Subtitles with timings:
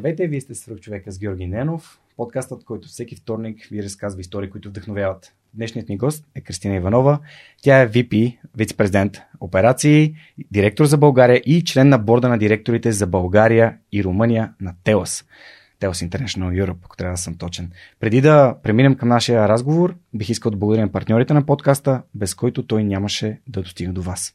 [0.00, 4.50] Здравейте, вие сте свърх човека с Георги Ненов, подкастът, който всеки вторник ви разказва истории,
[4.50, 5.32] които вдъхновяват.
[5.54, 7.18] Днешният ни гост е Кристина Иванова.
[7.62, 10.14] Тя е VP, вице-президент операции,
[10.50, 15.24] директор за България и член на борда на директорите за България и Румъния на ТЕЛАС.
[15.78, 17.70] Телс International Europe, ако трябва да съм точен.
[18.00, 22.66] Преди да преминем към нашия разговор, бих искал да благодаря партньорите на подкаста, без който
[22.66, 24.34] той нямаше да достига до вас.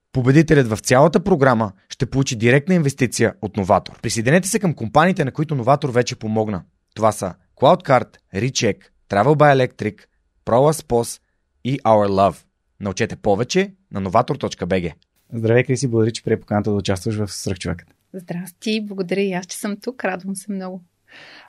[0.13, 4.01] Победителят в цялата програма ще получи директна инвестиция от Новатор.
[4.01, 6.63] Присъединете се към компаниите, на които Новатор вече помогна.
[6.95, 8.77] Това са CloudCard, Recheck,
[9.09, 10.01] Travel by Electric,
[10.45, 11.21] ProLaspos
[11.63, 12.43] и Our Love.
[12.79, 14.93] Научете повече на novator.bg.
[15.33, 17.87] Здравей, Криси, благодаря, че прие поканата да участваш в Сръхчовекът.
[18.13, 20.05] Здрасти, благодаря и аз, че съм тук.
[20.05, 20.83] Радвам се много.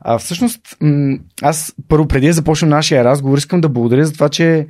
[0.01, 0.77] А, всъщност,
[1.43, 4.67] аз първо преди да започнем нашия разговор, искам да благодаря за това, че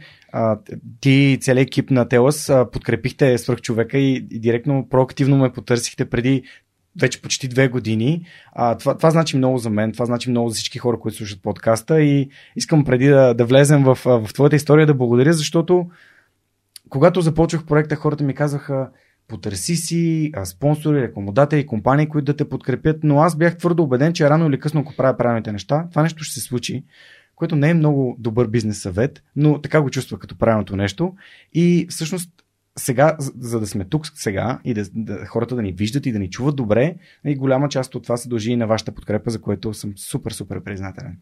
[1.00, 6.43] ти целият екип на Телас а, подкрепихте свръхчовека и, и директно проактивно ме потърсихте преди
[7.00, 8.26] вече почти две години.
[8.53, 11.43] А, това, това значи много за мен, това значи много за всички хора, които слушат
[11.43, 15.87] подкаста и искам преди да, да влезем в, в твоята история да благодаря, защото
[16.88, 18.88] когато започвах проекта, хората ми казаха
[19.28, 24.31] потърси си спонсори, рекламодатели, компании, които да те подкрепят, но аз бях твърдо убеден, че
[24.31, 26.84] рано или късно, ако правя правилните неща, това нещо ще се случи
[27.43, 31.15] което не е много добър бизнес съвет, но така го чувства като правилното нещо.
[31.55, 32.31] И всъщност
[32.77, 36.19] сега, за да сме тук сега и да, да, хората да ни виждат и да
[36.19, 39.31] ни чуват добре, и нали, голяма част от това се дължи и на вашата подкрепа,
[39.31, 41.17] за което съм супер, супер признателен.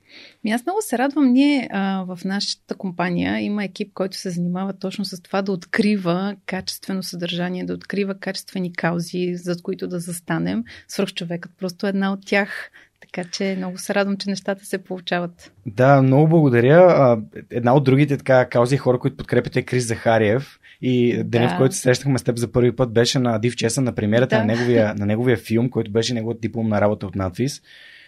[0.44, 1.32] Ми аз много се радвам.
[1.32, 6.36] Ние а, в нашата компания има екип, който се занимава точно с това да открива
[6.46, 10.64] качествено съдържание, да открива качествени каузи, за които да застанем.
[10.88, 12.70] Свърхчовекът просто е една от тях.
[13.12, 15.52] Така че много се радвам, че нещата се получават.
[15.66, 17.18] Да, много благодаря.
[17.50, 20.60] Една от другите така каузи хора, които подкрепят е Крис Захариев.
[20.82, 21.54] И деня, да.
[21.54, 24.36] в който се срещахме с теб за първи път, беше на Див Чеса, на премиерата
[24.36, 24.44] да.
[24.44, 27.62] на, неговия, на неговия филм, който беше неговата дипломна работа от надвис.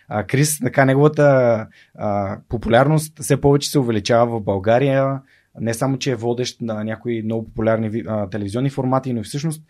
[0.08, 5.20] А, Крис, така неговата а, популярност все повече се увеличава в България.
[5.60, 9.62] Не само, че е водещ на някои много популярни а, телевизионни формати, но и всъщност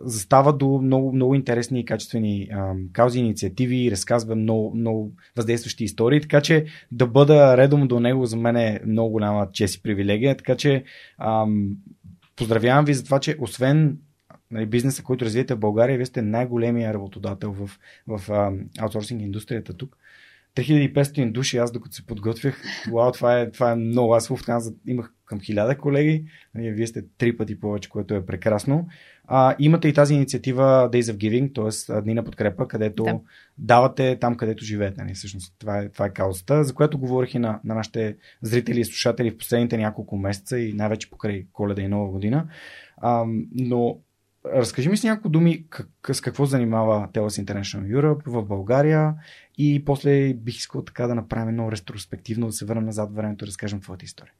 [0.00, 6.20] застава до много, много интересни и качествени а, каузи, инициативи, разказва много, много въздействащи истории,
[6.20, 10.36] така че да бъда редом до него за мен е много голяма чест и привилегия,
[10.36, 10.84] така че
[11.18, 11.70] ам,
[12.36, 13.98] поздравявам ви за това, че освен
[14.50, 19.74] нали, бизнеса, който развиете в България, вие сте най-големия работодател в, в а, аутсорсинг индустрията
[19.74, 19.96] тук.
[20.56, 22.62] 3500 души, аз докато се подготвях,
[22.92, 24.14] вау, това е, това е много.
[24.14, 24.38] Аз в
[24.86, 26.24] имах към 1000 колеги,
[26.54, 28.88] нали, вие сте три пъти повече, което е прекрасно.
[29.26, 32.02] А, имате и тази инициатива Days of Giving, т.е.
[32.02, 33.20] Дни на подкрепа, където да.
[33.58, 35.02] давате там, където живеете.
[35.02, 35.14] Нали?
[35.14, 38.84] Всъщност, това е, това е каузата, за която говорих и на, на нашите зрители и
[38.84, 42.48] слушатели в последните няколко месеца и най-вече покрай коледа и нова година.
[42.96, 43.24] А,
[43.54, 43.98] но
[44.46, 49.14] разкажи ми с няколко думи как, с какво занимава Telos International Europe в България
[49.58, 53.46] и после бих искал така да направим едно ретроспективно, да се върнем назад времето и
[53.46, 54.32] да разкажем твоята история.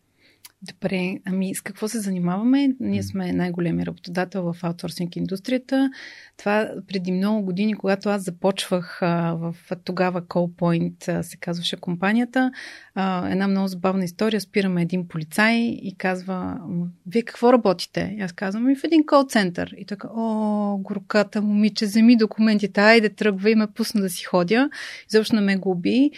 [0.72, 2.68] Добре, ами с какво се занимаваме?
[2.80, 5.90] Ние сме най-големи работодател в аутсорсинг индустрията.
[6.36, 12.50] Това преди много години, когато аз започвах а, в тогава CallPoint а, се казваше компанията,
[12.94, 14.40] а, една много забавна история.
[14.40, 16.60] Спираме един полицай и казва,
[17.06, 18.14] вие какво работите?
[18.18, 19.74] И аз казвам, и в един кол център.
[19.78, 24.70] И така, о, горката момиче, вземи документите, айде тръгва и ме пусна да си ходя.
[25.10, 26.10] Изобщо не ме губи.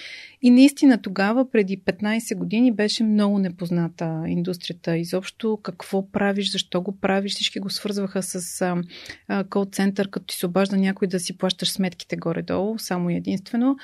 [0.46, 4.96] И наистина тогава, преди 15 години, беше много непозната индустрията.
[4.96, 8.75] Изобщо какво правиш, защо го правиш, всички го свързваха с
[9.50, 13.76] кол център, като ти се обажда някой да си плащаш сметките горе-долу, само единствено.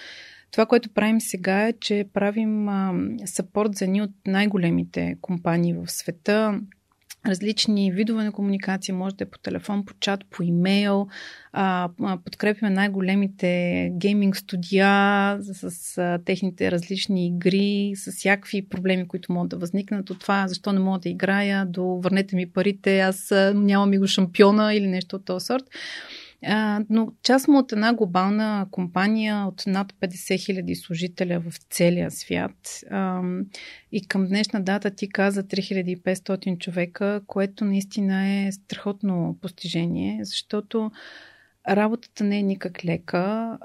[0.50, 2.68] Това, което правим сега е, че правим
[3.24, 6.60] сапорт за ни от най-големите компании в света
[7.26, 11.08] различни видове на комуникация, може да е по телефон, по чат, по имейл.
[11.52, 11.88] А,
[12.24, 19.56] подкрепяме най-големите гейминг студия с, с техните различни игри, с всякакви проблеми, които могат да
[19.56, 23.98] възникнат от това, защо не мога да играя, до върнете ми парите, аз нямам и
[23.98, 25.64] го шампиона или нещо от този сорт.
[26.90, 32.84] Но част му от една глобална компания от над 50 хиляди служителя в целия свят.
[33.92, 40.90] И към днешна дата ти каза 3500 човека, което наистина е страхотно постижение, защото
[41.68, 43.58] работата не е никак лека.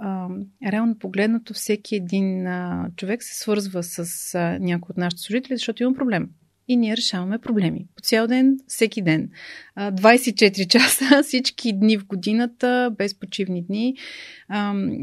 [0.65, 2.47] Реално погледнато, всеки един
[2.95, 6.29] човек се свързва с а, някой от нашите служители, защото има проблем
[6.67, 7.85] и ние решаваме проблеми.
[7.95, 9.29] По цял ден, всеки ден.
[9.77, 13.95] 24 часа, всички дни в годината, без почивни дни.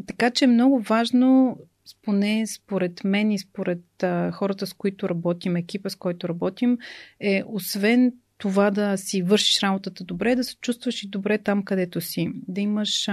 [0.07, 1.59] Така че е много важно,
[2.03, 3.85] поне според мен и според
[4.33, 6.79] хората, с които работим, екипа, с който работим,
[7.21, 12.01] е освен това да си вършиш работата добре, да се чувстваш и добре там, където
[12.01, 12.29] си.
[12.49, 13.09] Да имаш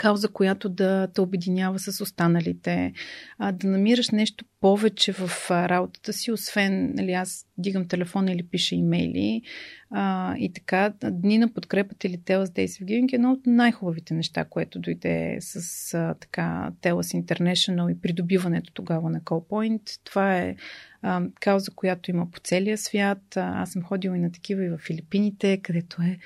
[0.00, 2.92] кауза, която да те обединява с останалите,
[3.38, 8.74] а, да намираш нещо повече в работата си, освен нали, аз дигам телефона или пиша
[8.74, 9.42] имейли.
[9.90, 14.14] А, и така, Дни на подкрепата или Телас Days of Giving е едно от най-хубавите
[14.14, 20.00] неща, което дойде с а, така Телас International и придобиването тогава на Callpoint.
[20.04, 20.56] Това е
[21.02, 23.36] а, кауза, която има по целия свят.
[23.36, 26.18] Аз съм ходила и на такива и в Филипините, където е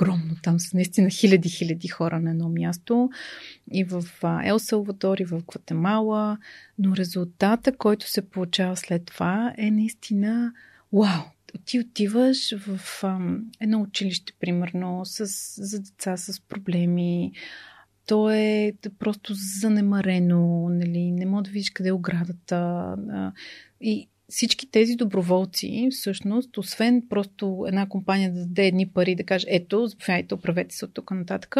[0.00, 0.36] огромно.
[0.42, 3.10] Там са наистина хиляди-хиляди хора на едно място.
[3.72, 4.04] И в
[4.44, 6.38] Ел Салвадор, и в Гватемала.
[6.78, 10.52] Но резултата, който се получава след това е наистина
[10.92, 11.22] вау!
[11.64, 15.26] Ти отиваш в ам, едно училище, примерно, с,
[15.62, 17.32] за деца с проблеми.
[18.06, 21.12] То е просто занемарено, нали?
[21.12, 22.94] не мога да видиш къде е оградата.
[23.80, 29.46] И всички тези доброволци, всъщност, освен просто една компания да даде едни пари, да каже,
[29.48, 31.56] ето, заповядайте, оправете се от тук нататък,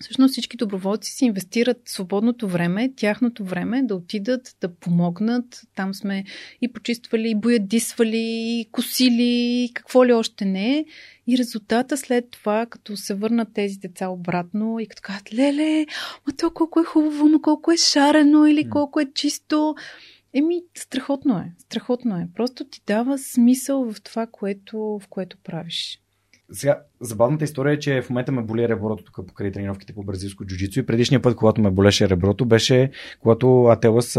[0.00, 5.60] Всъщност всички доброволци си инвестират свободното време, тяхното време да отидат, да помогнат.
[5.74, 6.24] Там сме
[6.62, 10.84] и почиствали, и боядисвали, и косили, какво ли още не.
[11.26, 15.86] И резултата след това, като се върнат тези деца обратно и като кажат, леле,
[16.26, 19.74] ма то колко е хубаво, ма колко е шарено или колко е чисто.
[20.38, 21.52] Еми, страхотно е.
[21.58, 22.28] Страхотно е.
[22.34, 26.00] Просто ти дава смисъл в това, което, в което правиш.
[26.52, 30.44] Сега, забавната история е, че в момента ме боли реброто тук покрай тренировките по бразилско
[30.44, 32.90] джуджицу и предишния път, когато ме болеше реброто, беше
[33.20, 34.18] когато Ателас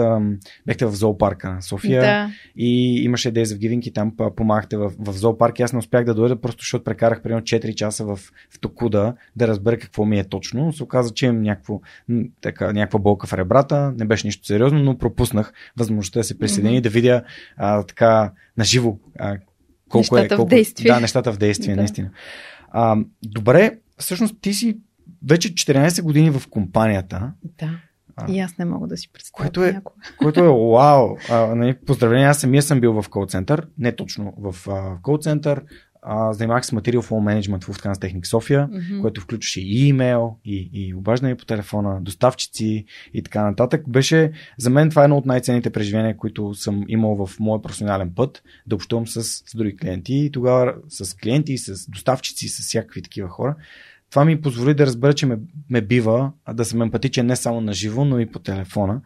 [0.66, 2.30] бехте в зоопарка на София да.
[2.56, 6.06] и имаше Days of Giving и там помагахте в, в зоопарк и аз не успях
[6.06, 8.16] да дойда, просто защото прекарах примерно 4 часа в,
[8.50, 10.74] в Токуда да разбера какво ми е точно.
[10.74, 11.82] Се оказа, че имам някакво,
[12.42, 16.78] така, някаква болка в ребрата, не беше нищо сериозно, но пропуснах възможността да се присъедини,
[16.78, 16.84] mm-hmm.
[16.84, 17.24] да видя
[17.58, 19.38] а, така наживо а,
[19.90, 20.92] колко е, нещата е, колко, в действие.
[20.92, 21.82] Да, нещата в действие, да.
[21.82, 22.10] наистина.
[22.72, 24.78] А, добре, всъщност ти си
[25.28, 27.34] вече 14 години в компанията.
[27.60, 27.80] Да.
[28.16, 29.44] А, и аз не мога да си представя.
[29.44, 29.82] Което е,
[30.18, 31.18] което е вау.
[31.30, 34.56] А, нали, поздравления, аз самия съм бил в колцентър, не точно в
[35.02, 35.64] колцентър,
[36.10, 39.02] а, занимавах се Material Flow Management в Lufthansa Technic София, mm-hmm.
[39.02, 43.84] което включваше и имейл, и, и обаждане по телефона, доставчици и така нататък.
[43.88, 48.12] Беше, за мен това е едно от най-ценните преживения, които съм имал в моя професионален
[48.16, 53.02] път, да общувам с, с други клиенти и тогава с клиенти, с доставчици, с всякакви
[53.02, 53.56] такива хора.
[54.10, 55.38] Това ми позволи да разбера, че ме,
[55.70, 59.02] ме бива да съм емпатичен не само на живо, но и по телефона.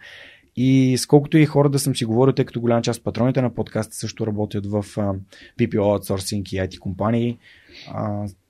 [0.55, 3.53] И сколкото и хора да съм си говорил, тъй като голяма част от патроните на
[3.53, 5.19] подкаста също работят в uh,
[5.59, 7.37] PPO outsourcing и IT компании,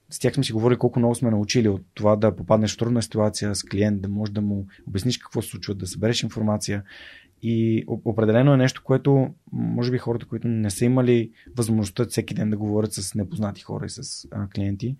[0.09, 3.01] с тях сме си говорили колко много сме научили от това да попаднеш в трудна
[3.01, 6.83] ситуация с клиент, да можеш да му обясниш какво се случва, да събереш информация.
[7.43, 12.49] И определено е нещо, което може би хората, които не са имали възможността всеки ден
[12.49, 14.95] да говорят с непознати хора и с а, клиенти,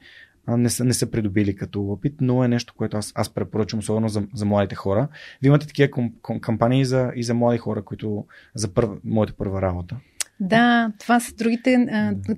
[0.58, 4.10] не са, не са придобили като опит, но е нещо, което аз, аз препоръчвам, особено
[4.10, 5.08] за, за младите хора.
[5.42, 9.34] Вие имате такива ком, ком, кампании за, и за млади хора, които за първа, моята
[9.34, 9.98] първа работа.
[10.44, 11.88] Да, това са другите.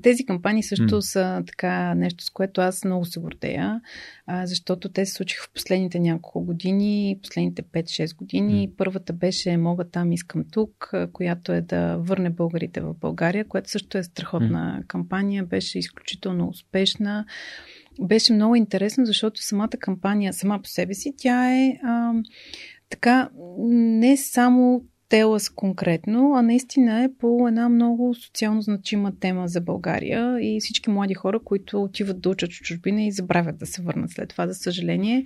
[0.01, 1.00] Тези кампании също mm.
[1.00, 3.82] са така нещо, с което аз много се гордея,
[4.43, 8.70] защото те се случиха в последните няколко години, последните 5-6 години.
[8.70, 8.75] Mm.
[8.77, 13.98] Първата беше Мога там, искам тук, която е да върне българите в България, което също
[13.98, 14.88] е страхотна mm.
[14.88, 17.25] кампания, беше изключително успешна
[18.01, 22.13] беше много интересно, защото самата кампания, сама по себе си, тя е а,
[22.89, 23.29] така
[23.69, 24.83] не само
[25.13, 30.89] Телас конкретно, а наистина е по една много социално значима тема за България и всички
[30.89, 34.47] млади хора, които отиват да учат в чужбина и забравят да се върнат след това,
[34.47, 35.25] за съжаление.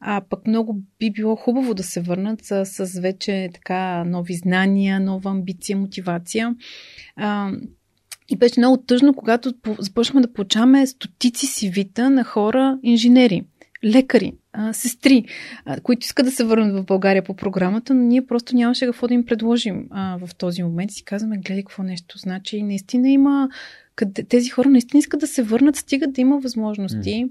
[0.00, 5.00] А пък много би било хубаво да се върнат с, с вече така нови знания,
[5.00, 6.54] нова амбиция, мотивация.
[7.16, 7.50] А,
[8.28, 13.44] и беше много тъжно, когато започнахме да получаваме стотици си вита на хора инженери
[13.84, 14.32] лекари,
[14.72, 15.24] сестри,
[15.82, 19.14] които искат да се върнат в България по програмата, но ние просто нямаше какво да
[19.14, 20.90] им предложим в този момент.
[20.90, 22.56] Си казваме, гледай какво нещо значи.
[22.56, 23.48] И наистина има
[23.96, 27.24] къде тези хора наистина искат да се върнат, стигат да има възможности.
[27.24, 27.30] Mm.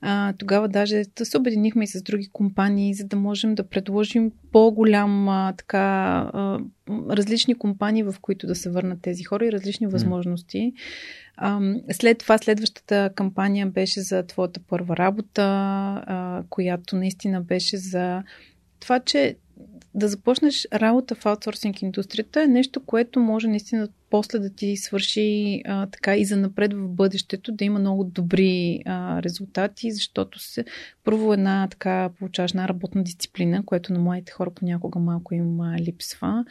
[0.00, 4.32] А, тогава даже да се обединихме и с други компании, за да можем да предложим
[4.52, 5.78] по-голям а, така
[6.32, 6.58] а,
[7.10, 9.90] различни компании, в които да се върнат тези хора и различни mm.
[9.90, 10.72] възможности.
[11.36, 11.60] А,
[11.92, 18.22] след това следващата кампания беше за твоята първа работа, а, която наистина беше за
[18.80, 19.36] това, че
[19.94, 25.62] да започнеш работа в аутсорсинг индустрията е нещо, което може наистина после да ти свърши
[25.66, 30.64] а, така и за напред в бъдещето, да има много добри а, резултати, защото се
[31.04, 35.78] първо една така получаваш една работна дисциплина, което на моите хора понякога малко им а,
[35.78, 36.44] липсва.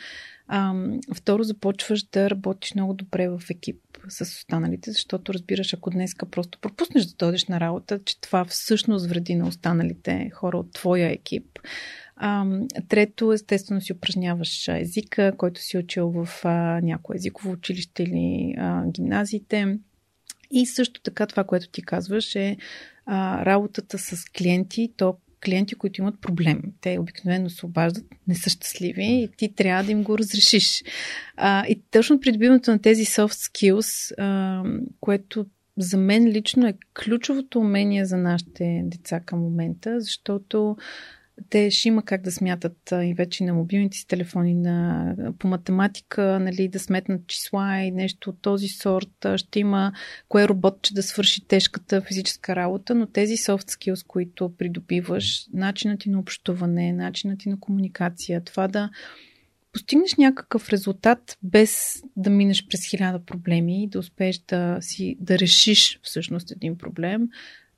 [0.48, 0.74] А,
[1.16, 6.60] второ, започваш да работиш много добре в екип с останалите, защото разбираш, ако днеска просто
[6.60, 11.60] пропуснеш да дойдеш на работа, че това всъщност вреди на останалите хора от твоя екип.
[12.20, 12.46] А,
[12.90, 18.84] трето, естествено си упражняваш езика, който си учил в а, някое езиково училище или а,
[18.92, 19.78] гимназиите.
[20.52, 22.58] И също така това, което ти казваш е
[23.06, 26.62] а, работата с клиенти, то клиенти, които имат проблем.
[26.82, 30.84] Те обикновено се обаждат, не са щастливи и ти трябва да им го разрешиш.
[31.38, 34.64] А, и точно придобиването на тези soft skills, а,
[35.00, 35.46] което
[35.78, 40.78] за мен лично е ключовото умение за нашите деца към момента, защото
[41.50, 46.40] те ще има как да смятат и вече на мобилните си телефони, на, по математика,
[46.40, 49.26] нали, да сметнат числа и нещо от този сорт.
[49.36, 49.94] Ще има
[50.30, 56.10] кое роботче да свърши тежката физическа работа, но тези soft skills, които придобиваш, начинът ти
[56.10, 58.90] на общуване, начинът ти на комуникация, това да
[59.74, 65.40] постигнеш някакъв резултат без да минеш през хиляда проблеми и да успееш да, си, да
[65.40, 67.28] решиш всъщност един проблем,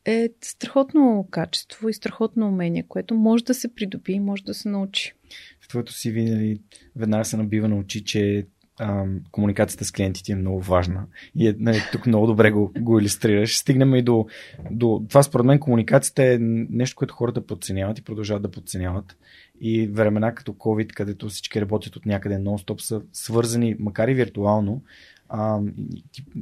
[0.09, 4.69] е страхотно качество и страхотно умение, което може да се придоби и може да се
[4.69, 5.13] научи.
[5.61, 6.61] В твоето си винаги
[6.95, 8.47] веднага се набива на очи, че
[8.79, 11.05] а, комуникацията с клиентите е много важна.
[11.35, 13.57] И е, нали, тук много добре го, го иллюстрираш.
[13.57, 14.25] Стигнем и до,
[14.71, 15.05] до...
[15.09, 19.17] Това според мен комуникацията е нещо, което хората подценяват и продължават да подценяват.
[19.61, 24.81] И времена като COVID, където всички работят от някъде нон-стоп, са свързани, макар и виртуално,
[25.29, 25.59] а,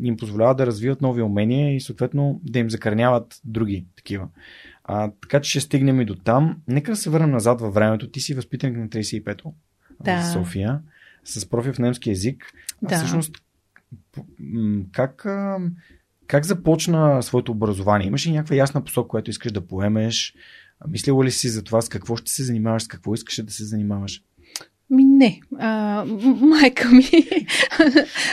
[0.03, 4.27] им позволява да развиват нови умения и съответно да им закърняват други такива.
[4.84, 6.62] А, така че ще стигнем и до там.
[6.67, 8.10] Нека да се върнем назад във времето.
[8.10, 9.53] Ти си възпитаник на 35-то
[10.03, 10.22] да.
[10.22, 10.82] в София
[11.24, 12.53] с профил в немски язик.
[12.82, 12.96] Да.
[12.96, 13.38] А всъщност,
[14.91, 15.25] как,
[16.27, 18.08] как започна своето образование?
[18.08, 20.36] Имаш ли някаква ясна посока, която искаш да поемеш?
[20.88, 23.65] Мислила ли си за това с какво ще се занимаваш, с какво искаш да се
[23.65, 24.24] занимаваш?
[24.89, 25.39] Ми не.
[25.60, 26.06] А,
[26.41, 27.03] майка ми.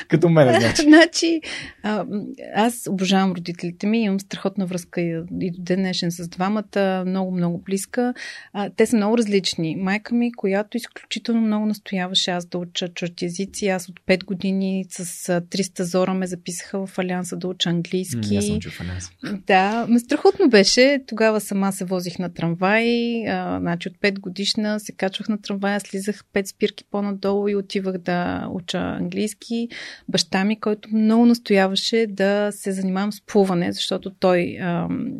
[0.08, 0.82] Като мен, значи.
[0.82, 1.40] значи
[1.82, 2.06] а,
[2.54, 7.30] аз обожавам родителите ми, имам страхотна връзка и, и до ден днешен с двамата, много,
[7.30, 8.14] много близка.
[8.52, 9.76] А, те са много различни.
[9.76, 13.68] Майка ми, която изключително много настояваше аз да уча чужди езици.
[13.68, 15.04] Аз от 5 години с
[15.40, 18.36] 300 зора ме записаха в Алианса да уча английски.
[18.36, 19.10] аз съм в Алианса.
[19.46, 21.00] Да, ме страхотно беше.
[21.06, 22.86] Тогава сама се возих на трамвай.
[23.28, 27.56] А, значи от 5 годишна се качвах на трамвая, слизах 5 пет спирки по-надолу и
[27.56, 29.68] отивах да уча английски.
[30.08, 35.12] Баща ми, който много настояваше да се занимавам с плуване, защото той ам,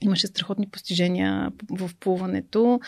[0.00, 2.80] имаше страхотни постижения в плуването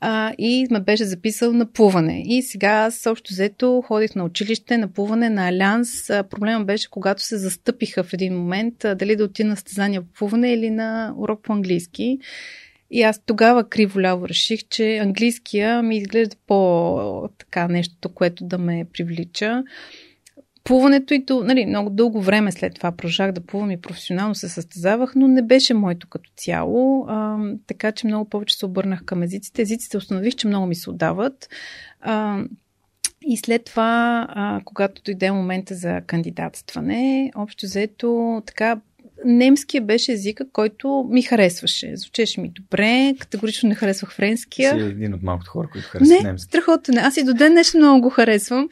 [0.00, 2.22] а, и ме беше записал на плуване.
[2.26, 6.06] И сега аз общо взето ходих на училище, на плуване, на Алианс.
[6.30, 10.52] Проблема беше, когато се застъпиха в един момент дали да отида на стезания по плуване
[10.52, 12.18] или на урок по английски.
[12.90, 19.62] И аз тогава криволяво реших, че английския ми изглежда по-така нещото, което да ме привлича.
[20.64, 24.48] Плуването и то, нали, много дълго време след това продължах да плувам и професионално се
[24.48, 29.22] състезавах, но не беше моето като цяло, а, така че много повече се обърнах към
[29.22, 29.62] езиците.
[29.62, 31.48] Езиците установих, че много ми се отдават.
[32.00, 32.44] А,
[33.22, 38.80] и след това, а, когато дойде момента за кандидатстване, общо взето така
[39.24, 41.96] немския беше езика, който ми харесваше.
[41.96, 44.78] Звучеше ми добре, категорично не харесвах френския.
[44.78, 46.48] Си един от малкото хора, които харесват немски.
[46.48, 47.00] страхотно не.
[47.00, 48.68] Аз и до ден днешен много го харесвам.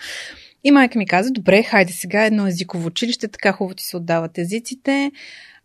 [0.65, 4.39] И майка ми каза, добре, хайде сега едно езиково училище, така хубаво ти се отдават
[4.39, 5.13] езиците.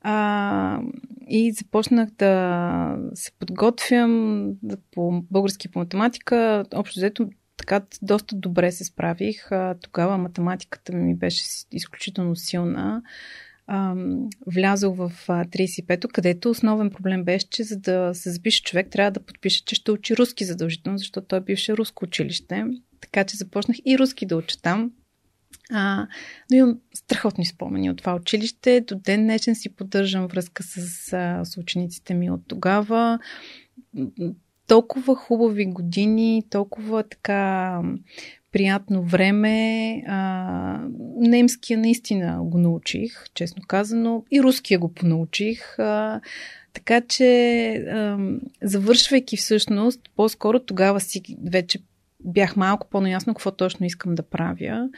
[0.01, 0.79] А,
[1.27, 6.65] и започнах да се подготвям да, по български по математика.
[6.73, 9.49] Общо взето така доста добре се справих.
[9.81, 13.01] Тогава математиката ми беше изключително силна.
[14.47, 19.19] Влязох в 35-то, където основен проблем беше, че за да се запише човек, трябва да
[19.19, 22.65] подпише, че ще учи руски задължително, защото той бивше руско училище.
[23.01, 24.91] Така че започнах и руски да уча там.
[25.71, 26.07] А,
[26.51, 28.81] но имам страхотни спомени от това училище.
[28.81, 30.79] До ден днешен си поддържам връзка с,
[31.43, 33.19] с учениците ми от тогава
[34.67, 37.81] толкова хубави години, толкова така
[38.53, 40.03] приятно време.
[40.07, 40.79] А,
[41.17, 45.79] немския наистина го научих, честно казано, и руския го понаучих.
[45.79, 46.21] А,
[46.73, 48.17] така че, а,
[48.61, 51.79] завършвайки всъщност, по-скоро тогава си вече
[52.25, 54.89] бях малко по-наясно какво точно искам да правя.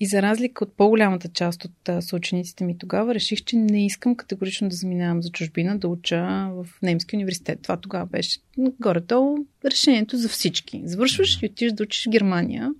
[0.00, 4.68] И за разлика от по-голямата част от съучениците ми тогава, реших, че не искам категорично
[4.68, 7.58] да заминавам за чужбина, да уча в немски университет.
[7.62, 10.82] Това тогава беше горе-долу решението за всички.
[10.84, 12.70] Завършваш и отиваш да учиш в Германия.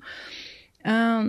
[0.85, 1.25] А,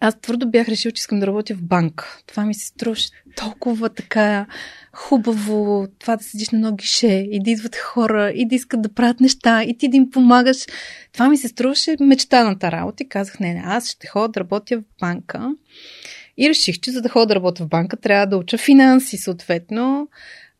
[0.00, 2.22] аз твърдо бях решил, че искам да работя в банк.
[2.26, 4.46] Това ми се струваше толкова така
[4.92, 8.94] хубаво, това да седиш на ноги ше и да идват хора и да искат да
[8.94, 10.66] правят неща и ти да им помагаш.
[11.12, 14.78] Това ми се струваше мечтаната работа и казах, не, не, аз ще ходя да работя
[14.78, 15.54] в банка.
[16.38, 20.08] И реших, че за да ходя да работя в банка, трябва да уча финанси, съответно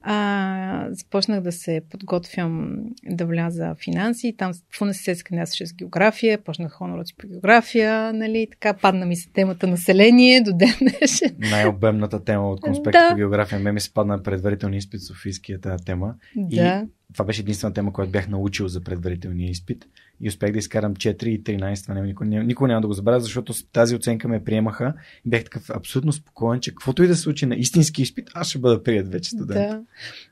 [0.01, 4.35] а, започнах да се подготвям да вляза в финанси.
[4.39, 9.17] Там в университет се кандидатстваше с география, почнах хонороци по география, нали, така падна ми
[9.17, 11.37] се темата население до ден днешен.
[11.39, 13.11] Най-обемната тема от конспекта да.
[13.11, 13.59] по география.
[13.59, 16.15] Ме ми се падна предварителния изпит Софийския тази тема.
[16.37, 16.85] Да.
[16.85, 19.87] И това беше единствена тема, която бях научил за предварителния изпит
[20.21, 21.83] и успях да изкарам 4 и 13.
[21.83, 24.95] Това никога, никога няма да го забравя, защото тази оценка ме приемаха
[25.27, 28.49] и бях такъв абсолютно спокоен, че каквото и да се случи на истински изпит, аз
[28.49, 29.71] ще бъда прият вече студент.
[29.71, 29.83] Да.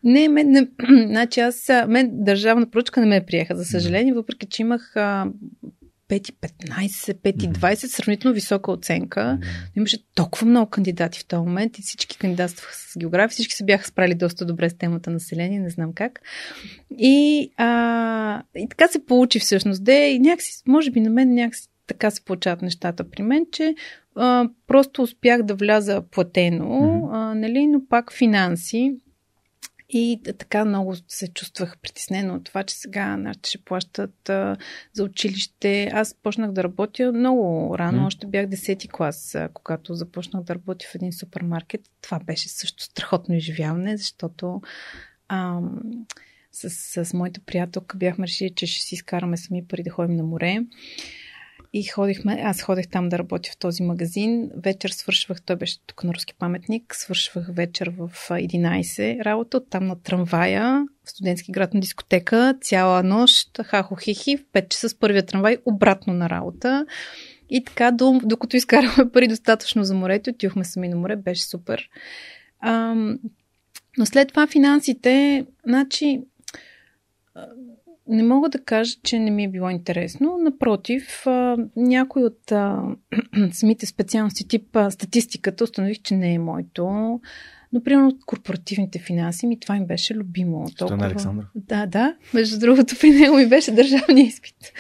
[0.05, 0.69] Не, мен, не,
[1.07, 5.27] значи аз, мен държавна поръчка не ме приеха, за съжаление, въпреки че имах а,
[6.09, 9.21] 5,15, 5,20, сравнително висока оценка.
[9.21, 9.77] Mm-hmm.
[9.77, 13.29] Имаше толкова много кандидати в този момент и всички кандидатстваха с география.
[13.35, 16.21] Всички се бяха справили доста добре с темата население, не знам как.
[16.99, 19.85] И, а, и така се получи всъщност.
[19.85, 23.75] Де, и някакси, може би на мен някакси така се получават нещата при мен, че
[24.15, 27.09] а, просто успях да вляза платено, mm-hmm.
[27.13, 28.97] а, нали, но пак финанси.
[29.89, 34.57] И така много се чувствах притеснена от това, че сега нашите ще плащат а,
[34.93, 35.91] за училище.
[35.93, 38.07] Аз почнах да работя много рано, mm.
[38.07, 41.81] още бях 10 клас, а, когато започнах да работя в един супермаркет.
[42.01, 44.61] Това беше също страхотно изживяване, защото
[45.29, 45.61] а,
[46.53, 46.71] с,
[47.05, 50.59] с моята приятелка бяхме решили, че ще си изкараме сами пари да ходим на море.
[51.77, 54.51] И ходихме, аз ходех там да работя в този магазин.
[54.57, 60.03] Вечер свършвах, той беше тук на руски паметник, свършвах вечер в 11 работа, оттам на
[60.03, 65.57] трамвая, в студентски град на дискотека, цяла нощ, хахо-хихи, в 5 часа с първия трамвай,
[65.65, 66.87] обратно на работа.
[67.51, 67.91] И така,
[68.25, 71.89] докато изкарахме пари достатъчно за морето, отивахме сами на море, беше супер.
[72.61, 73.19] Ам,
[73.99, 76.21] но след това финансите, значи,
[78.09, 80.39] не мога да кажа, че не ми е било интересно.
[80.39, 81.25] Напротив,
[81.77, 82.83] някои от а,
[83.53, 87.21] самите специалности, тип а, статистиката, установих, че не е моето.
[87.73, 90.67] Но, примерно, от корпоративните финанси ми това им беше любимо.
[90.77, 91.07] Толкова...
[91.07, 91.47] Александър?
[91.55, 92.17] Да, да.
[92.35, 94.73] Между другото, при него ми беше държавния изпит.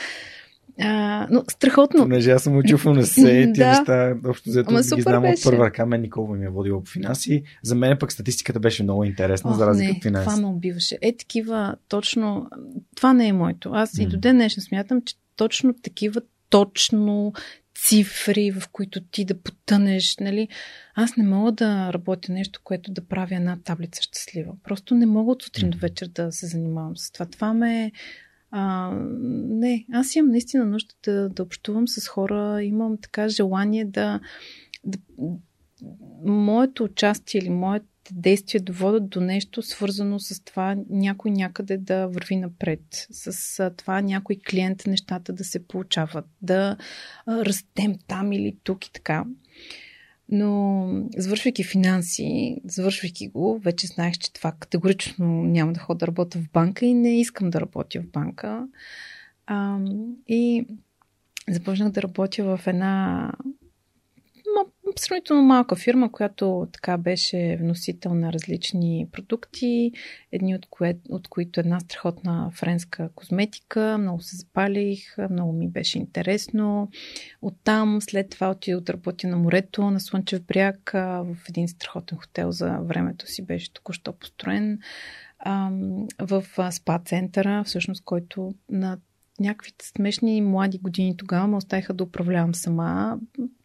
[0.80, 2.02] А, но страхотно.
[2.02, 3.68] Понеже аз съм учил в университет и да.
[3.68, 5.48] неща, общо взето ги знам беше.
[5.48, 7.42] от първа ръка, мен никога ми е водила по финанси.
[7.62, 10.28] За мен пък статистиката беше много интересна, Ох, за разлика от финанси.
[10.28, 10.98] Това ме убиваше.
[11.02, 12.50] Е, такива, точно,
[12.96, 13.70] това не е моето.
[13.72, 14.02] Аз mm.
[14.02, 17.32] и до ден днешен смятам, че точно такива точно
[17.82, 20.48] цифри, в които ти да потънеш, нали?
[20.94, 24.52] Аз не мога да работя нещо, което да правя една таблица щастлива.
[24.64, 27.26] Просто не мога от сутрин до вечер да се занимавам с това.
[27.26, 27.92] Това ме
[28.50, 28.90] а,
[29.48, 34.20] не, аз имам наистина нужда да, да общувам с хора, имам така желание да,
[34.85, 34.98] да
[36.24, 42.37] моето участие или моите действия доводят до нещо свързано с това някой някъде да върви
[42.37, 46.76] напред, с това някой клиент нещата да се получават, да
[47.28, 49.24] растем там или тук и така.
[50.28, 56.38] Но, завършвайки финанси, завършвайки го, вече знаех, че това категорично няма да ходя да работя
[56.38, 58.68] в банка и не искам да работя в банка.
[59.46, 59.78] А,
[60.28, 60.66] и
[61.48, 63.32] започнах да работя в една
[64.96, 69.92] сравнително малка фирма, която така беше вносител на различни продукти,
[70.33, 73.99] едни от, кое, от които една страхотна френска козметика.
[73.99, 76.90] Много се запалих, много ми беше интересно.
[77.42, 82.51] Оттам след това отидох да работя на морето, на Слънчев бряг, в един страхотен хотел
[82.51, 84.79] за времето си беше току-що построен
[86.20, 88.99] в спа центъра, всъщност който на
[89.40, 93.18] някакви смешни млади години тогава ме оставиха да управлявам сама.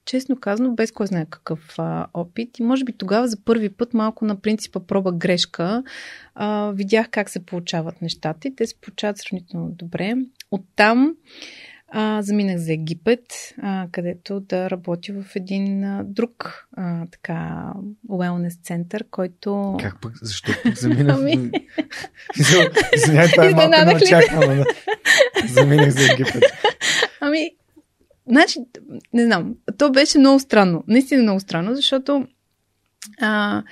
[0.06, 2.60] Честно казано, без кой знае какъв а, опит.
[2.60, 5.84] И може би тогава за първи път малко на принципа проба грешка
[6.36, 10.16] а, видях как се получават нещата и те се получават сравнително добре.
[10.52, 11.16] Оттам
[11.94, 17.68] а, заминах за Египет, а, където да работя в един а, друг а, така
[18.10, 19.78] wellness център, който...
[19.80, 20.14] Как пък?
[20.22, 21.18] Защо пък заминах?
[21.18, 21.32] ами...
[22.96, 24.66] Извинявай, това е малко неочаквано.
[25.50, 26.44] Заминах за Египет.
[27.22, 27.52] Ами,
[28.28, 28.60] значи,
[29.14, 30.84] не знам, то беше много странно.
[30.88, 32.28] Наистина много странно, защото
[33.22, 33.64] а,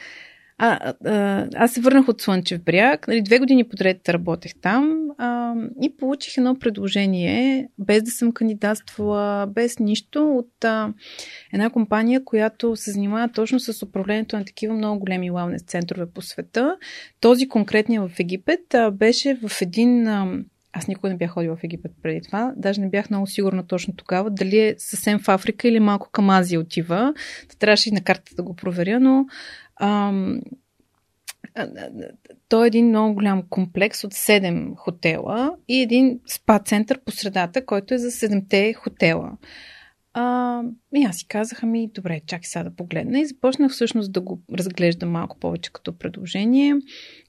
[0.62, 5.54] а, а, аз се върнах от Слънчев бряг, нали, две години подред работех там а,
[5.82, 10.94] и получих едно предложение, без да съм кандидатствала, без нищо, от а,
[11.54, 16.22] една компания, която се занимава точно с управлението на такива много големи wellness центрове по
[16.22, 16.78] света.
[17.20, 20.08] Този конкретния в Египет а, беше в един...
[20.08, 20.40] А,
[20.74, 22.54] аз никога не бях ходила в Египет преди това.
[22.58, 26.30] Даже не бях много сигурна точно тогава дали е съвсем в Африка или малко към
[26.30, 27.14] Азия отива.
[27.60, 29.26] Трябваше и на картата да го проверя, но
[29.80, 30.42] ам,
[32.50, 37.66] той е един много голям комплекс от 7 хотела и един спа център по средата,
[37.66, 39.32] който е за 7-те хотела.
[40.22, 40.62] А,
[40.96, 44.42] и аз си казах, ами добре, чакай сега да погледна и започнах всъщност да го
[44.54, 46.76] разглеждам малко повече като предложение,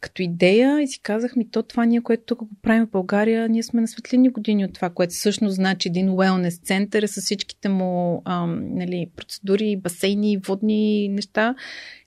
[0.01, 3.49] като идея и си казах ми, то това ние, което тук го правим в България,
[3.49, 7.69] ние сме на светлини години от това, което всъщност значи един уелнес център с всичките
[7.69, 11.55] му ам, нали, процедури, басейни, водни неща.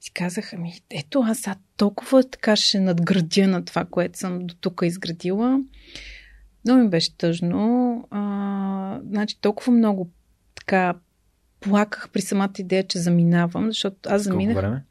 [0.01, 4.39] И си казах, ами ето аз сега толкова така ще надградя на това, което съм
[4.39, 5.59] до тук изградила.
[6.65, 8.07] Много ми беше тъжно.
[8.11, 10.09] А, значи толкова много
[10.65, 10.93] така
[11.59, 14.55] плаках при самата идея, че заминавам, защото аз заминах.
[14.55, 14.83] Колко време?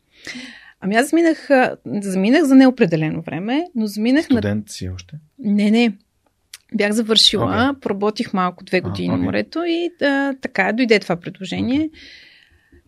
[0.80, 1.48] Ами аз заминах,
[1.86, 4.72] заминах за неопределено време, но заминах Студент на...
[4.72, 5.16] си още?
[5.38, 5.92] Не, не.
[6.74, 7.80] Бях завършила, okay.
[7.80, 9.16] поработих малко две години а, okay.
[9.16, 11.80] на морето и да, така дойде това предложение.
[11.80, 11.90] Okay.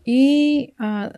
[0.06, 1.10] И а,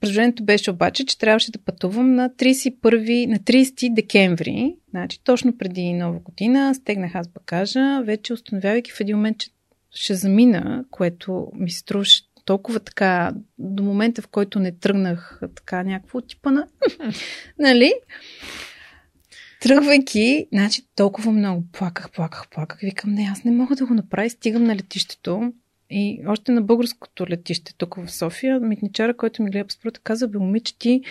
[0.00, 5.92] предложението беше обаче, че трябваше да пътувам на 31, на 30 декември, значи точно преди
[5.92, 9.50] нова година, стегнах аз багажа, вече установявайки в един момент, че
[9.96, 15.82] ще замина, което ми се струваше толкова така, до момента в който не тръгнах така
[15.82, 16.68] някакво типа на...
[17.58, 17.92] нали?
[19.60, 22.80] Тръгвайки, значи толкова много плаках, плаках, плаках.
[22.80, 24.30] Викам, не, аз не мога да го направя.
[24.30, 25.52] Стигам на летището
[25.90, 30.38] и още на българското летище тук в София, митничара, който ми гледа паспорта, каза, бе,
[30.38, 31.02] момиче, ти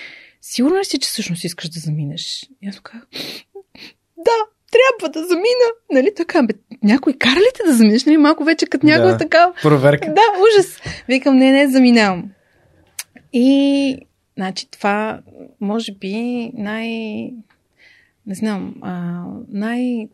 [0.41, 2.50] сигурно ли си, че всъщност искаш да заминеш?
[2.62, 3.08] И аз казах,
[4.17, 4.55] да,
[4.99, 5.67] трябва да замина.
[5.91, 8.05] Нали така, бе, някой кара ли те да заминеш?
[8.05, 9.53] Нали, малко вече като някой да, така.
[9.61, 10.07] Проверка.
[10.07, 10.79] Да, ужас.
[11.07, 12.31] Викам, не, не, заминавам.
[13.33, 13.97] И,
[14.38, 15.19] значи, това,
[15.61, 16.88] може би, най...
[18.27, 20.07] Не знам, а, най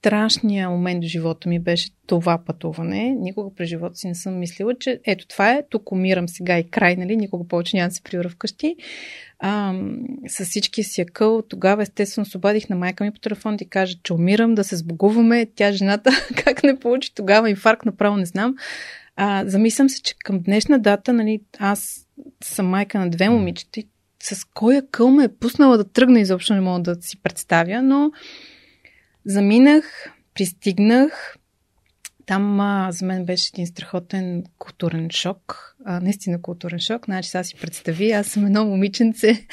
[0.00, 3.16] страшният момент в живота ми беше това пътуване.
[3.18, 6.70] Никога през живота си не съм мислила, че ето това е, тук умирам сега и
[6.70, 7.16] край, нали?
[7.16, 8.76] Никога повече няма да се прибра вкъщи
[9.40, 9.74] а,
[10.28, 11.42] с всички си къл.
[11.48, 14.76] Тогава естествено се обадих на майка ми по телефон да кажа, че умирам, да се
[14.76, 15.46] сбогуваме.
[15.54, 16.10] Тя жената
[16.44, 18.54] как не получи тогава инфаркт, направо не знам.
[19.16, 22.06] А, замислям се, че към днешна дата, нали, аз
[22.44, 23.88] съм майка на две момичета и
[24.22, 28.10] с коя къл ме е пуснала да тръгна, изобщо не мога да си представя, но
[29.24, 31.36] заминах, пристигнах,
[32.30, 35.76] там а, за мен беше един страхотен културен шок.
[35.84, 37.04] А, наистина културен шок.
[37.04, 39.46] Значи сега си представи, аз съм едно момиченце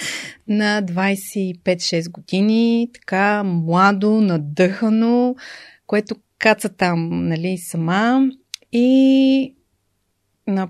[0.47, 5.35] на 25-6 години, така младо, надъхано,
[5.87, 8.29] което каца там, нали, сама.
[8.71, 9.55] И
[10.47, 10.69] на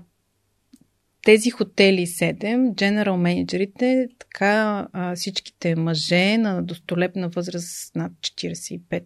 [1.24, 9.02] тези хотели 7, general менеджерите, така а, всичките мъже на достолепна възраст над 45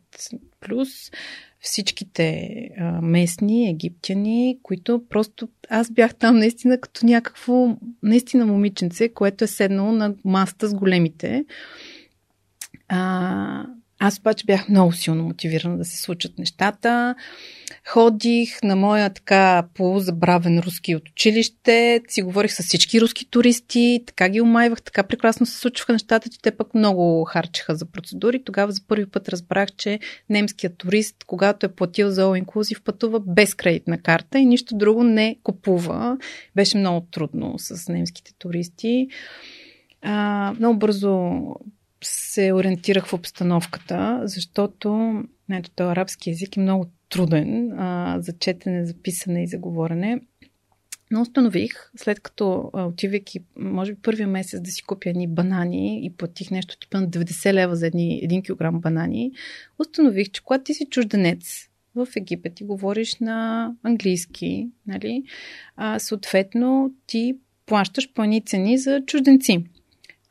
[0.60, 0.88] плюс,
[1.62, 9.44] всичките а, местни египтяни, които просто аз бях там наистина като някакво наистина момиченце, което
[9.44, 11.44] е седнало на маста с големите.
[12.88, 13.66] А,
[14.04, 17.14] аз обаче бях много силно мотивирана да се случат нещата.
[17.88, 24.28] Ходих на моя така полузабравен руски от училище, си говорих с всички руски туристи, така
[24.28, 28.44] ги омайвах, така прекрасно се случваха нещата, че те пък много харчеха за процедури.
[28.44, 29.98] Тогава за първи път разбрах, че
[30.30, 35.04] немският турист, когато е платил за All Inclusive, пътува без кредитна карта и нищо друго
[35.04, 36.18] не купува.
[36.54, 39.08] Беше много трудно с немските туристи.
[40.02, 41.30] А, много бързо
[42.02, 48.86] се ориентирах в обстановката, защото значи, този арабски язик е много труден а, за четене,
[48.86, 50.20] за писане и за говорене.
[51.10, 56.10] Но установих, след като отивайки, може би първия месец да си купя едни банани и
[56.10, 59.32] платих нещо типа на 90 лева за едни, 1 кг банани,
[59.78, 65.24] установих, че когато ти си чужденец в Египет и говориш на английски, нали,
[65.76, 67.36] а, съответно ти
[67.66, 69.64] плащаш по цени за чужденци.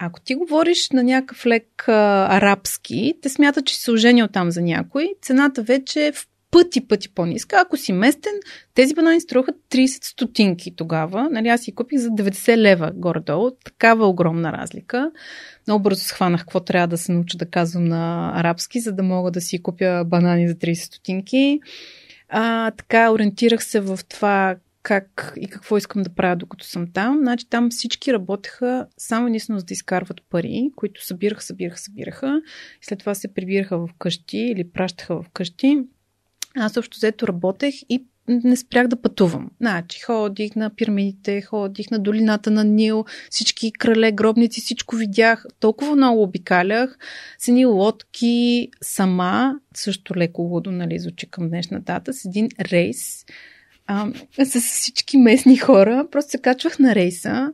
[0.04, 4.52] Ако ти говориш на някакъв лек а, арабски, те смятат, че си се оженил там
[4.52, 7.62] за някой, цената вече е в пъти, пъти по-ниска.
[7.66, 8.34] Ако си местен,
[8.74, 11.30] тези банани струваха 30 стотинки тогава.
[11.32, 13.52] Нали, аз си купих за 90 лева горе-долу.
[13.66, 15.12] Такава огромна разлика.
[15.68, 19.32] Много бързо схванах какво трябва да се науча да казвам на арабски, за да мога
[19.32, 21.60] да си купя банани за 30 стотинки.
[22.30, 27.18] А, така, ориентирах се в това как и какво искам да правя докато съм там.
[27.22, 32.42] Значи там всички работеха само единствено за да изкарват пари, които събираха, събираха, събираха.
[32.82, 35.80] И след това се прибираха в къщи или пращаха в къщи.
[36.56, 39.52] Аз общо взето работех и не спрях да пътувам.
[39.62, 45.46] Значи, ходих на пирамидите, ходих на долината на Нил, всички крале, гробници, всичко видях.
[45.60, 46.98] Толкова много обикалях.
[47.40, 53.26] С едни лодки сама, също леко лудо, нали, звучи към днешна дата, с един рейс
[53.88, 54.08] а,
[54.46, 56.08] с всички местни хора.
[56.12, 57.54] Просто се качвах на рейса.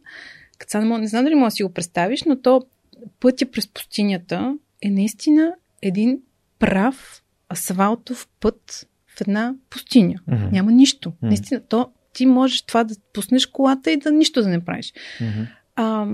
[0.73, 2.61] Не, не знам дали можеш да си го представиш, но то
[3.19, 6.19] пътя през пустинята е наистина един
[6.59, 8.87] прав асфалтов път
[9.17, 10.19] в една пустиня.
[10.29, 10.51] Mm-hmm.
[10.51, 11.09] Няма нищо.
[11.09, 11.27] Mm-hmm.
[11.27, 14.93] Наистина, то ти можеш това да пуснеш колата и да нищо да не правиш.
[14.93, 15.47] Mm-hmm.
[15.75, 16.07] А,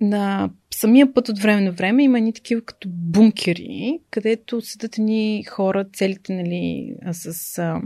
[0.00, 5.44] на самия път от време на време има ни такива като бункери, където седат ни
[5.44, 7.80] хора, целите нали, с а,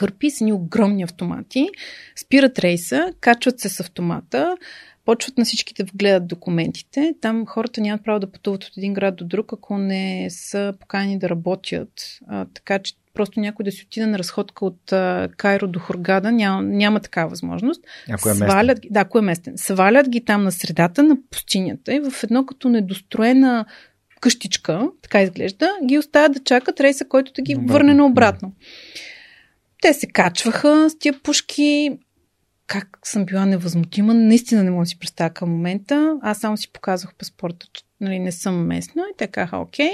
[0.00, 1.68] кърпи, с ни огромни автомати,
[2.16, 4.56] спират рейса, качват се с автомата,
[5.04, 7.14] почват на всички да вгледат документите.
[7.20, 11.18] Там хората нямат право да пътуват от един град до друг, ако не са покани
[11.18, 12.18] да работят.
[12.28, 16.32] А, така че просто някой да си отиде на разходка от а, Кайро до Хургада,
[16.32, 17.84] няма, няма такава възможност.
[18.10, 18.90] Ако е Свалят, местен.
[18.92, 19.54] Да, ако е местен.
[19.56, 23.66] Свалят ги там на средата на пустинята и в едно като недостроена
[24.20, 27.72] къщичка, така изглежда, ги оставят да чакат рейса, който да ги Добре.
[27.72, 28.52] върне наобратно.
[29.82, 31.98] Те се качваха с тия пушки
[32.70, 36.18] как съм била невъзмутима, наистина не мога да си представя към момента.
[36.22, 39.90] Аз само си показвах паспорта, че нали, не съм местна и казаха окей.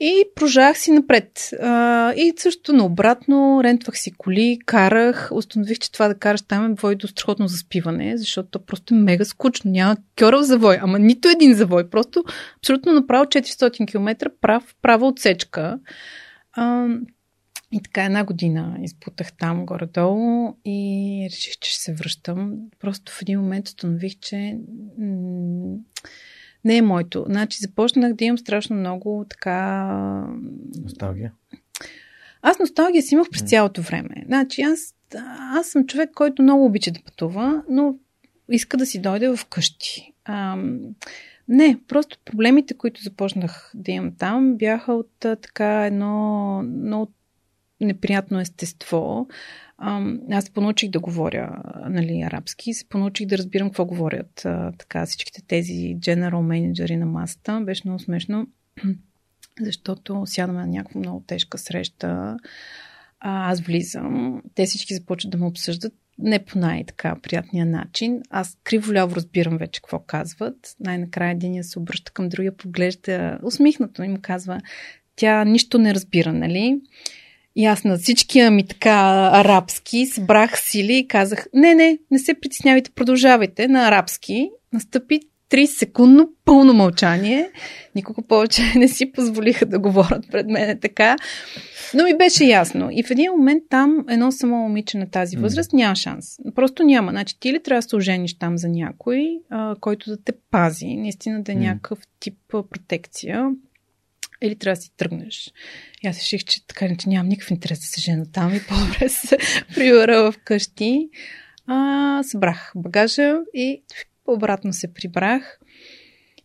[0.00, 1.50] И прожах си напред.
[1.62, 6.74] А, и също наобратно, рентвах си коли, карах, установих, че това да караш там е
[6.74, 9.70] води до страхотно заспиване, защото то просто е мега скучно.
[9.70, 11.90] Няма кьорав завой, ама нито един завой.
[11.90, 12.24] Просто
[12.58, 15.78] абсолютно направо 400 км прав, права отсечка.
[16.52, 16.88] А,
[17.72, 22.56] и така една година изпутах там горе-долу и реших, че ще се връщам.
[22.80, 24.58] Просто в един момент установих, че
[26.64, 27.24] не е моето.
[27.28, 30.28] Значи започнах да имам страшно много така...
[30.82, 31.32] Носталгия?
[32.42, 34.24] Аз носталгия си имах през цялото време.
[34.26, 34.94] Значи аз,
[35.38, 37.94] аз съм човек, който много обича да пътува, но
[38.50, 40.12] иска да си дойде в къщи.
[41.48, 47.12] Не, просто проблемите, които започнах да имам там, бяха от така едно много
[47.80, 49.26] неприятно естество.
[50.30, 54.46] Аз понаучих да говоря нали, арабски, се понаучих да разбирам какво говорят
[54.78, 57.60] така всичките тези general менеджери на масата.
[57.64, 58.46] Беше много смешно,
[59.60, 62.36] защото сядаме на някаква много тежка среща.
[63.20, 68.22] Аз влизам, те всички започват да ме обсъждат не по най-така приятния начин.
[68.30, 70.76] Аз криво-ляво разбирам вече какво казват.
[70.80, 74.60] Най-накрая един се обръща към другия, поглежда усмихнато и му казва,
[75.16, 76.80] тя нищо не разбира, нали?
[77.56, 82.34] И аз на всичкия ми така арабски събрах сили и казах, не, не, не се
[82.34, 84.50] притеснявайте, продължавайте на арабски.
[84.72, 87.50] Настъпи 30 секундно пълно мълчание.
[87.94, 91.16] Никога повече не си позволиха да говорят пред мене така.
[91.94, 92.88] Но ми беше ясно.
[92.92, 96.26] И в един момент там едно само момиче на тази възраст няма шанс.
[96.54, 97.10] Просто няма.
[97.10, 100.96] Значи ти ли трябва да се ожениш там за някой, а, който да те пази,
[100.96, 102.34] наистина да е някакъв тип
[102.70, 103.50] протекция
[104.46, 105.52] или трябва да си тръгнеш.
[106.02, 108.60] И аз реших, че така не, че нямам никакъв интерес да се жена там и
[108.68, 109.38] по-добре се
[109.74, 110.34] прибера в.
[111.66, 113.82] А, събрах багажа и
[114.26, 115.60] обратно се прибрах.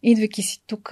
[0.04, 0.92] Идвайки си тук,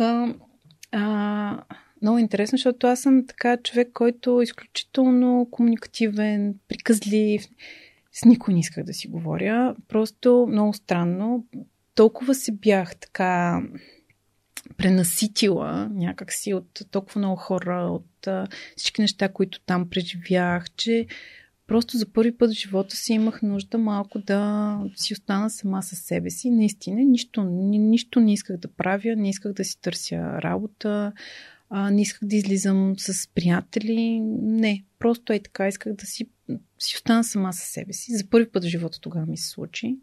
[2.01, 7.47] много интересно, защото аз съм така човек, който е изключително комуникативен, приказлив.
[8.11, 9.75] С никой не исках да си говоря.
[9.87, 11.45] Просто много странно.
[11.95, 13.61] Толкова се бях така
[14.79, 18.27] пренаситила някакси от толкова много хора, от
[18.75, 21.07] всички неща, които там преживях, че
[21.67, 25.99] просто за първи път в живота си имах нужда малко да си остана сама със
[25.99, 26.49] себе си.
[26.49, 31.11] Наистина, нищо, ни, нищо не исках да правя, не исках да си търся работа,
[31.69, 34.19] а, не исках да излизам с приятели.
[34.41, 36.27] Не, просто е така, исках да си
[36.79, 38.17] си остана сама със себе си.
[38.17, 39.97] За първи път в живота тогава ми се случи.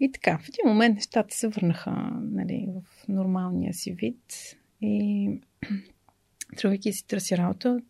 [0.00, 1.90] И така, в един момент нещата се върнаха
[2.22, 4.56] нали, в нормалния си вид.
[4.80, 5.30] И
[6.56, 7.80] тръгвайки си търси работа,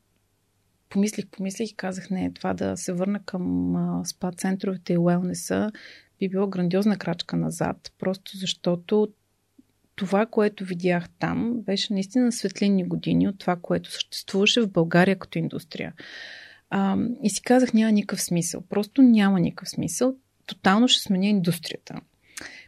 [0.88, 5.70] помислих, помислих и казах, не, това да се върна към а, спа центровете и уелнеса
[6.18, 9.08] би било грандиозна крачка назад, просто защото
[9.96, 15.38] това, което видях там, беше наистина светлини години от това, което съществуваше в България като
[15.38, 15.92] индустрия.
[16.70, 18.62] А, и си казах, няма никакъв смисъл.
[18.68, 20.16] Просто няма никакъв смисъл.
[20.46, 21.94] Тотално ще сменя индустрията.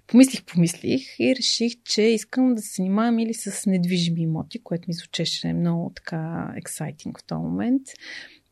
[0.07, 4.95] Помислих, помислих и реших, че искам да се занимавам или с недвижими имоти, което ми
[4.95, 7.83] звучеше много така ексайтинг в този момент,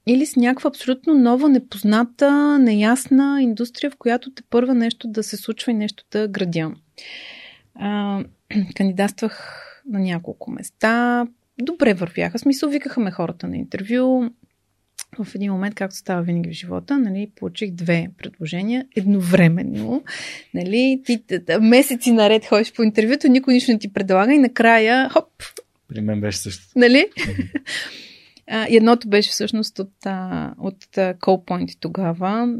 [0.07, 5.37] или с някаква абсолютно нова, непозната, неясна индустрия, в която те първа нещо да се
[5.37, 6.73] случва и нещо да градя.
[7.75, 8.25] А,
[8.75, 11.27] кандидатствах на няколко места.
[11.61, 12.39] Добре вървяха.
[12.39, 14.31] Смисъл, викаха ме хората на интервю
[15.25, 20.03] в един момент, както става винаги в живота, нали, получих две предложения едновременно.
[20.55, 21.23] Нали, ти
[21.61, 25.29] месеци наред ходиш по интервюто, никой нищо не ти предлага и накрая, хоп!
[25.89, 26.65] При мен беше също.
[26.77, 27.07] Нали?
[28.69, 29.93] Едното беше всъщност от,
[30.59, 32.55] от Call Point тогава.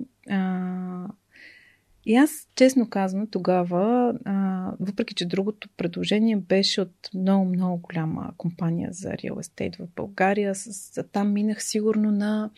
[2.07, 8.33] И аз, честно казвам, тогава, а, въпреки че другото предложение беше от много, много голяма
[8.37, 12.51] компания за real estate в България, с, там минах сигурно на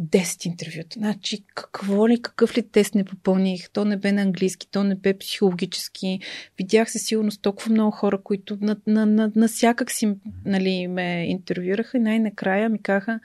[0.00, 0.98] 10 интервюта.
[0.98, 3.70] Значи, какво ли, какъв ли тест не попълних?
[3.70, 6.20] То не бе на английски, то не бе психологически.
[6.58, 10.86] Видях се сигурно с толкова много хора, които на, на, на, на всякак си нали,
[10.86, 13.20] ме интервюраха и най-накрая ми казаха,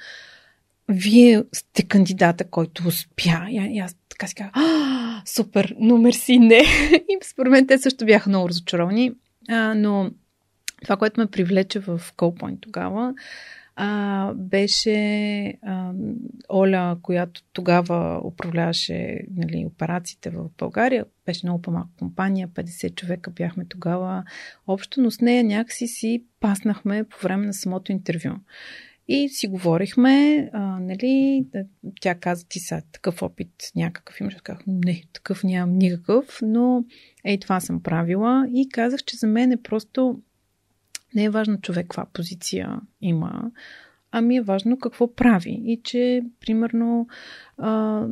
[0.89, 3.47] вие сте кандидата, който успя.
[3.49, 4.53] И аз така си казах,
[5.25, 6.61] супер, но мерси, не.
[6.91, 9.11] И според мен те също бяха много разочаровани.
[9.49, 10.11] А, но
[10.83, 13.13] това, което ме привлече в Callpoint тогава,
[13.75, 14.93] а, беше
[15.61, 15.91] а,
[16.49, 21.05] Оля, която тогава управляваше нали, операциите в България.
[21.25, 24.23] Беше много по-малка компания, 50 човека бяхме тогава
[24.67, 28.31] общо, но с нея някакси си паснахме по време на самото интервю.
[29.07, 31.45] И си говорихме, а, нали,
[32.01, 34.35] тя каза, ти са такъв опит някакъв имаш.
[34.35, 36.85] Казах, не, такъв нямам никакъв, но
[37.23, 38.47] ей, това съм правила.
[38.53, 40.21] И казах, че за мен е просто
[41.15, 43.51] не е важно човек каква позиция има,
[44.11, 45.61] ами е важно какво прави.
[45.65, 47.07] И че, примерно,
[47.57, 48.07] а,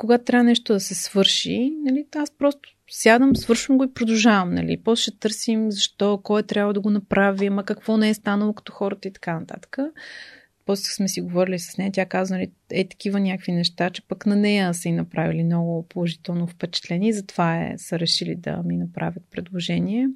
[0.00, 4.54] когато трябва нещо да се свърши, нали, аз просто сядам, свършвам го и продължавам.
[4.54, 4.76] Нали.
[4.84, 8.52] После ще търсим защо, кой е трябва да го направи, ама какво не е станало
[8.52, 9.78] като хората и така нататък.
[10.66, 14.26] После сме си говорили с нея, тя каза, нали, е такива някакви неща, че пък
[14.26, 18.76] на нея са и направили много положително впечатление и затова е, са решили да ми
[18.76, 20.08] направят предложение.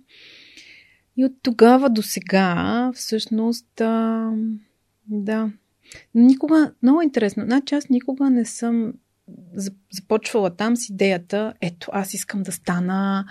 [1.17, 4.31] И от тогава до сега, всъщност, а,
[5.07, 5.51] да,
[6.15, 8.93] никога, много интересно, значи аз никога не съм
[9.93, 13.27] започвала там с идеята, ето, аз искам да стана,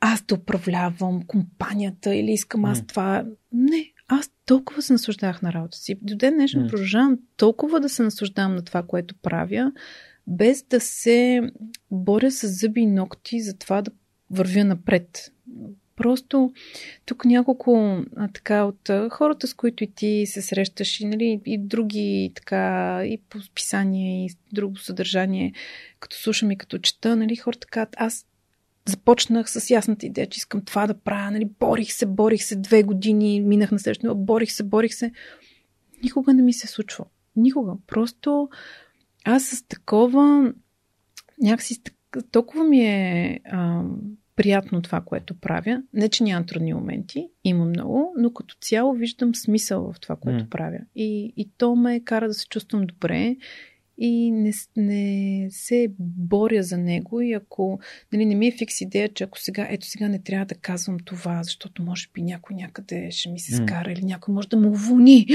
[0.00, 2.88] аз да управлявам компанията или искам аз mm.
[2.88, 3.24] това.
[3.52, 5.98] Не, аз толкова се наслаждах на работа си.
[6.02, 6.70] До ден днешен mm.
[6.70, 9.72] продължавам толкова да се наслаждавам на това, което правя,
[10.26, 11.42] без да се
[11.90, 13.90] боря с зъби и ногти за това да
[14.30, 15.32] вървя напред.
[15.96, 16.52] Просто
[17.06, 21.58] тук няколко а, така от хората, с които и ти се срещаш, и, нали, и
[21.58, 25.52] други така, и по списание, и друго съдържание,
[26.00, 28.26] като слушам и като чета, нали, хората така, аз
[28.88, 32.82] започнах с ясната идея, че искам това да правя, нали, борих се, борих се две
[32.82, 35.12] години, минах на следващото, борих се, борих се.
[36.02, 37.04] Никога не ми се случва.
[37.36, 37.72] Никога.
[37.86, 38.48] Просто
[39.24, 40.52] аз с такова
[41.42, 41.82] някакси
[42.30, 43.82] толкова ми е а,
[44.36, 45.82] приятно това, което правя.
[45.92, 50.44] Не, че нямам трудни моменти, има много, но като цяло виждам смисъл в това, което
[50.44, 50.48] mm.
[50.48, 50.78] правя.
[50.94, 53.36] И, и то ме кара да се чувствам добре
[53.98, 57.80] и не, не се боря за него и ако
[58.12, 60.98] нали, не ми е фикс идея, че ако сега, ето сега не трябва да казвам
[61.04, 63.92] това, защото може би някой някъде ще ми се скара mm.
[63.92, 65.26] или някой може да му уволни.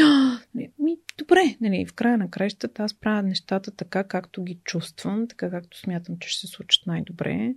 [0.79, 5.49] Ми, добре, нали, в края на краищата аз правя нещата така, както ги чувствам, така
[5.49, 7.53] както смятам, че ще се случат най-добре.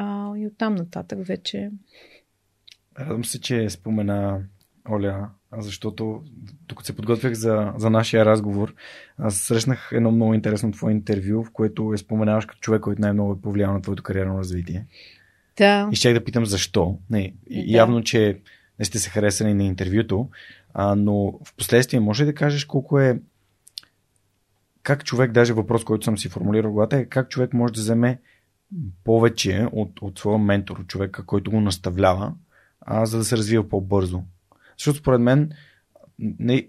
[0.00, 1.70] А, и оттам нататък вече.
[2.98, 4.40] Радвам се, че спомена
[4.90, 6.22] Оля, защото
[6.66, 8.74] тук се подготвях за, за нашия разговор,
[9.18, 13.32] аз срещнах едно много интересно твое интервю, в което е споменаваш като човек, който най-много
[13.32, 14.86] е повлиял на твоето кариерно развитие.
[15.56, 15.88] Да.
[15.92, 16.98] И ще да питам защо.
[17.10, 17.32] Не, да.
[17.50, 18.40] Явно, че
[18.78, 20.28] не сте се харесали на интервюто,
[20.74, 23.20] а, но в последствие може ли да кажеш колко е
[24.82, 27.80] как човек, даже въпрос, който съм си формулирал в главата е как човек може да
[27.80, 28.18] вземе
[29.04, 32.34] повече от, от своя ментор, от човека, който го наставлява,
[32.80, 34.22] а, за да се развива по-бързо.
[34.78, 35.50] Защото според мен
[36.18, 36.68] не,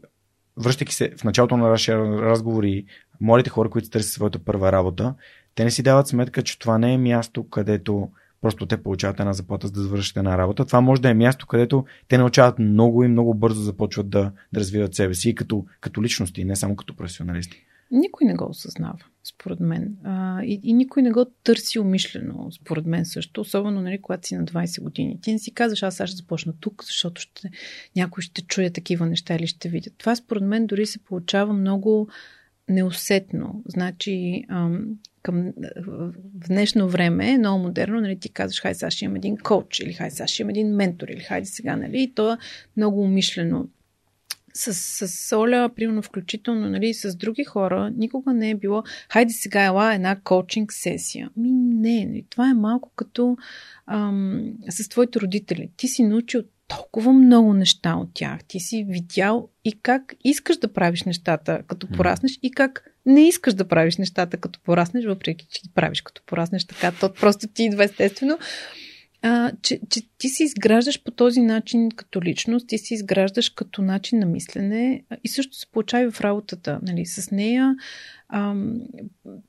[0.57, 2.85] връщайки се в началото на нашия разговор и
[3.21, 5.15] младите хора, които търсят своята първа работа,
[5.55, 8.09] те не си дават сметка, че това не е място, където
[8.41, 10.65] просто те получават една заплата за да завършат една работа.
[10.65, 14.59] Това може да е място, където те научават много и много бързо започват да, да
[14.59, 17.65] развиват себе си като, като личности, не само като професионалисти.
[17.91, 18.97] Никой не го осъзнава,
[19.29, 19.97] според мен.
[20.03, 23.41] А, и, и никой не го търси умишлено, според мен също.
[23.41, 25.21] Особено, нали, когато си на 20 години.
[25.21, 27.49] Ти не си казваш, аз ще започна тук, защото ще,
[27.95, 29.93] някой ще чуя такива неща или ще видят.
[29.97, 32.09] Това, според мен, дори се получава много
[32.69, 33.63] неусетно.
[33.65, 34.85] Значи, ам,
[35.21, 35.53] към,
[35.87, 36.13] в
[36.47, 39.93] днешно време е много модерно, нали, ти казваш, хай сега ще имам един коуч, или
[39.93, 42.37] хай сега ще имам един ментор, или хайде сега, нали, и то е
[42.77, 43.67] много умишлено
[44.53, 44.73] с,
[45.07, 49.93] с Оля, примерно включително, нали, с други хора, никога не е било, хайде сега ела
[49.93, 51.29] една коучинг сесия.
[51.37, 53.37] Ми не, нали, това е малко като
[53.87, 55.69] ам, с твоите родители.
[55.77, 58.43] Ти си научил толкова много неща от тях.
[58.47, 63.53] Ти си видял и как искаш да правиш нещата като пораснеш и как не искаш
[63.53, 67.63] да правиш нещата като пораснеш, въпреки че ги правиш като пораснеш така, то просто ти
[67.63, 68.37] идва естествено
[69.21, 73.81] а, че, че ти се изграждаш по този начин като личност, ти се изграждаш като
[73.81, 76.79] начин на мислене и също се получава в работата.
[76.81, 77.75] Нали, с нея,
[78.29, 78.55] а,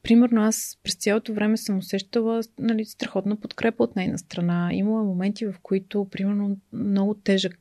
[0.03, 4.71] примерно аз през цялото време съм усещала нали, страхотна подкрепа от нейна страна.
[4.73, 7.59] Имала моменти, в които, примерно, много тежък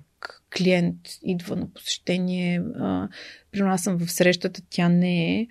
[0.57, 2.61] клиент идва на посещение.
[3.51, 5.47] Примерно аз съм в срещата, тя не е.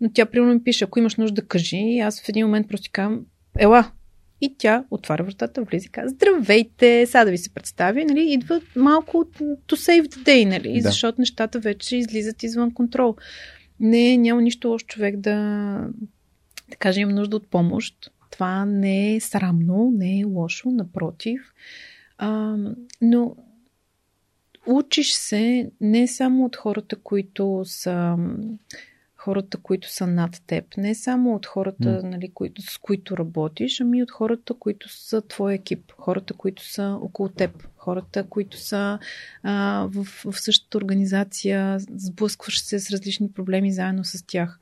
[0.00, 1.76] Но тя, примерно, ми пише, ако имаш нужда, кажи.
[1.76, 3.26] И аз в един момент просто казвам,
[3.58, 3.92] ела,
[4.40, 8.60] и тя отваря вратата, влиза и казва, здравейте, сега да ви се представя, нали, идва
[8.76, 9.24] малко
[9.68, 10.88] to save the day, нали, да.
[10.88, 13.16] защото нещата вече излизат извън контрол.
[13.80, 15.34] Не, няма нищо лошо човек да,
[16.70, 18.12] да каже, имам нужда от помощ.
[18.30, 21.52] Това не е срамно, не е лошо, напротив.
[22.18, 22.56] А,
[23.02, 23.36] но
[24.66, 28.16] учиш се не само от хората, които са
[29.28, 30.64] хората, които са над теб.
[30.76, 32.02] Не само от хората, mm.
[32.02, 35.92] нали, които, с които работиш, ами от хората, които са твой екип.
[35.98, 37.68] Хората, които са около теб.
[37.76, 38.98] Хората, които са
[39.42, 44.60] а, в, в същата организация, сблъскваш се с различни проблеми заедно с тях.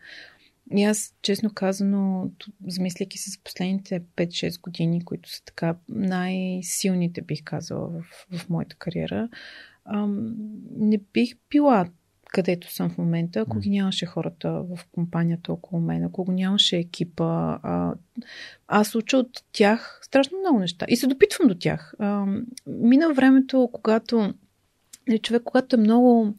[0.76, 2.30] И аз, честно казано,
[2.66, 8.76] замисляйки се за последните 5-6 години, които са така най-силните, бих казала, в, в моята
[8.76, 9.28] кариера,
[9.84, 10.34] ам,
[10.76, 11.86] не бих била
[12.32, 16.76] където съм в момента, ако ги нямаше хората в компанията около мен, ако го нямаше
[16.76, 17.94] екипа, а,
[18.68, 21.94] аз уча от тях страшно много неща и се допитвам до тях.
[21.98, 22.26] А,
[22.66, 24.34] мина времето, когато
[25.08, 26.34] нали, човек, когато е много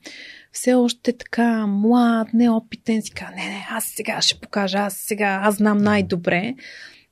[0.51, 5.39] все още така млад, неопитен, си казва, не, не, аз сега ще покажа, аз сега,
[5.43, 6.55] аз знам най-добре.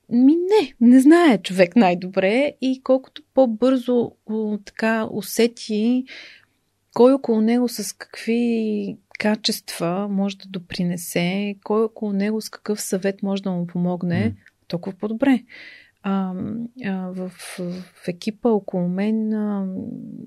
[0.10, 4.12] Ми не, не знае човек най-добре и колкото по-бързо
[4.66, 6.06] така усети
[6.96, 13.24] кой около него с какви качества може да допринесе, кой около него с какъв съвет
[13.24, 14.36] може да му помогне,
[14.68, 15.44] толкова по-добре.
[16.08, 16.34] А,
[16.86, 17.30] а, в,
[18.04, 19.68] в екипа около мен а,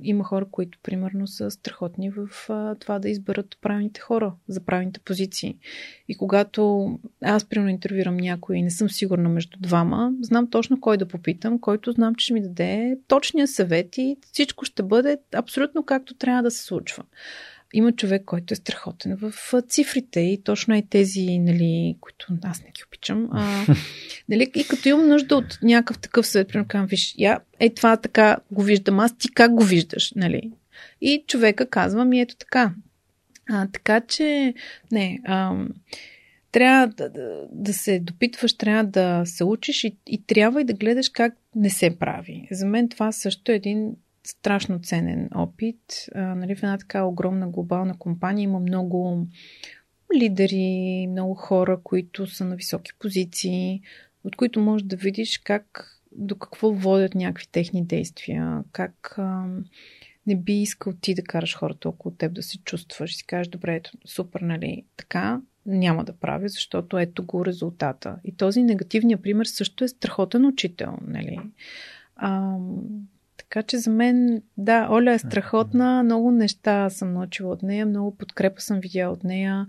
[0.03, 5.01] има хора, които примерно са страхотни в а, това да изберат правилните хора за правилните
[5.01, 5.57] позиции.
[6.09, 6.91] И когато
[7.23, 11.59] аз примерно интервюрам някой и не съм сигурна между двама, знам точно кой да попитам,
[11.59, 16.43] който знам, че ще ми даде точния съвет и всичко ще бъде абсолютно както трябва
[16.43, 17.05] да се случва
[17.75, 19.33] има човек, който е страхотен в
[19.69, 23.29] цифрите и точно е тези, нали, които аз не ги обичам.
[23.33, 23.67] А,
[24.29, 27.97] нали, и като имам нужда от някакъв такъв съвет, примерно казвам, виж, я, е това
[27.97, 30.53] така го виждам аз, ти как го виждаш, нали?
[31.01, 32.73] И човека казва ми, ето така.
[33.51, 34.55] А, така че,
[34.93, 35.67] не, а,
[36.53, 40.73] трябва да, да, да се допитваш, трябва да се учиш и, и трябва и да
[40.73, 42.49] гледаш как не се прави.
[42.51, 43.93] За мен това също е един
[44.25, 46.09] страшно ценен опит.
[46.15, 49.27] А, нали, в една така огромна глобална компания има много
[50.17, 53.83] лидери, много хора, които са на високи позиции,
[54.25, 59.47] от които можеш да видиш как до какво водят някакви техни действия, как а,
[60.27, 63.49] не би искал ти да караш хората около теб да се чувстваш и си кажеш,
[63.49, 68.17] добре, ето, супер, нали, така няма да правя, защото ето го резултата.
[68.25, 71.39] И този негативният пример също е страхотен учител, нали.
[72.17, 72.57] А,
[73.51, 78.17] така че за мен, да, Оля е страхотна, много неща съм научила от нея, много
[78.17, 79.67] подкрепа съм видяла от нея.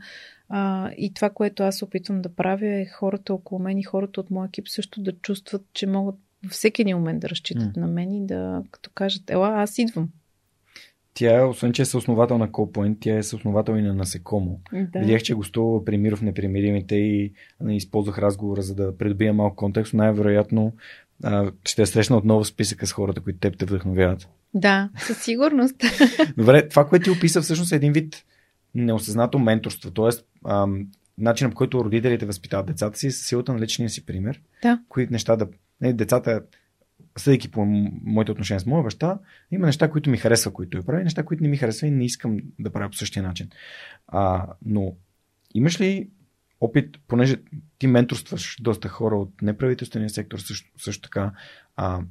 [0.49, 4.31] А, и това, което аз опитвам да правя е хората около мен и хората от
[4.31, 7.77] моя екип също да чувстват, че могат във всеки един момент да разчитат mm.
[7.77, 10.09] на мен и да, като кажат, ела, аз идвам.
[11.13, 14.59] Тя, освен че е съосновател на CallPoint, тя е съосновател и на Насекомо.
[14.73, 14.99] Да.
[14.99, 19.93] Видях, че гостува при Миров непримиримите и не използвах разговора, за да придобия малко контекст.
[19.93, 20.73] Най-вероятно
[21.23, 24.27] а, ще срещна отново в списъка с хората, които теб те вдъхновяват.
[24.53, 25.75] Да, със сигурност.
[26.37, 28.23] Добре, това, което ти описа, всъщност е един вид
[28.75, 30.09] неосъзнато менторство, т.е.
[31.17, 34.41] начинът по който родителите възпитават децата си с силата на личния си пример.
[34.61, 34.79] Да.
[34.89, 35.47] Кои неща да...
[35.81, 36.41] Не, децата,
[37.17, 37.65] съдейки по
[38.05, 39.19] моите отношения с моя баща,
[39.51, 42.05] има неща, които ми харесва, които я прави, неща, които не ми харесва и не
[42.05, 43.49] искам да правя по същия начин.
[44.07, 44.93] А, но
[45.53, 46.09] имаш ли
[46.61, 47.37] опит, понеже
[47.77, 51.31] ти менторстваш доста хора от неправителствения сектор също, също така,
[51.75, 52.01] а,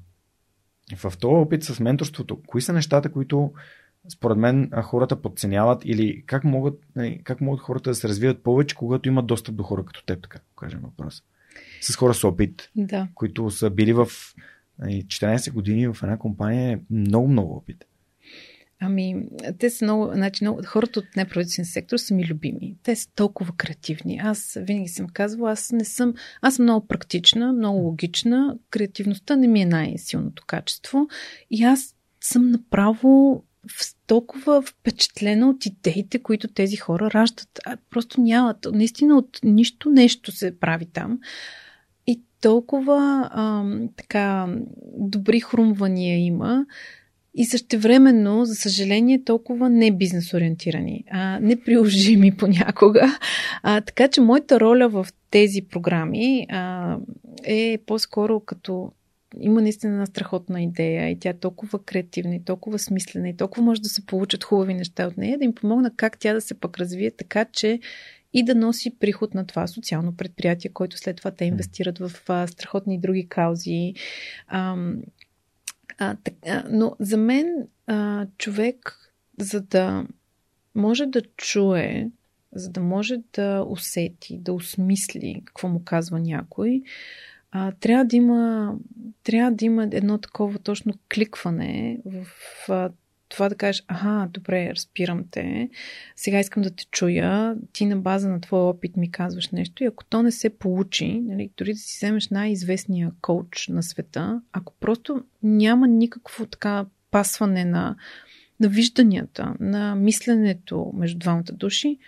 [0.96, 3.52] в този опит с менторството, кои са нещата, които
[4.12, 8.74] според мен хората подценяват или как могат, нали, как могат хората да се развиват повече,
[8.74, 11.22] когато имат достъп до хора като теб, така кажем въпрос.
[11.80, 13.08] С хора с опит, да.
[13.14, 14.06] които са били в
[14.80, 17.84] 14 нали, години в една компания, е много, много опит.
[18.80, 22.76] Ами, те са много, значи, много, хората от неправителствен сектор са ми любими.
[22.82, 24.20] Те са толкова креативни.
[24.22, 28.58] Аз винаги съм казвала, аз не съм, аз съм много практична, много логична.
[28.70, 31.08] Креативността не ми е най-силното качество.
[31.50, 33.44] И аз съм направо
[34.06, 37.60] толкова впечатлена от идеите, които тези хора раждат.
[37.66, 38.66] А, просто нямат.
[38.72, 41.18] Наистина от нищо нещо се прави там.
[42.06, 43.64] И толкова а,
[43.96, 44.46] така
[44.98, 46.66] добри хрумвания има.
[47.40, 53.18] И същевременно, за съжаление, толкова не бизнес ориентирани, а неприложими понякога.
[53.62, 56.96] А, така че моята роля в тези програми а,
[57.44, 58.92] е по-скоро като
[59.40, 63.62] има наистина една страхотна идея и тя е толкова креативна и толкова смислена и толкова
[63.62, 66.54] може да се получат хубави неща от нея, да им помогна как тя да се
[66.54, 67.80] пък развие така, че
[68.32, 72.46] и да носи приход на това социално предприятие, който след това те инвестират в а,
[72.46, 73.94] страхотни други каузи.
[75.98, 78.98] А, а, така, но за мен а, човек,
[79.38, 80.06] за да
[80.74, 82.10] може да чуе,
[82.52, 86.82] за да може да усети, да осмисли какво му казва някой,
[87.50, 88.74] а, трябва, да има,
[89.22, 92.26] трябва да има едно такова точно кликване в
[92.68, 92.90] а,
[93.28, 95.70] това да кажеш, ага, добре, разбирам те,
[96.16, 99.86] сега искам да те чуя, ти на база на твоя опит ми казваш нещо и
[99.86, 104.72] ако то не се получи, нали, дори да си вземеш най-известния коуч на света, ако
[104.80, 107.96] просто няма никакво така пасване на,
[108.60, 111.98] на вижданията, на мисленето между двамата души,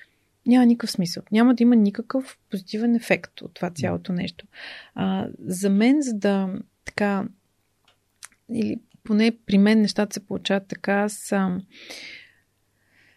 [0.47, 1.23] няма никакъв смисъл.
[1.33, 4.47] Няма да има никакъв позитивен ефект от това цялото нещо.
[4.95, 6.49] А, за мен, за да
[6.85, 7.25] така
[8.55, 11.32] или поне при мен нещата се получават така, аз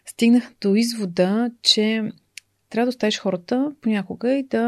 [0.06, 2.02] стигнах до извода, че
[2.70, 4.62] трябва да оставиш хората понякога и да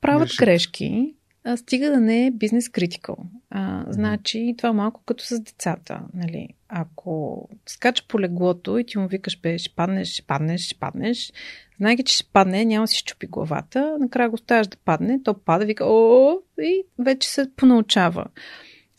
[0.00, 0.38] правят Грешат.
[0.38, 1.14] грешки,
[1.44, 3.16] а стига да не е бизнес критикал.
[3.50, 6.00] А, значи, това е малко като с децата.
[6.14, 6.48] Нали?
[6.68, 11.32] Ако скача по леглото и ти му викаш, бе, ще паднеш, ще паднеш, ще паднеш,
[11.76, 15.64] знайки, че ще падне, няма си щупи главата, накрая го оставяш да падне, то пада,
[15.64, 18.26] вика, о, и вече се понаучава.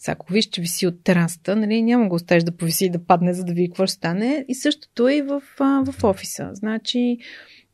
[0.01, 3.05] Сега, ако виж, че виси от терасата, нали, няма го оставиш да повиси и да
[3.05, 4.45] падне, за да види какво ще стане.
[4.47, 6.49] И същото е и в, в офиса.
[6.53, 7.17] Значи,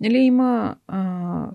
[0.02, 1.46] нали, има, а,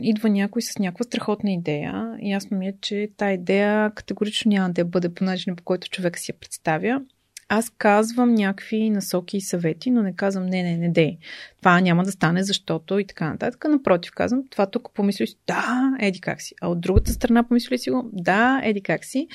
[0.00, 2.16] идва някой с някаква страхотна идея.
[2.22, 6.18] Ясно ми е, че тази идея категорично няма да бъде по начина, по който човек
[6.18, 7.00] си я представя.
[7.48, 11.18] Аз казвам някакви насоки и съвети, но не казвам не, не, не дей.
[11.58, 13.64] Това няма да стане, защото и така нататък.
[13.68, 16.54] Напротив, казвам, това тук помисли си, да, еди как си.
[16.60, 19.28] А от другата страна помисли си го, да, еди как си.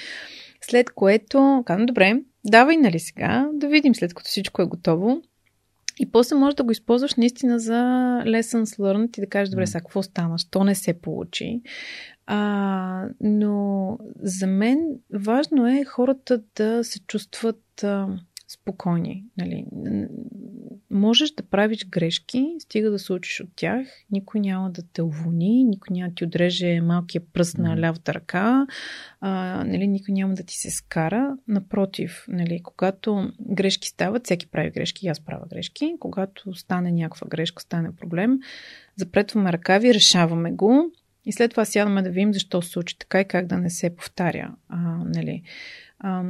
[0.69, 5.21] След което казвам, добре, давай нали сега, да видим след като всичко е готово.
[5.99, 7.73] И после можеш да го използваш наистина за
[8.25, 11.61] lessons learned и да кажеш, добре, сега какво стана, що не се получи.
[12.25, 14.79] А, но за мен
[15.13, 18.07] важно е хората да се чувстват а,
[18.47, 19.23] спокойни.
[19.37, 19.65] Нали?
[20.91, 23.87] Можеш да правиш грешки, стига да се учиш от тях.
[24.11, 28.67] Никой няма да те уволни, никой няма да ти отреже малкия пръст на лявата ръка,
[29.21, 29.87] а, нали?
[29.87, 31.37] никой няма да ти се скара.
[31.47, 32.61] Напротив, нали?
[32.63, 35.95] когато грешки стават, всеки прави грешки, аз правя грешки.
[35.99, 38.39] Когато стане някаква грешка, стане проблем,
[38.95, 40.91] запретваме ръкави, решаваме го
[41.25, 43.95] и след това сядаме да видим защо се случи така и как да не се
[43.95, 44.55] повтаря.
[44.69, 45.43] А, нали?
[45.99, 46.23] а,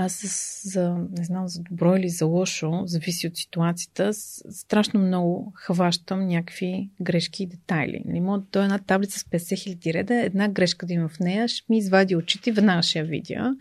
[0.00, 0.22] аз
[0.64, 6.90] за, не знам, за добро или за лошо, зависи от ситуацията, страшно много хващам някакви
[7.00, 8.02] грешки и детайли.
[8.04, 11.48] Нали, мога до една таблица с 50 хиляди реда, една грешка да има в нея,
[11.48, 13.56] ще ми извади очите веднага ще я видя.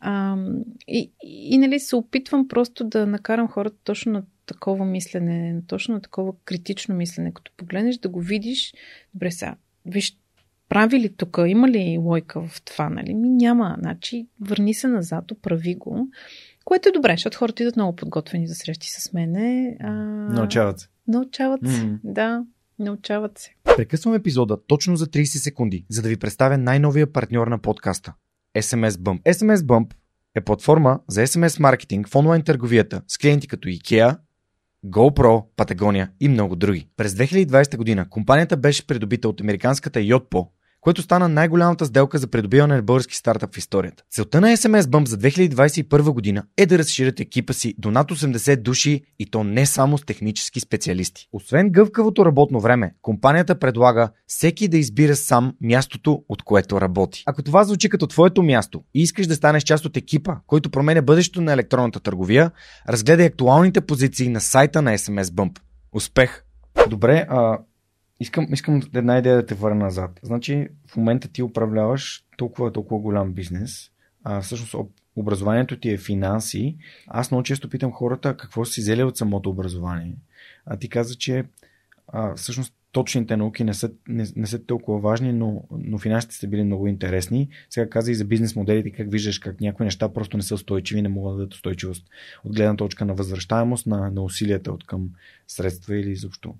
[0.00, 0.36] А,
[0.88, 6.00] и, и нали, се опитвам просто да накарам хората точно на такова мислене, точно на
[6.00, 7.34] такова критично мислене.
[7.34, 8.74] Като погледнеш да го видиш,
[9.14, 9.54] добре сега,
[9.86, 10.16] виж
[10.72, 13.14] прави ли тук, има ли лойка в това, нали?
[13.14, 13.76] Ми няма.
[13.80, 16.08] Значи, върни се назад, прави го.
[16.64, 19.76] Което е добре, защото хората идват много подготвени за срещи с мене.
[19.80, 19.92] А...
[20.32, 20.88] Научават се.
[21.08, 21.98] Научават се, mm-hmm.
[22.04, 22.44] да.
[22.78, 23.54] Научават се.
[23.76, 28.14] Прекъсвам епизода точно за 30 секунди, за да ви представя най-новия партньор на подкаста.
[28.56, 29.22] SMS Bump.
[29.22, 29.92] SMS Bump
[30.34, 34.18] е платформа за SMS маркетинг в онлайн търговията с клиенти като IKEA,
[34.86, 36.88] GoPro, Patagonia и много други.
[36.96, 40.48] През 2020 година компанията беше придобита от американската Yotpo,
[40.82, 44.02] което стана най-голямата сделка за придобиване на български стартъп в историята.
[44.10, 48.56] Целта на SMS Bump за 2021 година е да разширят екипа си до над 80
[48.56, 51.28] души и то не само с технически специалисти.
[51.32, 57.22] Освен гъвкавото работно време, компанията предлага всеки да избира сам мястото, от което работи.
[57.26, 61.02] Ако това звучи като твоето място и искаш да станеш част от екипа, който променя
[61.02, 62.50] бъдещето на електронната търговия,
[62.88, 65.58] разгледай актуалните позиции на сайта на SMS Bump.
[65.92, 66.44] Успех!
[66.88, 67.58] Добре, а
[68.22, 70.20] Искам, искам една идея да те върна назад.
[70.22, 73.90] Значи, в момента ти управляваш толкова, толкова голям бизнес.
[74.24, 74.74] А, всъщност,
[75.16, 76.76] образованието ти е финанси.
[77.06, 80.14] Аз много често питам хората какво си взели от самото образование.
[80.66, 81.44] А ти каза, че
[82.08, 86.48] а, всъщност точните науки не са, не, не са толкова важни, но, но финансите са
[86.48, 87.48] били много интересни.
[87.70, 91.02] Сега каза и за бизнес моделите, как виждаш как някои неща просто не са устойчиви,
[91.02, 92.06] не могат да дадат устойчивост
[92.44, 95.10] от гледна точка на възвръщаемост, на, на усилията от към
[95.46, 96.54] средства или изобщо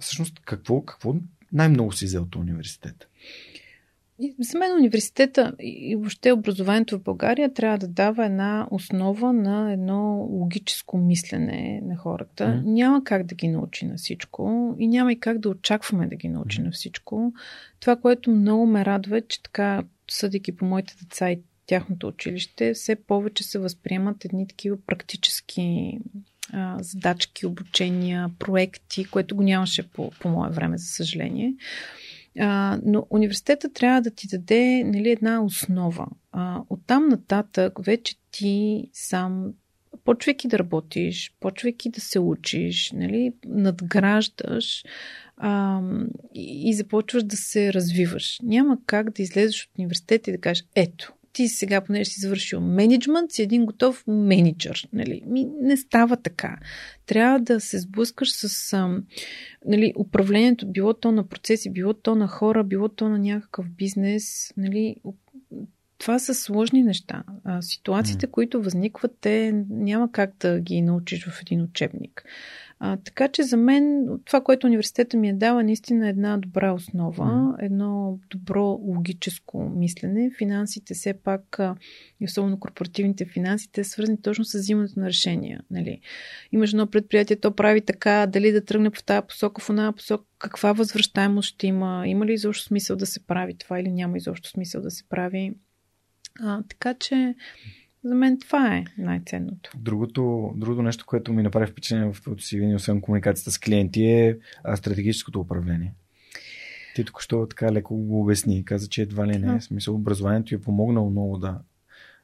[0.00, 1.14] всъщност какво, какво
[1.52, 3.06] най-много си взел от университета?
[4.40, 10.26] За мен университета и въобще образованието в България трябва да дава една основа на едно
[10.30, 12.44] логическо мислене на хората.
[12.44, 12.62] Mm.
[12.64, 16.28] Няма как да ги научи на всичко и няма и как да очакваме да ги
[16.28, 16.64] научи mm.
[16.64, 17.32] на всичко.
[17.80, 22.74] Това, което много ме радва е, че така, съдейки по моите деца и тяхното училище,
[22.74, 25.98] все повече се възприемат едни такива практически
[26.80, 31.54] задачки, обучения, проекти, което го нямаше по, по мое време, за съжаление.
[32.40, 36.06] А, но университета трябва да ти даде нали, една основа.
[36.32, 39.52] А, оттам нататък вече ти сам,
[40.04, 44.84] почвайки да работиш, почвайки да се учиш, нали, надграждаш
[45.36, 45.80] а,
[46.34, 48.40] и, и започваш да се развиваш.
[48.42, 52.60] Няма как да излезеш от университета и да кажеш, ето, ти сега, понеже си завършил
[52.60, 54.88] менеджмент, си един готов менеджер.
[54.92, 55.22] Нали?
[55.26, 56.56] Ми, не става така.
[57.06, 58.76] Трябва да се сблъскаш с
[59.66, 64.52] нали, управлението, било то на процеси, било то на хора, било то на някакъв бизнес.
[64.56, 64.96] Нали?
[65.98, 67.22] Това са сложни неща.
[67.44, 68.30] А, ситуациите, mm.
[68.30, 72.24] които възникват, те няма как да ги научиш в един учебник.
[72.84, 76.72] А, така че за мен това, което университета ми е дава, наистина е една добра
[76.72, 77.64] основа, mm.
[77.64, 80.30] едно добро логическо мислене.
[80.38, 81.58] Финансите все пак,
[82.20, 85.60] и особено корпоративните финанси, те са свързани точно с взимането на решения.
[85.70, 86.00] Нали?
[86.52, 90.24] Имаш едно предприятие, то прави така, дали да тръгне в тази посока, в една посока,
[90.38, 94.48] каква възвръщаемост ще има, има ли изобщо смисъл да се прави това или няма изобщо
[94.48, 95.54] смисъл да се прави.
[96.40, 97.34] А, така че
[98.04, 99.70] за мен това е най-ценното.
[99.76, 104.04] Другото, другото нещо, което ми направи впечатление в твоето си вини, освен комуникацията с клиенти,
[104.04, 104.38] е
[104.76, 105.94] стратегическото управление.
[106.94, 108.64] Ти тук що така леко го обясни.
[108.64, 109.56] Каза, че едва ли не.
[109.56, 109.60] е.
[109.60, 111.58] Смисъл, образованието е помогнало много да,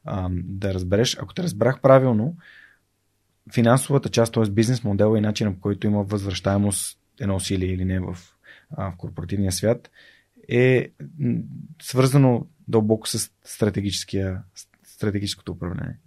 [0.03, 1.17] а, да разбереш.
[1.17, 2.35] Ако те разбрах правилно,
[3.53, 4.49] финансовата част, т.е.
[4.49, 8.17] бизнес модела и начинът по който има възвръщаемост едно усилие или не в,
[8.71, 9.91] а, в корпоративния свят,
[10.49, 10.91] е
[11.81, 14.41] свързано дълбоко с стратегическия,
[14.99, 15.97] стратегическото управление?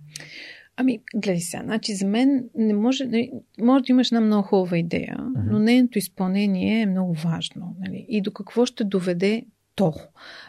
[0.76, 3.30] Ами, гледай сега, значи за мен не може, нали,
[3.60, 5.50] може да имаш една много хубава идея, uh-huh.
[5.50, 7.76] но нейното изпълнение е много важно.
[7.80, 8.06] Нали?
[8.08, 9.94] И до какво ще доведе то?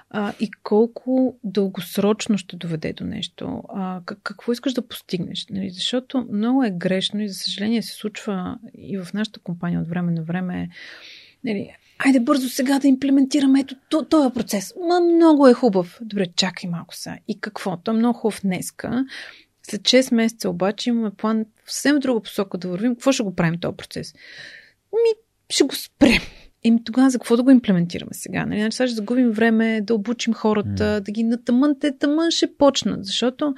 [0.10, 3.64] А, и колко дългосрочно ще доведе до нещо?
[3.70, 5.48] А, как, какво искаш да постигнеш?
[5.50, 5.70] Нали?
[5.70, 10.12] Защото много е грешно и за съжаление се случва и в нашата компания от време
[10.12, 10.70] на време.
[11.44, 11.76] Нали,
[12.06, 14.74] айде бързо сега да имплементираме ето този процес.
[14.88, 16.00] Ма много е хубав.
[16.02, 17.18] Добре, чакай малко сега.
[17.28, 17.78] И какво?
[17.78, 19.06] То е много хубав днеска.
[19.64, 22.96] След 6 месеца обаче имаме план в съвсем друга посока да вървим.
[22.96, 24.14] Какво ще го правим този процес?
[24.94, 26.22] Ми, ще го спрем.
[26.64, 28.46] Еми тогава за какво да го имплементираме сега?
[28.46, 28.60] Нали?
[28.60, 31.00] Значи сега ще загубим време да обучим хората, mm.
[31.00, 33.06] да ги натъмън, те тъмън ще почнат.
[33.06, 33.56] Защото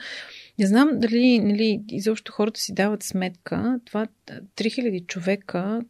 [0.59, 4.07] не знам дали нали, изобщо хората си дават сметка, това
[4.57, 5.81] 3000 човека,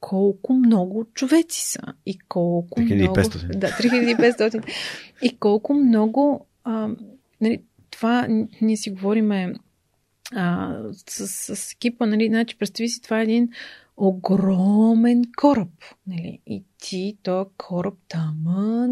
[0.00, 3.44] колко много човеци са и колко 3500.
[3.44, 3.58] много...
[3.58, 4.64] Да, 3500.
[5.22, 6.46] и колко много...
[6.64, 6.88] А,
[7.40, 8.26] нали, това
[8.60, 9.54] ние си говориме
[10.34, 10.76] а,
[11.08, 13.48] с, с екипа, нали, значи представи си, това е един
[13.96, 15.68] огромен кораб.
[16.06, 16.38] Нали?
[16.46, 18.34] И ти, то кораб там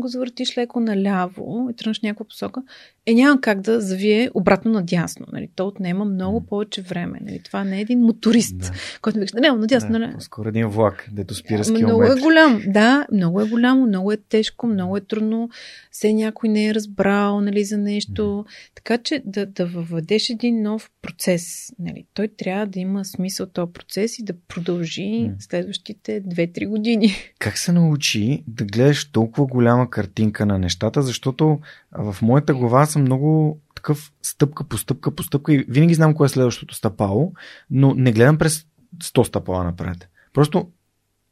[0.01, 2.62] го завъртиш леко наляво и тръгнеш някаква посока,
[3.07, 5.26] е няма как да завие обратно надясно.
[5.32, 5.49] Нали?
[5.57, 7.18] То отнема много повече време.
[7.22, 7.41] Нали?
[7.45, 8.70] Това не е един моторист, да.
[9.03, 9.93] който ми каже, не, надясно.
[9.93, 10.14] Да, нали?
[10.18, 14.16] Скоро един влак, дето спира с Много е голям, да, много е голямо, много е
[14.16, 15.51] тежко, много е трудно.
[15.91, 18.22] Все някой не е разбрал нали, за нещо.
[18.22, 18.45] Mm.
[18.74, 21.72] Така че да, да въведеш един нов процес.
[21.78, 22.05] Нали?
[22.14, 25.34] Той трябва да има смисъл този процес и да продължи mm.
[25.39, 27.14] следващите 2-3 години.
[27.39, 31.61] Как се научи да гледаш толкова голяма картинка на нещата, защото
[31.93, 36.26] в моята глава съм много някакъв стъпка по стъпка по стъпка и винаги знам кое
[36.26, 37.33] е следващото стъпало,
[37.70, 38.66] но не гледам през
[39.03, 40.09] 100 стъпала напред.
[40.33, 40.68] Просто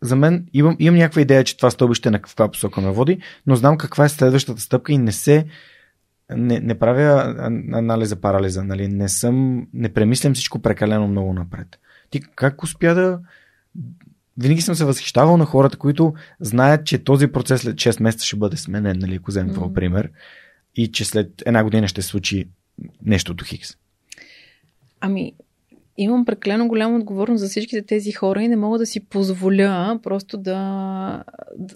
[0.03, 3.57] за мен имам, имам някаква идея, че това стълбище на каква посока ме води, но
[3.57, 5.47] знам каква е следващата стъпка и не се
[6.31, 7.35] не, не правя
[7.73, 8.89] анализа парализа, нали?
[8.89, 11.79] не съм, не премислям всичко прекалено много напред.
[12.11, 13.21] Ти как успя да
[14.39, 18.37] винаги съм се възхищавал на хората, които знаят, че този процес след 6 месеца ще
[18.37, 19.73] бъде сменен, нали, ако вземем mm-hmm.
[19.73, 20.11] пример,
[20.77, 22.49] и че след една година ще се случи
[23.03, 23.77] нещо до Хикс.
[25.01, 25.33] Ами,
[25.99, 30.39] имам преклено голяма отговорност за всичките тези хора и не мога да си позволя просто
[30.39, 31.25] да,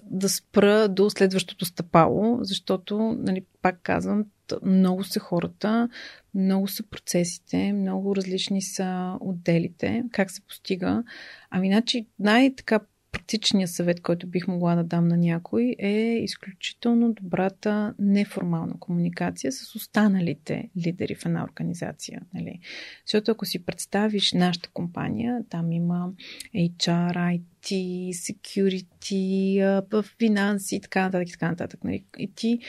[0.05, 4.25] да спра до следващото стъпало, защото, нали, пак казвам,
[4.63, 5.89] много са хората,
[6.35, 11.03] много са процесите, много различни са отделите, как се постига.
[11.49, 12.79] Ами, значи, най-така
[13.11, 19.75] практичният съвет, който бих могла да дам на някой е изключително добрата неформална комуникация с
[19.75, 22.21] останалите лидери в една организация.
[22.33, 22.59] Нали?
[23.05, 26.09] Защото ако си представиш нашата компания, там има
[26.55, 31.27] HR, IT, security, финанси и така нататък.
[31.27, 32.03] И, така нататък нали?
[32.17, 32.59] и ти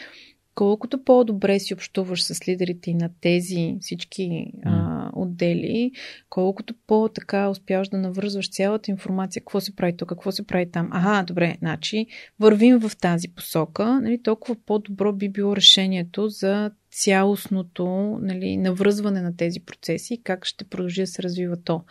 [0.55, 4.61] колкото по-добре си общуваш с лидерите и на тези всички mm.
[4.65, 5.93] а, отдели,
[6.31, 10.89] колкото по-така успяваш да навързваш цялата информация, какво се прави тук, какво се прави там.
[10.93, 12.07] Ага, добре, значи
[12.41, 19.37] вървим в тази посока, нали, толкова по-добро би било решението за цялостното нали, навръзване на
[19.37, 21.85] тези процеси и как ще продължи да се развива то.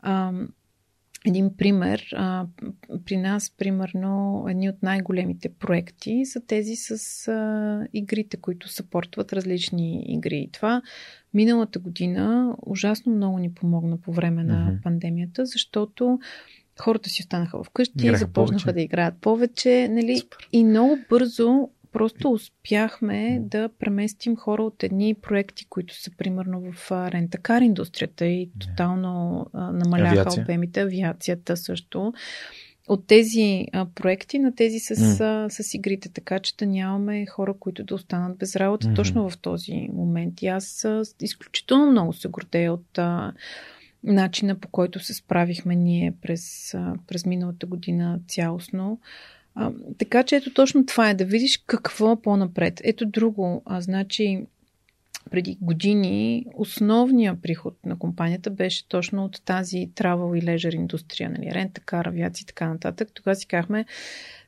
[0.00, 0.32] А,
[1.26, 2.08] един пример.
[2.16, 2.46] А,
[3.04, 10.04] при нас, примерно, едни от най-големите проекти са тези с а, игрите, които съпортват различни
[10.08, 10.36] игри.
[10.36, 10.82] И това
[11.34, 14.82] миналата година ужасно много ни помогна по време на mm-hmm.
[14.82, 16.18] пандемията, защото
[16.80, 18.74] хората си останаха вкъщи, Играха започнаха повече.
[18.74, 20.22] да играят повече, нали?
[20.52, 26.90] И много бързо Просто успяхме да преместим хора от едни проекти, които са примерно в
[26.90, 30.42] рентакар индустрията и тотално а, намаляха Авиация.
[30.42, 32.12] обемите, авиацията също.
[32.88, 35.46] От тези а, проекти на тези с, mm.
[35.46, 38.96] а, с игрите, така че да нямаме хора, които да останат без работа mm-hmm.
[38.96, 40.42] точно в този момент.
[40.42, 43.32] И аз а, изключително много се гордея от а,
[44.04, 46.74] начина по който се справихме ние през,
[47.06, 49.00] през миналата година цялостно.
[49.56, 52.80] А, така че ето точно това е да видиш какво по-напред.
[52.84, 53.62] Ето друго.
[53.64, 54.46] А, значи,
[55.30, 61.50] преди години основният приход на компанията беше точно от тази travel и leisure индустрия, нали,
[61.50, 63.08] рента, кар, авиация и така нататък.
[63.14, 63.84] Тогава си казахме,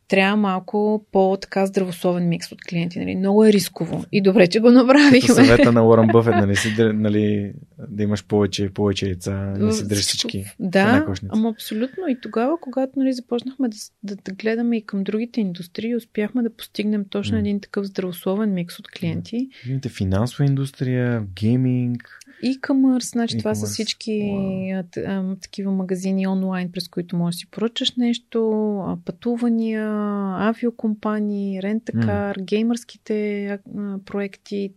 [0.09, 2.99] трябва малко по-така здравословен микс от клиенти.
[2.99, 3.17] Нали?
[3.17, 4.05] Много е рисково.
[4.13, 5.35] И добре, че го направихме.
[5.35, 7.53] Съвета на Уорън Бъфет, нали, си, нали,
[7.89, 10.45] да имаш повече, повече яйца, не си дръж всички.
[10.61, 12.09] Да, ама абсолютно.
[12.09, 16.57] И тогава, когато нали, започнахме да, да, да гледаме и към другите индустрии, успяхме да
[16.57, 17.41] постигнем точно mm.
[17.41, 19.49] един такъв здравословен микс от клиенти.
[19.69, 22.18] Имате финансова индустрия, гейминг.
[22.45, 23.39] E-commerce, значи e-commerce.
[23.39, 25.41] това са всички wow.
[25.41, 29.89] такива магазини онлайн, през които можеш да си поръчаш нещо, пътувания,
[30.39, 32.45] авиокомпании, рентакар, mm.
[32.45, 33.59] геймърските
[34.05, 34.73] проекти.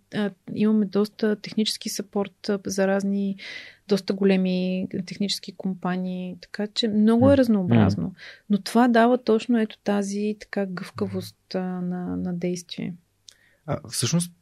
[0.55, 3.35] Имаме доста технически сапорт за разни
[3.87, 8.13] доста големи технически компании, така че много е разнообразно.
[8.49, 12.93] Но това дава точно ето тази така гъвкавост на, на действие.
[13.65, 14.33] А, всъщност,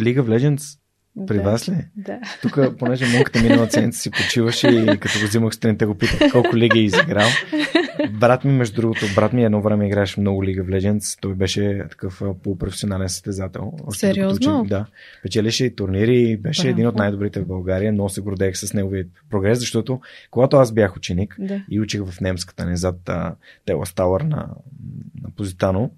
[0.00, 0.78] League of Legends
[1.26, 1.76] при да, вас ли?
[1.96, 2.18] Да.
[2.42, 6.56] Тук, понеже монката минала седмица си почиваше и като го взимах сутринта го питах колко
[6.56, 7.28] лиги е изиграл.
[8.10, 11.18] Брат ми, между другото, брат ми едно време играеше много Лига в Legends.
[11.20, 13.72] Той беше такъв полупрофесионален състезател.
[13.90, 14.60] Сериозно?
[14.60, 14.86] Учим, да.
[15.22, 16.72] Печелеше и турнири, беше Браво.
[16.72, 17.92] един от най-добрите в България.
[17.92, 20.00] но се гордеех с неговия прогрес, защото
[20.30, 21.64] когато аз бях ученик да.
[21.70, 23.10] и учих в немската, не зад
[23.66, 24.48] Тела Стауър на,
[25.22, 25.90] на Позитано,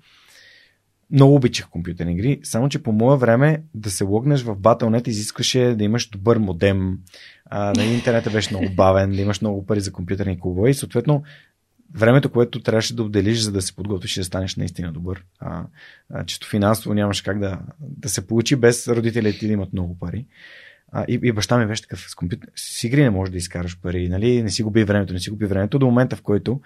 [1.11, 5.75] много обичах компютърни игри, само че по мое време да се логнеш в Battle.net изискваше
[5.79, 6.99] да имаш добър модем,
[7.45, 11.23] а, на интернета беше много бавен, да имаш много пари за компютърни клубове и съответно
[11.95, 15.25] времето, което трябваше да отделиш, за да се подготвиш и да станеш наистина добър.
[15.41, 15.65] А,
[16.11, 19.99] а, чисто финансово нямаш как да, да се получи без родителите ти да имат много
[19.99, 20.27] пари.
[20.93, 22.51] А, и, и баща ми беше такъв с компютър.
[22.57, 24.43] С игри не можеш да изкараш пари, нали?
[24.43, 25.79] Не си губи времето, не си губи времето.
[25.79, 26.61] До момента, в който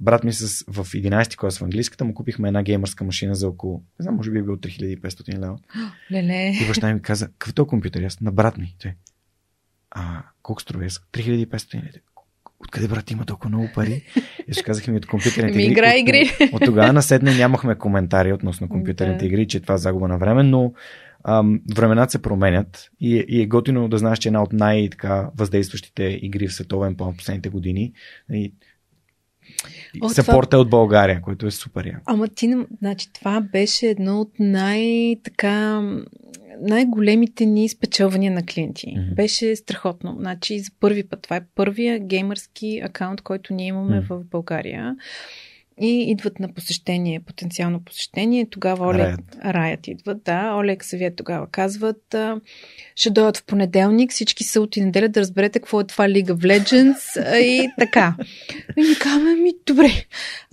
[0.00, 3.82] брат ми с, в 11-ти клас в английската му купихме една геймърска машина за около,
[3.98, 5.58] не знам, може би е било 3500 лева.
[6.12, 6.52] Леле.
[6.62, 8.02] И баща ми каза, какъв то компютър?
[8.02, 8.76] Аз на брат ми.
[8.82, 8.94] Той,
[9.90, 10.84] а, колко струва?
[10.84, 11.88] 3500 лева.
[12.60, 14.02] Откъде брат има толкова много пари?
[14.48, 15.72] И ще казах ми от компютърните ми игри.
[15.72, 16.30] Игра игри.
[16.40, 19.26] От, от, тогава наседне нямахме коментари относно компютърните да.
[19.26, 20.72] игри, че това е загуба на време, но
[21.24, 26.48] ам, времената се променят и, и е готино да знаеш, че една от най-въздействащите игри
[26.48, 27.92] в световен план в последните години
[28.32, 28.52] и
[30.00, 30.58] О, Съпорта това...
[30.58, 32.02] е от България, който е супер яко.
[32.06, 35.82] Ама ти, значи, това беше едно от най-така
[36.60, 38.86] най-големите ни спечелвания на клиенти.
[38.86, 39.14] Mm-hmm.
[39.14, 40.16] Беше страхотно.
[40.18, 44.08] Значи за първи път, това е първия геймърски акаунт, който ние имаме mm-hmm.
[44.08, 44.96] в България
[45.80, 48.46] и идват на посещение, потенциално посещение.
[48.50, 50.54] Тогава Олег, Раят, Раят идват, да.
[50.54, 52.16] Олег Съвет тогава казват,
[52.96, 56.32] ще дойдат в понеделник, всички са от и неделя да разберете какво е това League
[56.32, 58.16] of Legends и така.
[58.76, 59.90] И ми казваме, ми добре.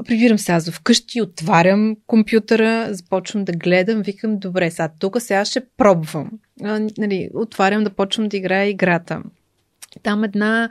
[0.05, 5.61] Прибирам се аз вкъщи, отварям компютъра, започвам да гледам, викам, добре, сега тук сега ще
[5.77, 6.31] пробвам.
[6.63, 9.21] А, нали, отварям да почвам да играя играта.
[10.03, 10.69] Там една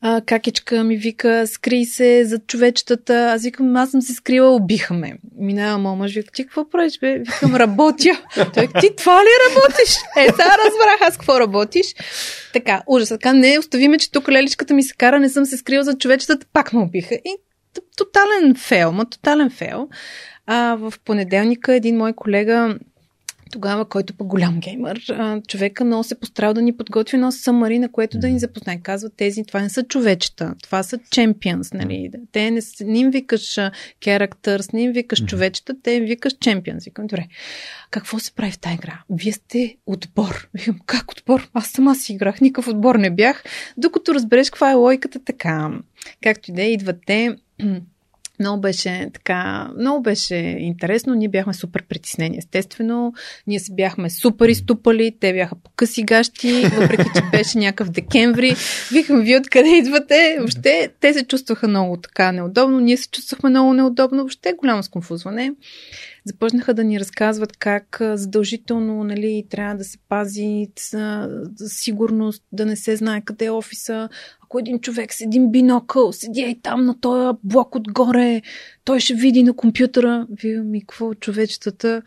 [0.00, 3.32] а, какичка ми вика, скри се за човечетата.
[3.34, 5.12] Аз викам, аз съм се скрила, убиха ме.
[5.38, 7.18] Минава моят мъж, вика, ти какво правиш, бе?
[7.18, 8.22] Викам, работя.
[8.54, 9.96] Той, ти това ли работиш?
[10.16, 11.86] Е, сега разбрах аз какво работиш.
[12.52, 13.08] Така, ужас.
[13.08, 15.98] Така, не, остави ме, че тук леличката ми се кара, не съм се скрила за
[15.98, 17.14] човечетата, пак ме убиха.
[17.14, 17.36] И
[17.96, 19.88] тотален фейл, ма тотален фейл.
[20.46, 22.78] А, в понеделника един мой колега
[23.52, 25.00] тогава, който пък голям геймър,
[25.48, 28.80] човека много се постарал да ни подготви едно самари, на което да ни запознае.
[28.82, 32.10] Казва, тези, това не са човечета, това са чемпионс, нали?
[32.32, 33.58] Те не, не им викаш
[34.00, 36.84] characters, не им викаш човечета, те им викаш чемпионс.
[36.84, 37.26] Викам, добре,
[37.90, 39.02] какво се прави в тази игра?
[39.10, 40.48] Вие сте отбор.
[40.54, 41.50] Викам, как отбор?
[41.54, 43.44] Аз сама си играх, никакъв отбор не бях.
[43.76, 45.70] Докато разбереш каква е лойката, така.
[46.22, 47.36] Както и да е, идват те,
[48.40, 51.14] много беше така, много беше интересно.
[51.14, 53.12] Ние бяхме супер притеснени, естествено.
[53.46, 58.54] Ние се бяхме супер изтупали, те бяха по къси гащи, въпреки че беше някакъв декември.
[58.92, 60.36] Викам, вие откъде идвате?
[60.38, 65.52] Въобще, те се чувстваха много така неудобно, ние се чувствахме много неудобно, въобще голямо сконфузване
[66.26, 70.68] започнаха да ни разказват как задължително нали, трябва да се пази
[71.66, 74.08] сигурност, да не се знае къде е офиса.
[74.46, 78.42] Ако един човек с един бинокъл седи и там на този блок отгоре,
[78.84, 80.26] той ще види на компютъра.
[80.30, 82.02] Вие ми, какво човечетата?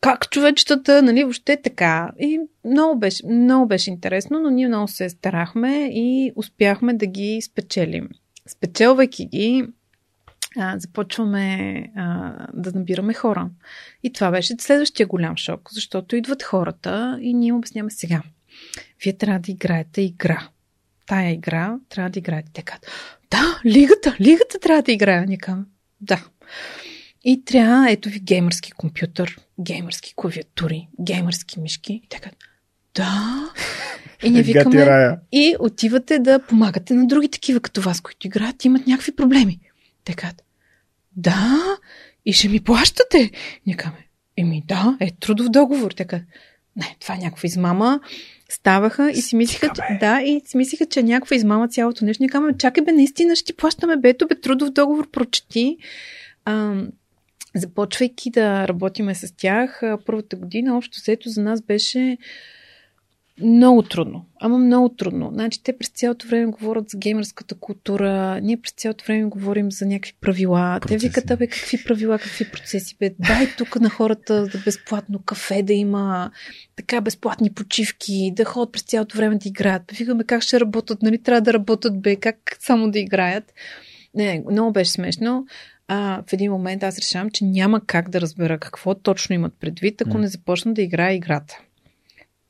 [0.00, 1.02] Как човечетата?
[1.02, 2.10] Нали, въобще така.
[2.18, 7.42] И много беше, много беше интересно, но ние много се старахме и успяхме да ги
[7.42, 8.08] спечелим.
[8.48, 9.64] Спечелвайки ги,
[10.58, 13.50] а, започваме а, да набираме хора.
[14.02, 18.22] И това беше следващия голям шок, защото идват хората и ние обясняваме сега.
[19.04, 20.48] Вие трябва да играете игра.
[21.06, 22.50] Тая игра трябва да играете.
[22.52, 22.86] Те казват,
[23.30, 25.26] да, лигата, лигата трябва да играя.
[25.26, 25.38] Ние
[26.00, 26.24] да.
[27.24, 31.92] И трябва, ето ви геймърски компютър, геймърски клавиатури, геймърски мишки.
[31.92, 32.38] И те казват,
[32.94, 33.50] да.
[34.22, 35.18] И не викаме.
[35.32, 39.60] И отивате да помагате на други такива като вас, които играят, имат някакви проблеми.
[40.04, 40.42] Те казват,
[41.16, 41.58] да,
[42.26, 43.30] и ще ми плащате.
[43.66, 45.90] Никаме, еми да, е трудов договор.
[45.90, 46.20] Така,
[46.76, 48.00] не, това е някаква измама.
[48.52, 52.22] Ставаха и си мислиха, че, да, и си мислиха, че някаква измама цялото нещо.
[52.22, 55.76] Никаме, чакай бе, наистина ще ти плащаме, бе, ето бе, трудов договор, прочети.
[56.44, 56.74] А,
[57.54, 62.18] започвайки да работиме с тях, първата година, общо взето за нас беше
[63.40, 64.26] много трудно.
[64.40, 65.30] Ама много трудно.
[65.32, 69.86] Значи те през цялото време говорят за геймерската култура, ние през цялото време говорим за
[69.86, 70.78] някакви правила.
[70.80, 70.98] Процеси.
[70.98, 75.62] Те викат, бе, какви правила, какви процеси, бе, дай тук на хората да безплатно кафе
[75.62, 76.30] да има,
[76.76, 79.90] така безплатни почивки, да ходят през цялото време да играят.
[79.90, 83.52] Викаме как ще работят, нали трябва да работят, бе, как само да играят.
[84.14, 85.46] Не, много беше смешно.
[85.88, 90.00] А, в един момент аз решавам, че няма как да разбера какво точно имат предвид,
[90.00, 91.58] ако не започна да играя играта.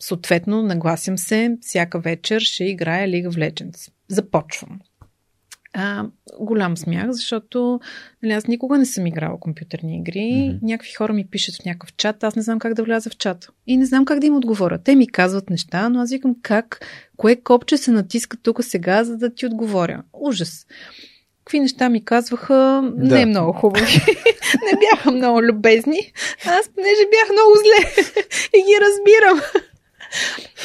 [0.02, 3.90] Съответно, нагласям се, всяка вечер ще играя League of Legends.
[4.08, 4.80] Започвам.
[5.72, 6.04] А,
[6.40, 7.80] голям смях, защото
[8.22, 10.18] нали, аз никога не съм играла компютърни игри.
[10.18, 10.58] Mm-hmm.
[10.62, 13.48] Някакви хора ми пишат в някакъв чат, аз не знам как да вляза в чата.
[13.66, 14.78] И не знам как да им отговоря.
[14.78, 16.86] Те ми казват неща, но аз викам как,
[17.16, 20.02] кое копче се натиска тук сега, за да ти отговоря.
[20.12, 20.66] Ужас.
[21.44, 23.14] Какви неща ми казваха, да.
[23.14, 23.86] не е много хубави.
[24.72, 26.12] не бяха много любезни.
[26.46, 28.04] Аз, понеже бях много зле
[28.58, 29.40] и ги разбирам.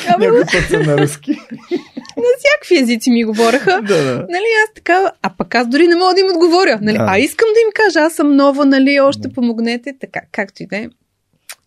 [0.07, 1.31] Някой път са на руски.
[2.17, 3.81] на всякакви езици ми говореха.
[3.81, 4.13] да, да.
[4.13, 6.79] Нали, аз така, а пък аз дори не мога да им отговоря.
[6.81, 7.05] Нали, да.
[7.07, 10.77] А искам да им кажа, аз съм нова, нали, още помогнете, така, както и да
[10.77, 10.87] е.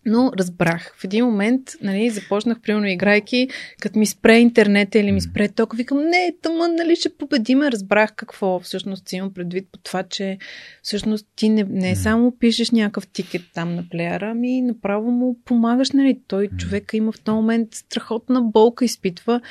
[0.05, 0.93] Но разбрах.
[0.97, 3.47] В един момент, нали, започнах, примерно, играйки,
[3.79, 7.71] като ми спре интернета или ми спре ток, викам, не, тъма, нали, ще победиме.
[7.71, 10.37] Разбрах какво всъщност имам предвид по това, че
[10.81, 15.91] всъщност ти не, не само пишеш някакъв тикет там на плеера, ами направо му помагаш,
[15.91, 16.19] нали.
[16.27, 19.41] Той човека има в този момент страхотна болка, изпитва.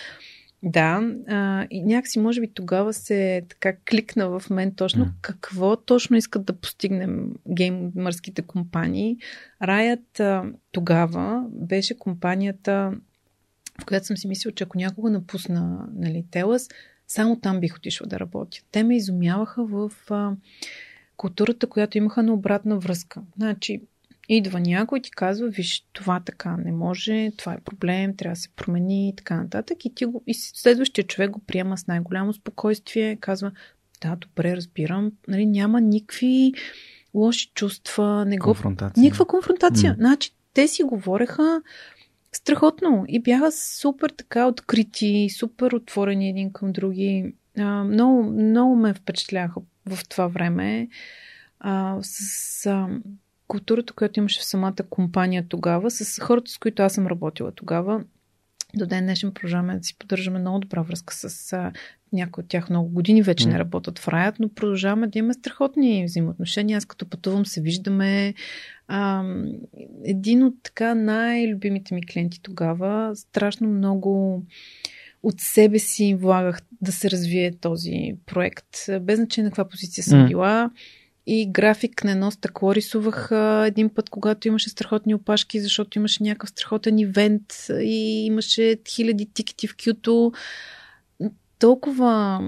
[0.63, 5.11] Да, а, и някакси може би тогава се така кликна в мен точно mm.
[5.21, 9.17] какво точно искат да постигнем геймърските компании.
[9.63, 12.93] Раят а, тогава беше компанията,
[13.83, 16.69] в която съм си мислила, че ако някога напусна нали, Телас,
[17.09, 18.59] само там бих отишла да работя.
[18.73, 20.33] Те ме изумяваха в а,
[21.17, 23.23] културата, която имаха на обратна връзка.
[23.37, 23.83] Значи,
[24.33, 28.41] Идва някой и ти казва, виж, това така не може, това е проблем, трябва да
[28.41, 29.85] се промени и така нататък.
[29.85, 33.53] И, ти го, и следващия човек го приема с най-голямо спокойствие, казва,
[34.03, 36.53] да, добре, разбирам, нали, няма никакви
[37.15, 38.45] лоши чувства, не го...
[38.45, 39.03] Конфронтация.
[39.03, 39.93] Никаква конфронтация.
[39.93, 39.97] Mm.
[39.97, 41.63] Значи, те си говореха
[42.33, 47.35] страхотно и бяха супер така открити, супер отворени един към други.
[47.59, 50.89] А, много, много ме впечатляха в това време
[51.61, 52.89] а, с а,
[53.51, 58.05] културата, която имаше в самата компания тогава, с хората, с които аз съм работила тогава.
[58.75, 61.73] До ден днешен продължаваме да си поддържаме много добра връзка с а,
[62.13, 63.53] някои от тях много години вече mm.
[63.53, 66.77] не работят в раят, но продължаваме да имаме страхотни взаимоотношения.
[66.77, 68.35] Аз като пътувам се виждаме.
[68.89, 69.25] А,
[70.05, 74.43] един от така най-любимите ми клиенти тогава, страшно много
[75.23, 80.21] от себе си влагах да се развие този проект, без значение на каква позиция съм
[80.21, 80.29] mm.
[80.29, 80.71] била.
[81.33, 86.23] И график на едно стъкло рисувах а, един път, когато имаше страхотни опашки, защото имаше
[86.23, 87.43] някакъв страхотен ивент
[87.81, 90.33] и имаше хиляди тикети в кюто.
[91.59, 92.41] Толкова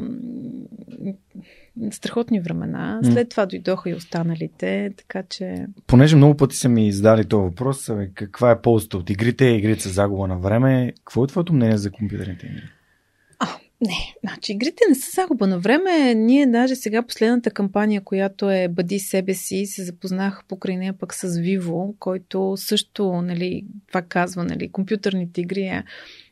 [1.90, 3.00] страхотни времена.
[3.04, 5.66] След това дойдоха и останалите, така че...
[5.86, 9.88] Понеже много пъти са ми задали този въпрос, каква е ползата от игрите, игрите са
[9.88, 12.62] загуба на време, какво е твоето мнение за компютърните игри?
[13.82, 16.14] Не, значи игрите не са загуба на време.
[16.14, 21.14] Ние даже сега последната кампания, която е Бъди себе си, се запознах покрай нея пък
[21.14, 25.62] с Vivo, който също, нали, това казва, нали, компютърните игри.
[25.62, 25.84] Е.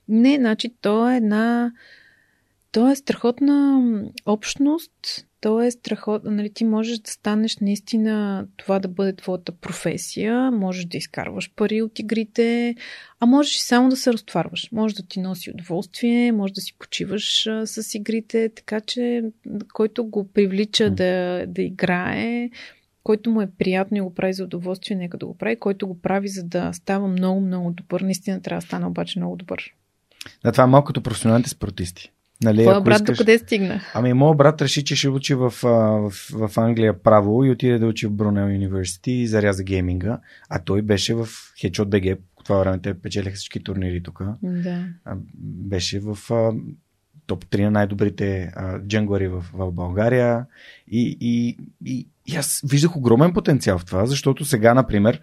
[0.09, 1.73] Не, значи то е една...
[2.73, 3.83] То е страхотна
[4.27, 6.31] общност, то е страхотно.
[6.31, 11.83] Нали, ти можеш да станеш наистина това да бъде твоята професия, можеш да изкарваш пари
[11.83, 12.75] от игрите,
[13.21, 14.69] а можеш и само да се разтварваш.
[14.73, 19.23] Може да ти носи удоволствие, може да си почиваш а, с игрите, така че
[19.73, 22.51] който го привлича да, да играе,
[23.03, 26.01] който му е приятно и го прави за удоволствие, нека да го прави, който го
[26.01, 28.01] прави за да става много, много добър.
[28.01, 29.75] Наистина трябва да стане обаче много добър.
[30.45, 32.13] Да, това е малко като професионалните спортисти.
[32.45, 33.19] Нали, Твоя брат искаш...
[33.19, 33.81] до къде стигна?
[33.95, 37.87] Ами, моят брат реши, че ще учи в, в, в Англия право и отиде да
[37.87, 40.19] учи в Брунел Университи и заряза гейминга.
[40.49, 41.27] А той беше в
[41.63, 42.19] Headshot BG.
[42.37, 44.23] По това време те печелиха всички турнири тук.
[44.43, 44.85] Да.
[45.43, 46.19] Беше в
[47.27, 48.81] топ 3 на най-добрите а,
[49.29, 50.47] в, в България.
[50.89, 55.21] И, и, и, и аз виждах огромен потенциал в това, защото сега, например,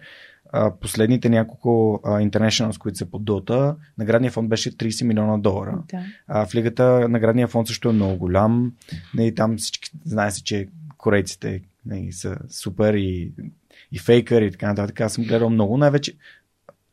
[0.52, 5.82] а, последните няколко интернешнъл, които са под Дота, наградният фонд беше 30 милиона долара.
[5.90, 6.04] Да.
[6.28, 8.72] А, в лигата наградният фонд също е много голям.
[9.14, 10.68] Не, там всички, знае се, че
[10.98, 13.32] корейците не, са супер и,
[13.92, 15.00] и фейкър и така нататък.
[15.00, 16.14] Аз съм гледал много, най-вече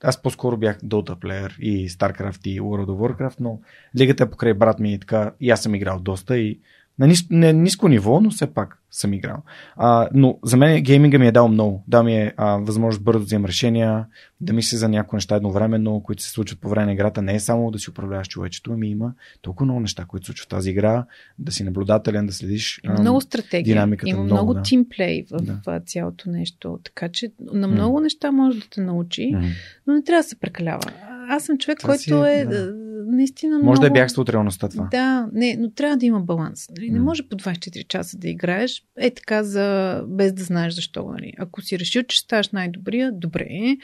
[0.04, 3.60] аз по-скоро бях Dota плеер и StarCraft и World of Warcraft, но
[3.98, 6.60] лигата е покрай брат ми и така, и аз съм играл доста и
[7.00, 9.38] на ниско, не, ниско ниво, но все пак съм играл.
[9.76, 11.84] А, но за мен гейминга ми е дал много.
[11.88, 14.06] Да ми е а, възможност бързо да вземам решения,
[14.42, 17.22] да мисля за някои неща едновременно, които се случват по време на играта.
[17.22, 20.46] Не е само да си управляваш човечето, ами има толкова много неща, които се случват
[20.46, 21.06] в тази игра,
[21.40, 22.82] да си наблюдателен, да следиш.
[22.84, 23.74] Има много стратегия.
[23.74, 24.62] Динамиката има много, много да.
[24.62, 25.80] тимплей в да.
[25.86, 26.80] цялото нещо.
[26.84, 28.04] Така че на много mm.
[28.04, 29.50] неща може да те научи, mm.
[29.88, 30.92] но не трябва да се прекалява.
[31.30, 32.85] Аз съм човек, това който е да.
[33.16, 33.66] Наистина много...
[33.66, 34.88] Може да е бягство от реалността това.
[34.92, 36.70] Да, не, но трябва да има баланс.
[36.70, 36.90] Нали?
[36.90, 38.84] Не може по 24 часа да играеш.
[38.98, 40.04] Е така, за...
[40.08, 41.06] без да знаеш защо.
[41.12, 41.34] Нали?
[41.38, 43.78] Ако си решил, че ставаш най-добрия, добре.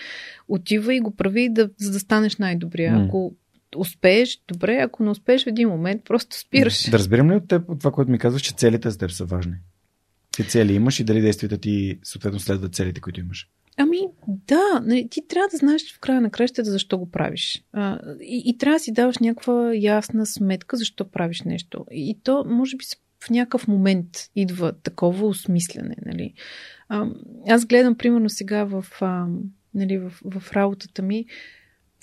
[0.47, 2.93] Отива и го прави, да, за да станеш най-добрия.
[2.93, 3.05] Mm.
[3.05, 3.35] Ако
[3.75, 4.77] успееш, добре.
[4.77, 6.89] Ако не успееш в един момент, просто спираш.
[6.89, 9.25] Да разбирам ли от теб от това, което ми казваш, че целите за теб са
[9.25, 9.55] важни?
[10.31, 13.47] Ти цели имаш и дали действията ти съответно следват целите, които имаш?
[13.77, 13.97] Ами
[14.27, 17.63] да, ти трябва да знаеш в края на кращата защо го правиш.
[17.73, 21.85] А, и, и трябва да си даваш някаква ясна сметка защо правиш нещо.
[21.91, 22.85] И то, може би,
[23.23, 25.95] в някакъв момент идва такова осмислене.
[26.05, 26.33] Нали?
[26.89, 27.07] А,
[27.47, 29.25] аз гледам, примерно, сега в, а,
[29.73, 31.25] нали, в, в работата ми,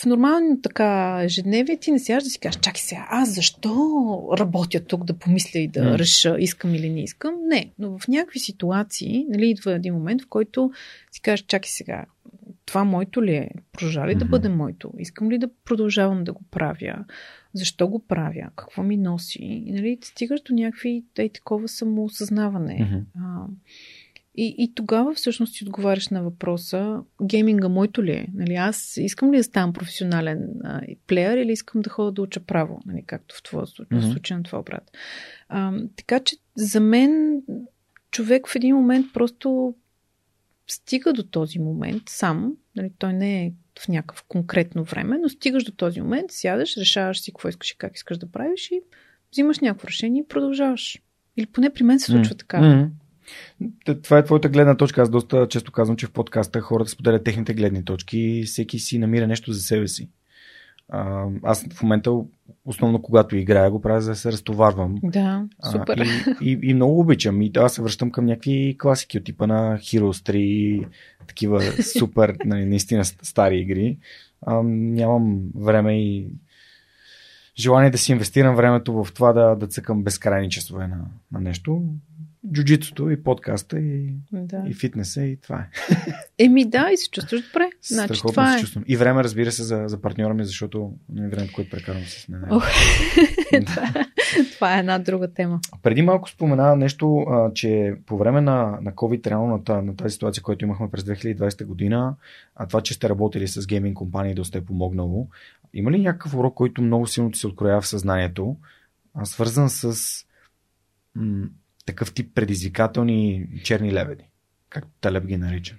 [0.02, 4.80] в нормално така ежедневие ти не сядаш да си кажеш, чакай сега, аз защо работя
[4.80, 5.98] тук да помисля и да mm.
[5.98, 7.34] реша искам или не искам?
[7.48, 10.70] Не, но в някакви ситуации, нали, идва един момент, в който
[11.12, 12.04] си кажеш, чакай сега,
[12.68, 13.50] това моето ли е?
[13.72, 14.18] Продължава ли mm-hmm.
[14.18, 14.92] да бъде моето?
[14.98, 17.04] Искам ли да продължавам да го правя?
[17.54, 18.50] Защо го правя?
[18.56, 19.38] Какво ми носи?
[19.42, 22.78] И, нали, стигаш до някакви тъй такова самоосъзнаване.
[22.78, 23.02] Mm-hmm.
[23.24, 23.46] А,
[24.40, 28.26] и, и тогава всъщност си отговаряш на въпроса, гейминга моето ли е?
[28.34, 32.40] Нали, аз искам ли да ставам професионален а, плеер или искам да ходя да уча
[32.40, 34.12] право, нали, както в твоя mm-hmm.
[34.12, 34.90] случай на твоя брат.
[35.48, 37.42] А, така че за мен
[38.10, 39.74] човек в един момент просто
[40.66, 45.64] стига до този момент сам, нали, той не е в някакъв конкретно време, но стигаш
[45.64, 48.80] до този момент, сядаш, решаваш си какво искаш и как искаш да правиш и
[49.32, 50.98] взимаш някакво решение и продължаваш.
[51.36, 52.38] Или поне при мен се случва mm.
[52.38, 52.88] така.
[54.02, 55.02] Това е твоята гледна точка.
[55.02, 58.98] Аз доста често казвам, че в подкаста хората споделят техните гледни точки и всеки си
[58.98, 60.08] намира нещо за себе си.
[60.88, 62.10] А, аз в момента,
[62.64, 64.94] основно когато играя, го правя за да се разтоварвам.
[65.02, 65.98] Да, супер.
[65.98, 67.42] А, и, и, и много обичам.
[67.42, 70.86] И аз се връщам към някакви класики от типа на Heroes 3,
[71.26, 71.62] такива
[71.98, 73.98] супер, нали, наистина стари игри.
[74.46, 76.26] А, нямам време и
[77.58, 81.82] желание да си инвестирам времето в това да, да цъкам безкрайни часове на, на нещо
[82.52, 84.64] джуджитото и подкаста и, да.
[84.68, 85.68] и фитнеса и това е.
[86.44, 87.70] Еми да, и се чувстваш добре.
[87.82, 88.60] Значи, това се е.
[88.60, 88.84] чувствам.
[88.86, 92.28] И време, разбира се, за, за партньора ми, защото не е времето, което прекарвам с
[92.28, 92.48] нея.
[94.54, 95.60] това е една друга тема.
[95.82, 100.12] Преди малко спомена нещо, а, че по време на, на COVID, реално на, на тази
[100.12, 102.14] ситуация, която имахме през 2020 година,
[102.56, 105.28] а това, че сте работили с гейминг компании, да е помогнало,
[105.74, 108.56] има ли някакъв урок, който много силно ти се откроява в съзнанието,
[109.14, 109.94] а, свързан с
[111.14, 111.46] м-
[111.88, 114.24] такъв тип предизвикателни черни лебеди,
[114.68, 115.76] както Талеб ги нарича?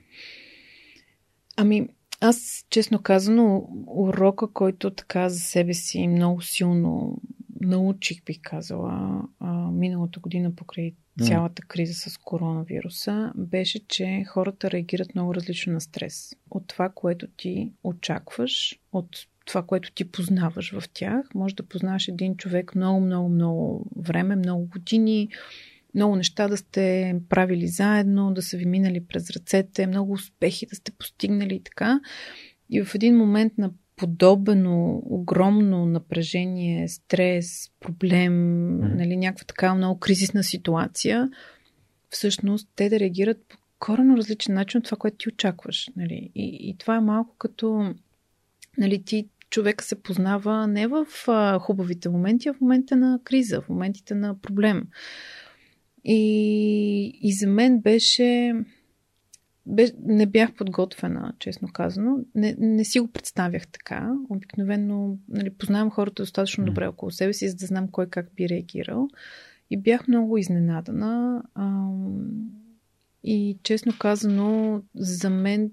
[1.57, 1.87] Ами,
[2.21, 7.17] аз, честно казано, урока, който така за себе си много силно
[7.61, 9.23] научих, бих казала,
[9.71, 16.35] миналата година покрай цялата криза с коронавируса, беше, че хората реагират много различно на стрес.
[16.49, 21.33] От това, което ти очакваш, от това, което ти познаваш в тях.
[21.35, 25.29] Може да познаваш един човек много, много, много време, много години,
[25.95, 30.75] много неща да сте правили заедно, да са ви минали през ръцете, много успехи да
[30.75, 31.99] сте постигнали и така.
[32.69, 38.95] И в един момент на подобно огромно напрежение, стрес, проблем, mm.
[38.95, 41.29] нали, някаква така много кризисна ситуация,
[42.09, 45.89] всъщност те да реагират по коренно различен начин от това, което ти очакваш.
[45.95, 46.31] Нали.
[46.35, 47.93] И, и това е малко като
[48.77, 53.61] нали, ти човека се познава не в а, хубавите моменти, а в момента на криза,
[53.61, 54.87] в моментите на проблем.
[56.03, 58.53] И, и за мен беше,
[59.65, 59.93] беше.
[60.03, 62.17] Не бях подготвена, честно казано.
[62.35, 64.13] Не, не си го представях така.
[64.29, 68.49] Обикновено нали, познавам хората достатъчно добре около себе си, за да знам кой как би
[68.49, 69.07] реагирал.
[69.69, 71.43] И бях много изненадана.
[71.55, 72.49] Ам,
[73.23, 75.71] и честно казано, за мен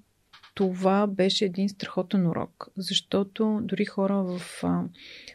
[0.55, 4.41] това беше един страхотен урок, защото дори хора в,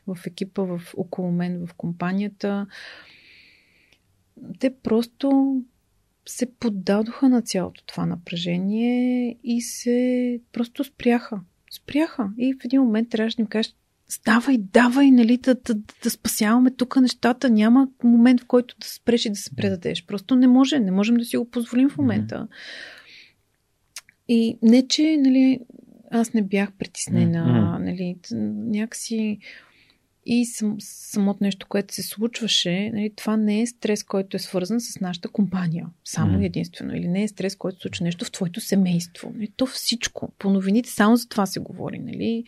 [0.08, 2.68] в екипа, в, около мен, в компанията,
[4.60, 5.62] те просто
[6.26, 11.40] се поддадоха на цялото това напрежение и се просто спряха.
[11.72, 12.30] Спряха.
[12.38, 13.76] И в един момент трябваше да им кажеш,
[14.08, 17.50] ставай, давай, нали, да, да, да спасяваме тук нещата.
[17.50, 20.06] Няма момент, в който да спреш и да се предадеш.
[20.06, 20.80] Просто не може.
[20.80, 22.48] Не можем да си го позволим в момента.
[24.28, 25.60] И не, че, нали,
[26.12, 29.40] аз не бях притеснена, нали, някакси
[30.26, 34.82] и сам, самото нещо, което се случваше, нали, това не е стрес, който е свързан
[34.82, 35.88] с нашата компания.
[36.04, 36.46] Само mm.
[36.46, 36.96] единствено.
[36.96, 39.32] Или не е стрес, който се случва нещо в твоето семейство.
[39.36, 40.32] Нали, то всичко.
[40.40, 42.00] По новините само за това се говори.
[42.00, 42.44] Нали.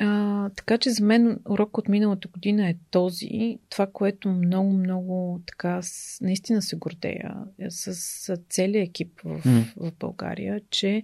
[0.00, 3.58] А, така че за мен урок от миналата година е този.
[3.68, 5.80] Това, което много, много така
[6.20, 9.64] наистина се гордея е с, с целият екип в, mm.
[9.76, 11.02] в България, че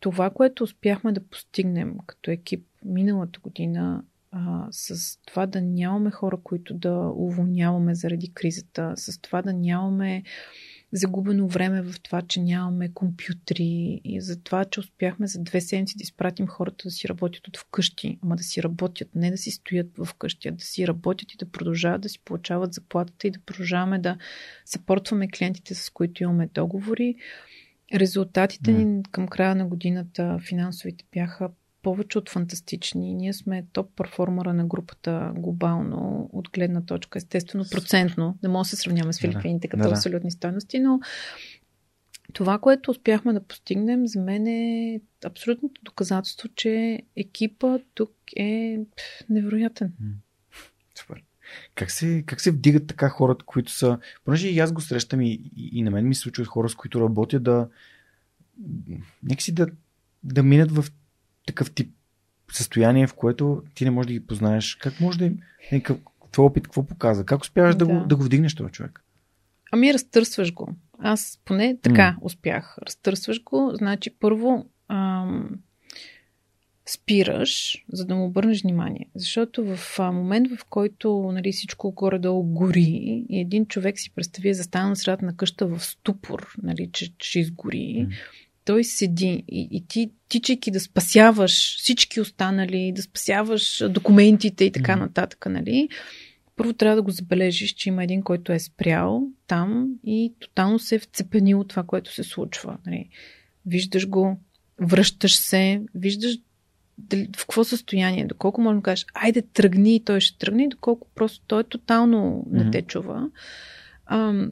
[0.00, 4.02] това, което успяхме да постигнем като екип миналата година
[4.38, 10.22] а, с това да нямаме хора, които да уволняваме заради кризата, с това да нямаме
[10.92, 15.96] загубено време в това, че нямаме компютри и за това, че успяхме за две седмици
[15.98, 19.50] да изпратим хората да си работят от вкъщи, ама да си работят, не да си
[19.50, 23.30] стоят в къщи, а да си работят и да продължават да си получават заплатата и
[23.30, 24.16] да продължаваме да
[24.64, 27.14] съпортваме клиентите, с които имаме договори.
[27.94, 31.50] Резултатите ни към края на годината финансовите бяха
[31.82, 33.14] повече от фантастични.
[33.14, 38.38] Ние сме топ перформера на групата глобално, от гледна точка, естествено, процентно.
[38.42, 41.00] Не може да се сравняваме с Филипините като да, абсолютни стойности, но
[42.32, 48.78] това, което успяхме да постигнем, за мен е абсолютното доказателство, че екипа тук е
[49.30, 49.92] невероятен.
[50.94, 51.22] Супер.
[51.74, 53.98] Как се, как се вдигат така хората, които са...
[54.24, 57.00] Понеже и аз го срещам и, и, на мен ми се случват хора, с които
[57.00, 57.68] работя да...
[59.22, 59.66] Някакси да,
[60.22, 60.84] да минат в
[61.48, 61.90] такъв тип
[62.52, 64.74] състояние, в което ти не можеш да ги познаеш.
[64.74, 65.38] Как може да им...
[65.70, 65.82] Е,
[66.32, 67.24] твой опит какво показва?
[67.24, 69.04] Как успяваш да, да, го, да го вдигнеш този човек?
[69.72, 70.74] Ами разтърсваш го.
[70.98, 72.24] Аз поне така mm.
[72.24, 72.76] успях.
[72.86, 75.50] Разтърсваш го, значи първо ам,
[76.86, 79.06] спираш, за да му обърнеш внимание.
[79.14, 84.54] Защото в а, момент, в който нали, всичко горе-долу гори и един човек си представи
[84.54, 88.12] застана на средата на къща в ступор, нали, че ще изгори, mm
[88.68, 94.96] той седи и, и ти, тичайки да спасяваш всички останали, да спасяваш документите и така
[94.96, 95.88] нататък, нали?
[96.56, 100.94] първо трябва да го забележиш, че има един, който е спрял там и тотално се
[100.94, 102.78] е вцепенил от това, което се случва.
[102.86, 103.08] Нали?
[103.66, 104.40] Виждаш го,
[104.80, 106.38] връщаш се, виждаш
[106.98, 111.08] дали, в какво състояние, доколко можеш да кажеш, айде тръгни и той ще тръгне, доколко
[111.14, 112.64] просто той тотално mm-hmm.
[112.64, 113.30] не те чува.
[114.06, 114.48] А,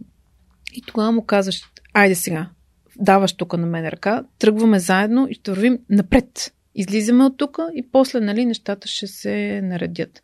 [0.74, 1.62] и тогава му казваш,
[1.93, 2.51] айде сега,
[2.98, 6.52] даваш тук на мен ръка, тръгваме заедно и ще вървим напред.
[6.74, 10.23] Излизаме от тук и после нали, нещата ще се наредят.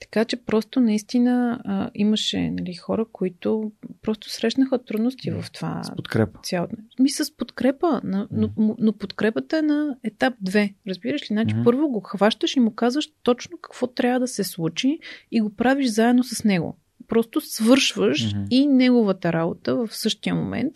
[0.00, 3.72] Така че просто наистина а, имаше нали, хора, които
[4.02, 5.82] просто срещнаха трудности в това.
[5.84, 6.38] С подкрепа.
[6.42, 6.66] Цяло...
[6.98, 8.50] Ми с подкрепа, но, mm.
[8.56, 10.74] но, но подкрепата е на етап 2.
[10.88, 11.26] Разбираш ли?
[11.26, 11.64] Значи mm.
[11.64, 14.98] първо го хващаш и му казваш точно какво трябва да се случи
[15.30, 16.76] и го правиш заедно с него.
[17.08, 18.46] Просто свършваш mm-hmm.
[18.50, 20.72] и неговата работа в същия момент.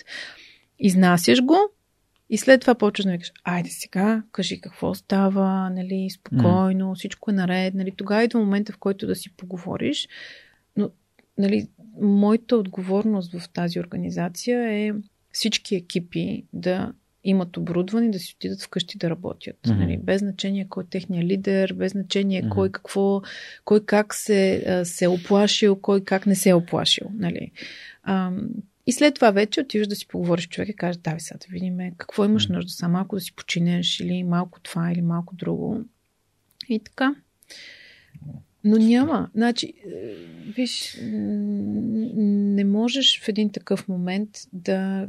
[0.78, 1.56] Изнасяш го,
[2.30, 6.94] и след това почваш да викаш, айде сега, кажи какво става, нали, спокойно, mm.
[6.94, 10.09] всичко е наред, нали, тогава идва момента, в който да си поговориш.
[10.76, 10.90] Но,
[11.38, 11.68] нали,
[12.01, 14.92] моята отговорност в тази организация е
[15.32, 16.92] всички екипи да
[17.24, 19.56] имат оборудване да си отидат вкъщи да работят.
[19.62, 19.78] Mm-hmm.
[19.78, 22.48] Нали, без значение кой е техния лидер, без значение mm-hmm.
[22.48, 23.22] кой какво,
[23.64, 27.10] кой как се, се оплашил, кой как не се е оплашил.
[27.14, 27.51] Нали.
[28.86, 31.47] И след това вече отиваш да си поговориш с човек и кажеш, давай сега да
[31.51, 35.81] видим какво имаш нужда, само малко да си починеш или малко това или малко друго.
[36.69, 37.15] И така.
[38.65, 39.31] Но няма.
[39.35, 40.15] Значи, е,
[40.56, 45.09] виж, не можеш в един такъв момент да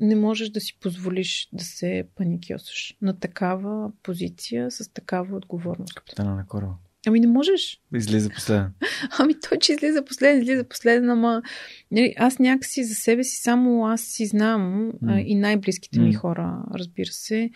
[0.00, 5.94] не можеш да си позволиш да се паникьосаш на такава позиция с такава отговорност.
[5.94, 6.74] Капитана на кораба.
[7.06, 7.80] Ами не можеш.
[7.94, 8.72] Излиза последен.
[9.18, 11.42] Ами той, че излиза последен, излиза последен, ама
[11.90, 15.14] нали, аз някакси за себе си, само аз си знам mm.
[15.14, 16.02] а, и най-близките mm.
[16.02, 17.50] ми хора, разбира се,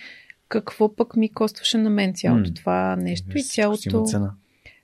[0.49, 2.57] какво пък ми костваше на мен цялото mm.
[2.57, 4.07] това нещо и цялото,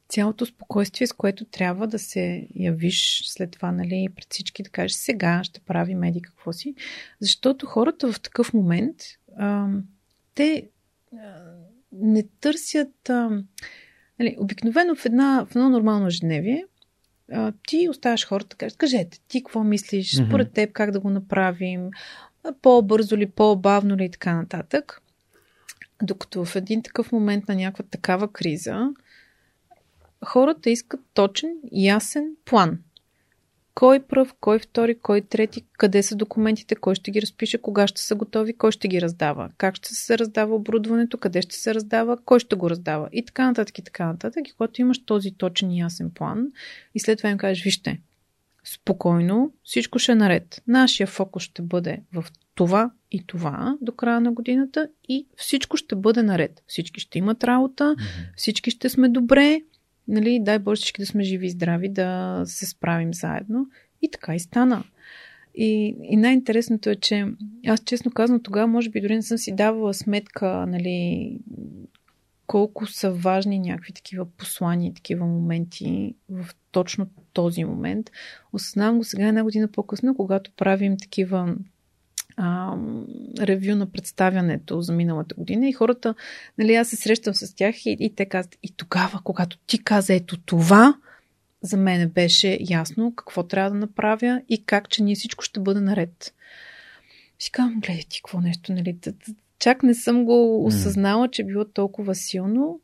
[0.09, 4.93] цялото спокойствие, с което трябва да се явиш след това, нали, пред всички да кажеш
[4.93, 6.75] сега ще прави меди какво си.
[7.21, 8.97] Защото хората в такъв момент,
[9.39, 9.69] а,
[10.35, 10.69] те
[11.13, 11.19] а,
[11.93, 13.11] не търсят...
[13.11, 13.43] А,
[14.21, 16.65] Нали, обикновено в, една, в едно нормално ежедневие
[17.33, 20.29] а, ти оставяш хората, кажат, кажете, ти какво мислиш, mm-hmm.
[20.29, 21.91] според теб как да го направим,
[22.63, 25.03] по-бързо ли, по-бавно ли и така нататък.
[26.03, 28.91] Докато в един такъв момент на някаква такава криза,
[30.25, 32.79] хората искат точен, ясен план
[33.75, 38.01] кой пръв, кой втори, кой трети, къде са документите, кой ще ги разпише, кога ще
[38.01, 42.19] са готови, кой ще ги раздава, как ще се раздава оборудването, къде ще се раздава,
[42.25, 44.49] кой ще го раздава и така нататък и така нататък.
[44.49, 46.47] И когато имаш този точен и ясен план
[46.95, 48.01] и след това им кажеш, вижте,
[48.65, 50.63] спокойно, всичко ще е наред.
[50.67, 52.25] Нашия фокус ще бъде в
[52.55, 56.63] това и това до края на годината и всичко ще бъде наред.
[56.67, 57.97] Всички ще имат работа,
[58.37, 59.61] всички ще сме добре,
[60.11, 63.67] нали, дай Боже всички да сме живи и здрави, да се справим заедно.
[64.03, 64.85] И така и стана.
[65.55, 67.27] И, и най-интересното е, че
[67.67, 71.39] аз честно казвам, тогава може би дори не съм си давала сметка, нали,
[72.47, 78.11] колко са важни някакви такива послания, такива моменти в точно този момент.
[78.53, 81.57] Осъзнавам го сега една година по-късно, когато правим такива
[82.43, 82.77] а,
[83.41, 86.15] ревю на представянето за миналата година и хората,
[86.59, 90.15] нали, аз се срещам с тях и, и те казват, и тогава, когато ти каза
[90.15, 90.95] ето това,
[91.63, 95.81] за мен беше ясно какво трябва да направя и как, че ние всичко ще бъде
[95.81, 96.35] наред.
[97.39, 98.99] Си казвам, гледай ти какво нещо, нали,
[99.59, 102.81] чак не съм го осъзнала, че било толкова силно,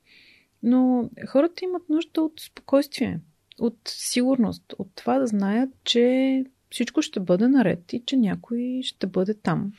[0.63, 3.21] но хората имат нужда от спокойствие,
[3.59, 9.07] от сигурност, от това да знаят, че всичко ще бъде наред и че някой ще
[9.07, 9.73] бъде там.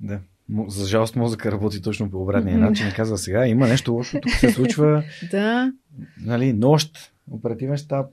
[0.00, 0.20] Да.
[0.68, 4.50] За жалост мозъка работи точно по обратния начин казва сега, има нещо лошо, тук се
[4.50, 5.04] случва.
[5.30, 5.72] да.
[6.20, 8.06] Нали, нощ, оперативен щаб,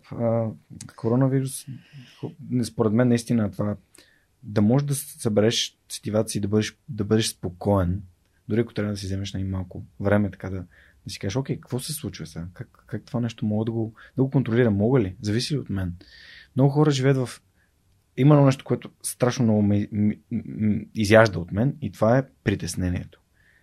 [0.95, 1.65] коронавирус.
[2.63, 3.75] Според мен наистина това
[4.43, 8.01] да можеш да събереш сетивата си, да бъдеш, да бъдеш спокоен,
[8.49, 10.63] дори ако трябва да си вземеш на малко време, така да,
[11.05, 12.47] да си кажеш, окей, какво се случва сега?
[12.53, 14.75] Как, как това нещо мога да го, да го контролирам?
[14.75, 15.15] Мога ли?
[15.21, 15.95] Зависи ли от мен?
[16.55, 17.41] Много хора живеят в
[18.17, 19.87] има едно нещо, което страшно много ме
[20.95, 23.19] изяжда от мен и това е притеснението.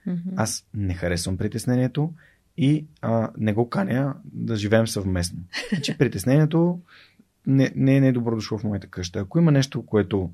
[0.08, 0.32] Mm-hmm.
[0.36, 2.12] Аз не харесвам притеснението
[2.56, 5.38] и а, не го каня да живеем съвместно.
[5.72, 6.80] Значи притеснението
[7.46, 9.18] не, не е не добро дошло в моята къща.
[9.18, 10.30] Ако има нещо, което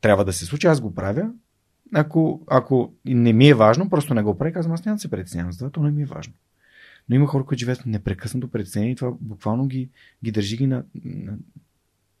[0.00, 1.30] трябва да се случи, аз го правя.
[1.94, 5.10] Ако, ако не ми е важно, просто не го правя, казвам, аз няма да се
[5.10, 6.34] притеснявам за това, то не ми е важно.
[7.08, 9.88] Но има хора, които живеят непрекъснато притеснение и това буквално ги,
[10.24, 11.36] ги държи ги на, на,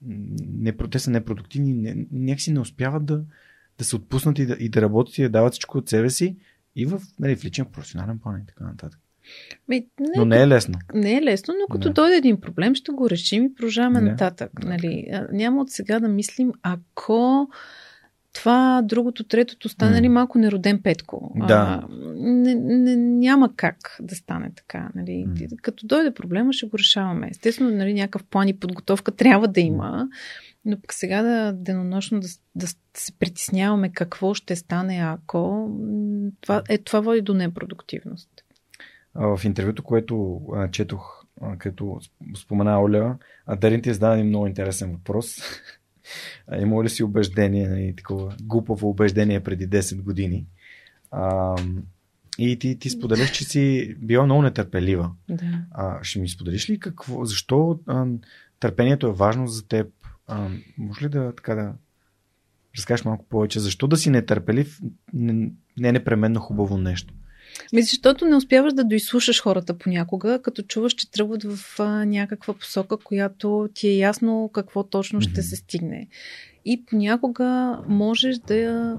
[0.06, 3.24] не, те са непродуктивни, не, някакси не успяват да,
[3.78, 6.36] да се отпуснат и да, и да работят и да дават всичко от себе си
[6.76, 9.00] и в, нали, в личен професионален план и така нататък.
[9.68, 10.74] Ми, не, но не е лесно.
[10.94, 11.94] Не е лесно, но като не.
[11.94, 14.50] дойде един проблем, ще го решим и продължаваме нататък.
[14.64, 15.06] Нали?
[15.32, 17.48] Няма от сега да мислим, ако
[18.34, 21.32] това, другото, третото стане нали, малко нероден петко.
[21.36, 21.82] Да.
[21.82, 24.88] А, не, не, няма как да стане така.
[24.94, 25.26] Нали.
[25.28, 25.56] Mm.
[25.56, 27.28] Като дойде проблема, ще го решаваме.
[27.30, 30.08] Естествено, нали, някакъв план и подготовка трябва да има,
[30.64, 32.66] но пък сега да денонощно да, да
[32.96, 35.70] се притесняваме какво ще стане, ако
[36.40, 38.30] това, е, това води до непродуктивност.
[39.14, 42.00] В интервюто, което а, четох, а, като
[42.36, 43.16] спомена Оля,
[43.56, 45.38] Дарин ти е зададе много интересен въпрос.
[46.60, 50.46] Има ли си убеждение, нали, такова глупаво убеждение преди 10 години?
[51.10, 51.56] А,
[52.38, 55.10] и ти, ти споделяш, че си била много нетърпелива.
[55.28, 55.64] Да.
[55.70, 58.06] А, ще ми споделиш ли какво, защо а,
[58.60, 59.86] търпението е важно за теб?
[60.26, 60.48] А,
[60.78, 61.72] може ли да така да
[62.76, 63.60] разкажеш малко повече?
[63.60, 64.80] Защо да си нетърпелив
[65.12, 67.14] не, не е непременно хубаво нещо?
[67.72, 72.54] Ми, защото не успяваш да доизслушаш хората понякога, като чуваш, че тръгват в а, някаква
[72.54, 76.08] посока, която ти е ясно какво точно ще се стигне.
[76.64, 78.96] И понякога можеш да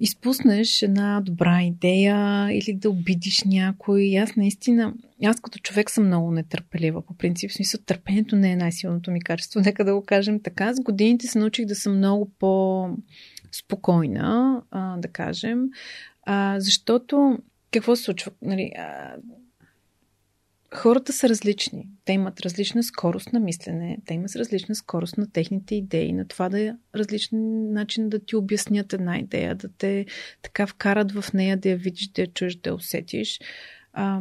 [0.00, 4.18] изпуснеш една добра идея или да обидиш някой.
[4.18, 7.02] Аз наистина, аз като човек съм много нетърпелива.
[7.06, 9.60] По принцип, в смисъл, търпението не е най-силното ми качество.
[9.64, 10.74] Нека да го кажем така.
[10.74, 13.02] С годините се научих да съм много по-спокойна,
[14.70, 15.64] а, да кажем.
[16.26, 17.38] А, защото
[17.72, 18.32] какво се случва?
[18.42, 19.16] Нали, а,
[20.74, 21.88] хората са различни.
[22.04, 26.48] Те имат различна скорост на мислене, те имат различна скорост на техните идеи, на това
[26.48, 30.06] да е различен начин да ти обяснят една идея, да те
[30.42, 33.40] така вкарат в нея, да я видиш, да я чуеш, да я усетиш.
[33.92, 34.20] А,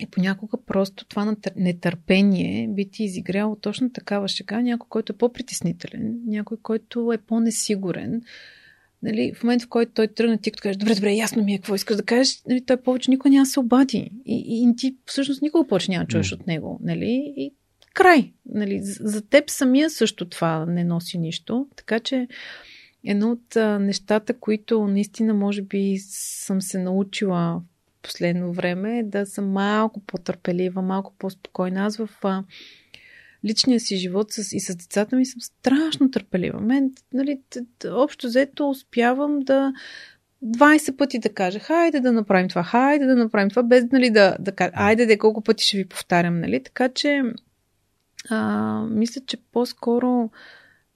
[0.00, 6.20] и понякога просто това нетърпение би ти изиграло точно такава шега, някой, който е по-притеснителен,
[6.26, 8.22] някой, който е по-несигурен,
[9.02, 11.58] нали, в момента, в който той тръгне, ти като кажеш, добре, добре, ясно ми е
[11.58, 14.10] какво искаш да кажеш, нали, той повече никой няма се обади.
[14.26, 16.34] И, и ти всъщност никога повече няма чуеш mm.
[16.34, 16.80] от него.
[16.82, 17.34] Нали?
[17.36, 17.54] И
[17.94, 18.32] край.
[18.46, 18.78] Нали?
[18.82, 21.66] За теб самия също това не носи нищо.
[21.76, 22.28] Така че
[23.04, 27.62] едно от а, нещата, които наистина може би съм се научила
[27.98, 31.84] в последно време е да съм малко по-търпелива, малко по-спокойна.
[31.84, 32.44] Аз в а,
[33.44, 36.60] личния си живот с, и с децата ми съм страшно търпелива.
[36.60, 37.40] Мен, нали,
[37.90, 39.72] общо взето успявам да
[40.44, 44.36] 20 пъти да кажа, хайде да направим това, хайде да направим това, без нали, да,
[44.40, 46.62] да кажа, айде да колко пъти ще ви повтарям, нали?
[46.62, 47.22] Така че
[48.30, 50.30] а, мисля, че по-скоро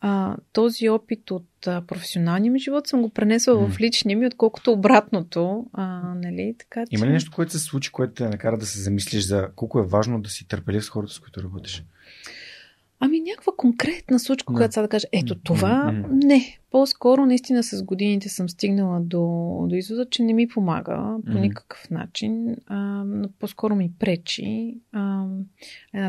[0.01, 3.71] а, този опит от а, професионалния ми живот съм го пренесла mm.
[3.71, 5.67] в личния ми, отколкото обратното.
[5.73, 6.55] А, нали?
[6.59, 6.89] така, че...
[6.91, 9.87] Има ли нещо, което се случи, което те накара да се замислиш за колко е
[9.87, 11.85] важно да си търпелив с хората, с които работиш?
[13.01, 16.59] Ами някаква конкретна случка, която сега да кажа, ето това, не.
[16.71, 19.21] По-скоро наистина с годините съм стигнала до,
[19.69, 22.57] до извода, че не ми помага по никакъв начин.
[22.67, 23.05] А,
[23.39, 24.75] по-скоро ми пречи.
[24.93, 25.27] А,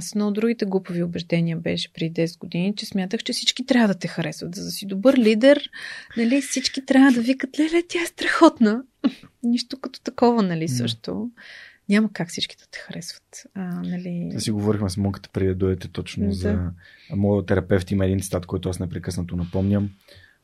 [0.01, 3.87] с едно от другите глупови убеждения беше преди 10 години, че смятах, че всички трябва
[3.87, 4.55] да те харесват.
[4.55, 5.69] За да си добър лидер,
[6.17, 8.83] нали, всички трябва да викат, леле, тя е страхотна.
[9.43, 11.29] Нищо като такова, нали, също
[11.89, 13.43] няма как всички да те харесват.
[13.53, 14.29] А, нали...
[14.33, 16.33] Да си говорихме с Монката преди да дойдете точно да.
[16.33, 16.71] за
[17.15, 19.89] моят терапевт има един цитат, който аз непрекъснато напомням.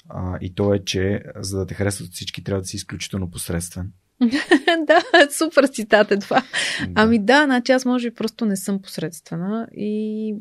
[0.10, 3.92] А, и то е, че за да те харесват всички, трябва да си изключително посредствен.
[4.88, 5.02] да,
[5.32, 6.44] супер цитат е това.
[6.80, 6.92] Да.
[6.96, 10.36] Ами да, значи аз може би просто не съм посредствена и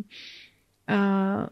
[0.87, 1.49] а,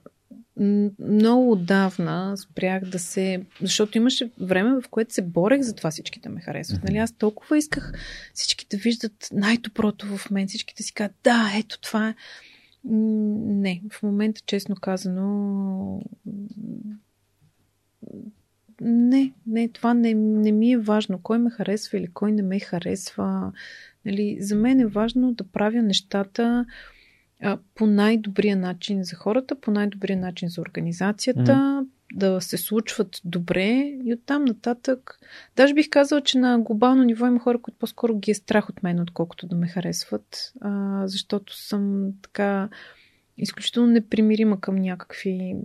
[0.99, 3.45] много отдавна спрях да се...
[3.61, 6.85] Защото имаше време, в което се борех за това всички да ме харесват.
[6.85, 6.97] Нали?
[6.97, 7.93] Аз толкова исках
[8.35, 12.15] всички да виждат най-доброто в мен, всички да си кажат, да, ето това е.
[12.85, 16.03] Не, в момента, честно казано,
[18.81, 21.19] не, не, това не, не ми е важно.
[21.23, 23.53] Кой ме харесва или кой не ме харесва.
[24.05, 26.67] Нали, за мен е важно да правя нещата,
[27.75, 33.69] по най-добрия начин за хората, по най-добрия начин за организацията, да се случват добре
[34.05, 35.19] и оттам нататък.
[35.57, 38.83] Даже бих казала, че на глобално ниво има хора, които по-скоро ги е страх от
[38.83, 42.69] мен, отколкото да ме харесват, а, защото съм така
[43.39, 45.57] изключително непримирима към някакви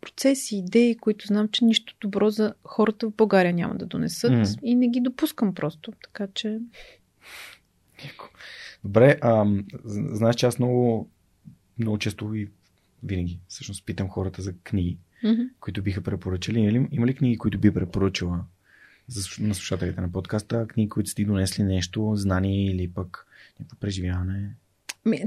[0.00, 4.58] процеси, идеи, които знам, че нищо добро за хората в България няма да донесат mm.
[4.62, 5.92] и не ги допускам просто.
[6.02, 6.58] Така че.
[8.84, 9.46] Добре, а,
[9.84, 11.10] знаеш, че аз много,
[11.78, 12.48] много често и
[13.02, 15.48] винаги всъщност питам хората за книги, mm-hmm.
[15.60, 16.58] които биха препоръчали.
[16.58, 18.44] Има, има ли книги, които би препоръчала
[19.06, 20.66] за, на слушателите на подкаста?
[20.68, 23.26] Книги, които сте донесли нещо, знание или пък
[23.60, 24.50] някакво преживяване?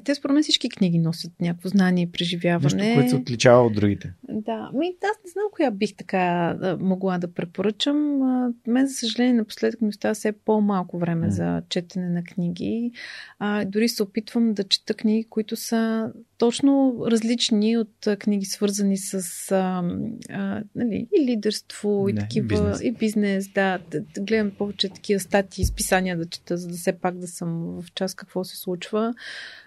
[0.03, 2.75] Те според мен всички книги носят някакво знание и преживяване.
[2.75, 4.13] Нещо, което се отличава от другите.
[4.29, 8.19] Да, ми, аз не знам коя бих така могла да препоръчам.
[8.67, 11.29] Мен, за съжаление, напоследък ми остава все по-малко време mm.
[11.29, 12.91] за четене на книги.
[13.39, 19.15] А, дори се опитвам да чета книги, които са точно различни от книги, свързани с
[19.51, 19.83] а,
[20.29, 22.81] а, нали, и лидерство, и не, такива, бизнес.
[22.83, 23.47] и бизнес.
[23.47, 27.27] Да, да, да, гледам повече такива статии, списания да чета, за да все пак да
[27.27, 29.13] съм в час какво се случва.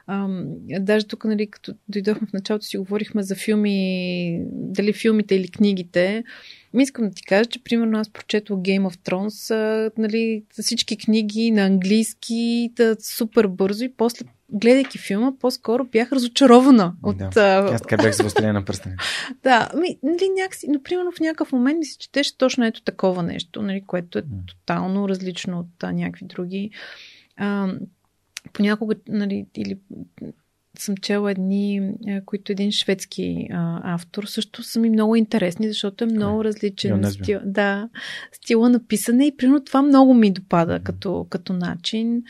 [0.07, 0.29] А,
[0.81, 6.25] даже тук, нали, като дойдохме в началото, си говорихме за филми, дали филмите или книгите.
[6.75, 10.97] Ми искам да ти кажа, че примерно аз прочетох Game of Thrones, а, нали, всички
[10.97, 16.95] книги на английски, да, супер бързо и после гледайки филма, по-скоро бях разочарована.
[17.03, 17.31] От, да.
[17.37, 17.75] А...
[17.75, 18.95] Аз така бях за на пръстени.
[19.43, 23.23] да, ми, нали, някакси, но примерно в някакъв момент ми се четеше точно ето такова
[23.23, 26.71] нещо, нали, което е тотално различно от а, някакви други.
[27.37, 27.73] А,
[28.53, 29.79] понякога, нали, или
[30.79, 31.93] съм чела едни,
[32.27, 37.41] които един шведски а, автор, също са ми много интересни, защото е много различен стил,
[37.45, 37.89] да,
[38.33, 40.83] стила на писане и примерно това много ми допада mm-hmm.
[40.83, 42.23] като, като начин.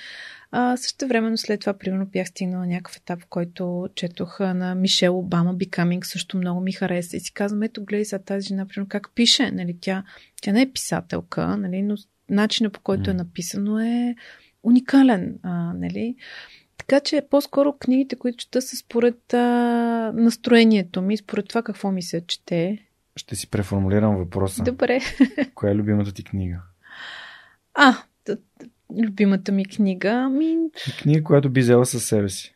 [0.51, 5.19] А, също времено след това, примерно, бях стигнала някакъв етап, в който четох на Мишел
[5.19, 7.17] Обама, Becoming, също много ми хареса.
[7.17, 9.51] И си казвам, ето, гледай сега тази жена, примерно, как пише.
[9.51, 10.05] Нали, тя,
[10.43, 11.97] тя не е писателка, нали, но
[12.31, 14.15] начинът по който е написано е
[14.63, 15.39] уникален.
[15.43, 16.17] А, нали.
[16.77, 22.03] Така че по-скоро книгите, които чета, са според а, настроението ми, според това какво ми
[22.03, 22.79] се чете.
[23.17, 24.63] Ще си преформулирам въпроса.
[24.63, 25.01] Добре.
[25.55, 26.61] Коя е любимата ти книга?
[27.75, 27.97] А,
[28.97, 30.29] любимата ми книга.
[30.29, 30.57] Ми...
[31.03, 32.55] Книга, която би взела със себе си.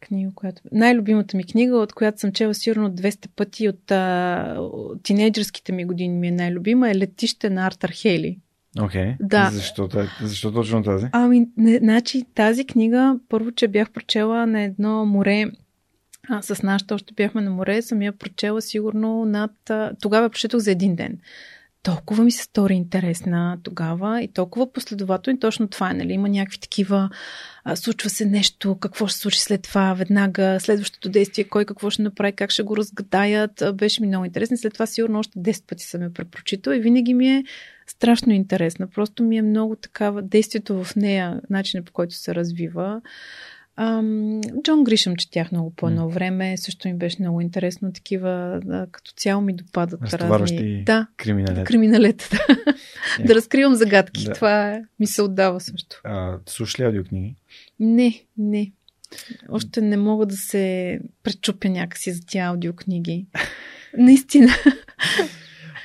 [0.00, 0.62] Книга, която...
[0.72, 4.56] Най-любимата ми книга, от която съм чела сигурно 200 пъти от, а...
[4.58, 8.38] от тинейджърските ми години ми е най-любима, е Летище на Артър Хейли.
[8.80, 9.04] Окей.
[9.04, 9.16] Okay.
[9.20, 9.50] Да.
[9.52, 9.88] Защо,
[10.22, 11.06] защо точно тази?
[11.12, 15.44] Ами, не, значи тази книга, първо, че бях прочела на едно море,
[16.28, 19.52] а, с нашата още бяхме на море, съм я прочела сигурно над...
[20.00, 21.18] Тогава прочетох за един ден
[21.82, 25.36] толкова ми се стори интересна тогава и толкова последователно.
[25.36, 26.12] И точно това е, нали?
[26.12, 27.10] Има някакви такива,
[27.64, 32.02] а, случва се нещо, какво ще случи след това, веднага, следващото действие, кой какво ще
[32.02, 33.62] направи, как ще го разгадаят.
[33.74, 34.56] Беше ми много интересно.
[34.56, 37.44] След това сигурно още 10 пъти съм я препрочитала и винаги ми е
[37.86, 38.86] страшно интересна.
[38.90, 43.00] Просто ми е много такава действието в нея, начинът по който се развива.
[43.82, 46.56] Ам, Джон Гришъм четях много по едно време.
[46.56, 47.92] Също ми беше много интересно.
[47.92, 50.84] Такива, да, като цяло ми допадат разни...
[50.84, 51.64] Да, криминалета.
[51.64, 52.54] Криминалета, да.
[52.54, 53.26] Yeah.
[53.26, 54.24] да разкривам загадки.
[54.24, 54.32] Да.
[54.32, 56.00] Това ми се отдава също.
[56.04, 57.36] А, слушаш ли аудиокниги?
[57.80, 58.72] Не, не.
[59.48, 63.26] Още не мога да се пречупя някакси за тия аудиокниги.
[63.98, 64.52] Наистина.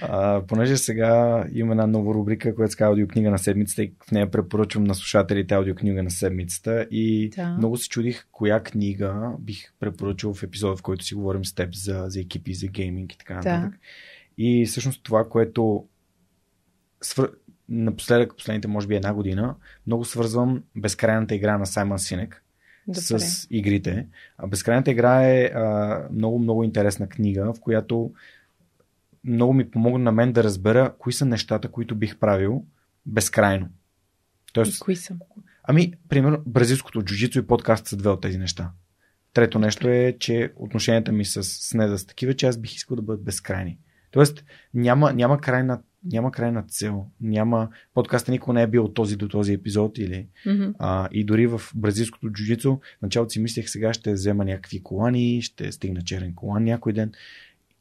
[0.02, 4.12] А, понеже сега има една нова рубрика, която се казва аудиокнига на седмицата и в
[4.12, 7.50] нея препоръчвам на слушателите аудиокнига на седмицата и да.
[7.50, 11.76] много се чудих коя книга бих препоръчал в епизода, в който си говорим с теб
[11.76, 13.72] за, за екипи, за гейминг и така нататък.
[13.72, 13.78] Да.
[14.38, 15.86] И всъщност това, което
[17.02, 17.32] свър...
[17.70, 19.56] напоследък, последните може би една година,
[19.88, 22.42] много свързвам безкрайната игра на Саймън Синек.
[22.88, 23.02] Добре.
[23.02, 24.08] с игрите.
[24.48, 28.12] Безкрайната игра е а, много, много интересна книга, в която
[29.26, 32.66] много ми помогна на мен да разбера кои са нещата, които бих правил
[33.06, 33.70] безкрайно.
[34.54, 35.16] Тоест, и кои са?
[35.64, 38.72] Ами, примерно, бразилското джуджицу и подкаст са две от тези неща.
[39.34, 42.96] Трето нещо е, че отношенията ми с, с Неда са такива, че аз бих искал
[42.96, 43.78] да бъдат безкрайни.
[44.12, 44.44] Тоест,
[44.74, 47.06] няма, няма, крайна, няма крайна цел.
[47.22, 49.98] Няма, подкаста никога не е бил от този до този епизод.
[49.98, 50.74] Или, mm-hmm.
[50.80, 55.72] а, и дори в бразилското джуджицу, началото си мислех, сега ще взема някакви колани, ще
[55.72, 57.12] стигна черен колан някой ден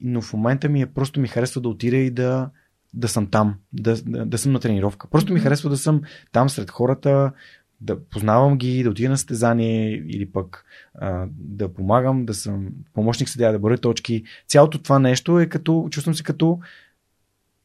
[0.04, 2.50] но в момента ми е просто ми харесва да отида и да,
[2.94, 5.08] да съм там, да, да, да съм на тренировка.
[5.10, 6.00] Просто ми харесва да съм
[6.32, 7.32] там сред хората,
[7.80, 10.64] да познавам ги, да отида на състезание или пък
[10.94, 14.24] а, да помагам, да съм помощник съдя, да боря точки.
[14.46, 16.58] Цялото това нещо е като, чувствам се като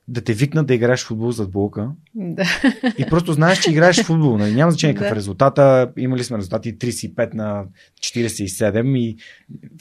[0.10, 1.92] да те викнат да играеш футбол зад блока.
[2.16, 2.44] Да.
[2.98, 4.38] И просто знаеш, че играеш в футбол.
[4.38, 4.56] Нали?
[4.56, 5.16] Няма значение какъв да.
[5.16, 5.92] резултата.
[5.98, 7.64] Имали сме резултати 35 на
[8.00, 9.18] 47 и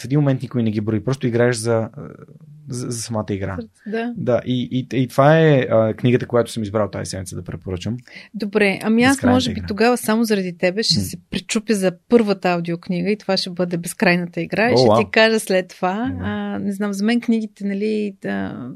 [0.00, 1.04] в един момент никой не ги брои.
[1.04, 1.88] Просто играеш за,
[2.68, 3.58] за, за самата игра.
[3.86, 4.14] Да.
[4.16, 7.96] да и, и, и това е а, книгата, която съм избрал тази седмица да препоръчам.
[8.34, 9.66] Добре, ами аз може би игра.
[9.66, 14.40] тогава само заради тебе ще се причупя за първата аудиокнига и това ще бъде Безкрайната
[14.40, 14.70] игра.
[14.70, 16.12] И О, ще ти кажа след това.
[16.20, 18.68] А, не знам, за мен книгите, нали, да,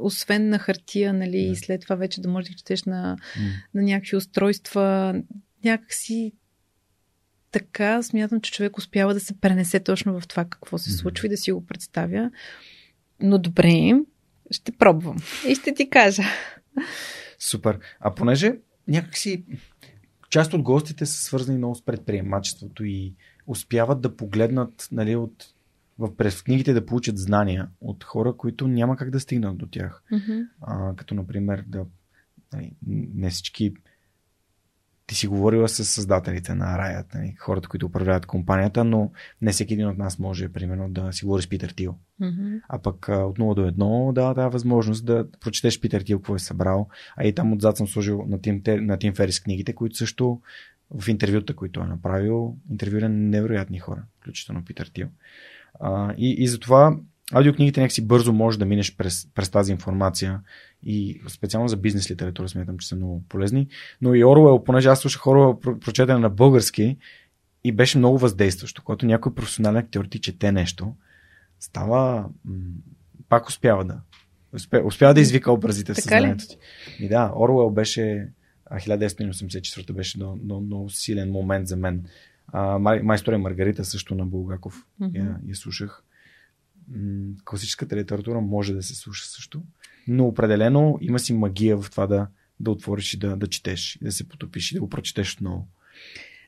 [0.00, 3.16] освен на хартия, нали, и след това вече да можеш да четеш на,
[3.74, 5.14] на някакви устройства,
[5.64, 6.32] някакси
[7.50, 11.30] така смятам, че човек успява да се пренесе точно в това какво се случва и
[11.30, 12.30] да си го представя.
[13.20, 13.92] Но добре,
[14.50, 15.16] ще пробвам
[15.48, 16.22] и ще ти кажа.
[17.38, 17.78] Супер.
[18.00, 18.52] А понеже
[18.88, 19.44] някакси
[20.30, 23.14] част от гостите са свързани много с предприемачеството и
[23.46, 25.53] успяват да погледнат нали, от
[25.98, 30.02] в, през книгите да получат знания от хора, които няма как да стигнат до тях.
[30.12, 30.48] Mm-hmm.
[30.60, 31.84] А, като, например, да.
[32.52, 32.72] Нали,
[33.14, 33.74] не всички.
[35.06, 39.12] Ти си говорила с създателите на Riot, нали, хората, които управляват компанията, но
[39.42, 41.98] не всеки един от нас може, примерно, да си говори с Питър Тил.
[42.20, 42.60] Mm-hmm.
[42.68, 46.38] А пък от 0 до 1 да дава възможност да прочетеш Питър Тил какво е
[46.38, 46.88] събрал.
[47.16, 50.40] А и там отзад съм сложил на Тим, на Тим Ферис книгите, които също
[50.90, 55.08] в интервюта, които е направил, интервюира невероятни хора, включително Питър Тил.
[55.80, 56.96] А, и, и затова
[57.32, 60.40] аудиокнигите някакси бързо може да минеш през, през тази информация
[60.82, 63.68] и специално за бизнес литература смятам, че са много полезни.
[64.00, 66.96] Но и Оруел, понеже аз слушах Оруел прочетен на български
[67.64, 68.82] и беше много въздействащо.
[68.84, 70.94] Когато някой професионален актьор ти чете нещо,
[71.60, 72.28] става...
[73.28, 74.00] Пак успява да.
[74.54, 76.56] Успя, успява да извика образите в съзнанието ти.
[76.98, 78.28] И да, Оруел беше
[78.72, 82.04] 1984 беше много, много, много силен момент за мен.
[82.56, 84.86] А, май, майстор Маргарита също на Булгаков.
[85.00, 85.18] Mm-hmm.
[85.18, 86.02] Я, я слушах.
[86.88, 89.62] М- класическата литература може да се слуша също,
[90.08, 92.26] но определено има си магия в това да,
[92.60, 95.68] да отвориш и да, да четеш, и да се потопиш и да го прочетеш отново.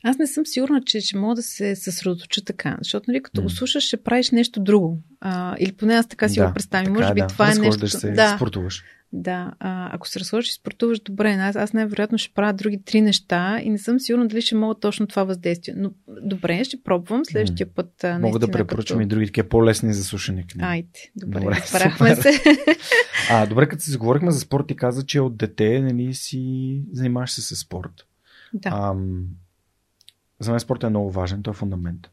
[0.04, 3.44] Аз не съм сигурна, че ще мога да се съсредоточа така, защото нали, като mm.
[3.44, 5.02] го слушаш, ще правиш нещо друго.
[5.20, 6.92] А, или поне аз така си да, го представям.
[6.92, 7.26] Може би да.
[7.26, 7.88] това е нещо.
[7.88, 8.84] се да, спортуваш.
[9.12, 13.00] Да, а, ако се разходиш и спортуваш добре, аз, аз най-вероятно ще правя други три
[13.00, 15.74] неща и не съм сигурна дали ще мога точно това въздействие.
[15.76, 15.90] Но
[16.22, 18.04] добре, ще пробвам следващия път.
[18.04, 19.02] А, Мога да препоръчам като...
[19.02, 20.64] и други такива по-лесни за слушане книги.
[20.64, 22.42] Айде, добре, добре се.
[23.30, 27.30] а, добре, като се заговорихме за спорт, ти каза, че от дете нали, си занимаваш
[27.30, 28.06] се с спорт.
[28.54, 28.68] Да.
[28.68, 29.26] Ам,
[30.40, 32.10] за мен спортът е много важен, той е фундамент.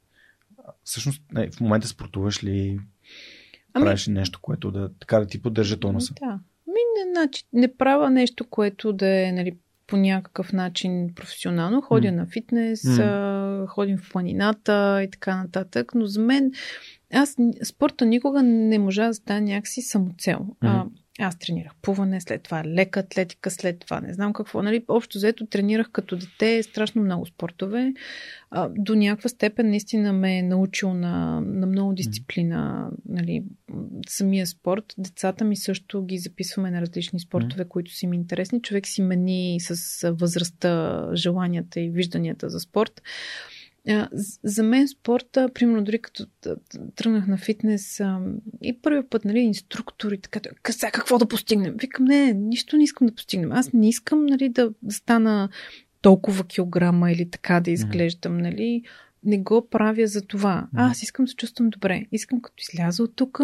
[0.84, 2.80] Всъщност, в момента спортуваш ли,
[3.74, 3.86] ами...
[3.86, 6.14] правиш ли нещо, което да, така да ти поддържа тонуса?
[6.20, 6.40] Да.
[7.12, 9.58] Значи, не правя нещо, което да е нали,
[9.88, 11.82] по някакъв начин професионално.
[11.82, 12.16] Ходя mm.
[12.16, 13.68] на фитнес, mm.
[13.68, 16.52] ходим в планината и така нататък, но за мен
[17.14, 20.40] аз спорта никога не можа да стане някакси самоцел.
[20.40, 20.56] Mm.
[20.62, 20.86] А,
[21.20, 24.62] аз тренирах плуване, след това лека атлетика, след това не знам какво.
[24.62, 27.94] Нали, общо заето тренирах като дете страшно много спортове.
[28.52, 33.44] А, до някаква степен наистина ме е научил на, на много дисциплина нали,
[34.10, 34.94] самия спорт.
[34.98, 38.62] Децата ми също ги записваме на различни спортове, които са им интересни.
[38.62, 43.02] Човек си мени с възрастта, желанията и вижданията за спорт.
[44.44, 46.26] За мен спорта, примерно дори като
[46.96, 48.02] тръгнах на фитнес
[48.62, 50.40] и първият път, нали, инструктори, така,
[50.72, 51.76] сега какво да постигнем?
[51.78, 53.52] Викам, не, нищо не искам да постигнем.
[53.52, 55.50] Аз не искам, нали, да, да стана
[56.02, 58.84] толкова килограма или така да изглеждам, нали.
[59.26, 60.68] Не го правя за това.
[60.76, 62.06] А, аз искам да се чувствам добре.
[62.12, 63.40] Искам като изляза от тук,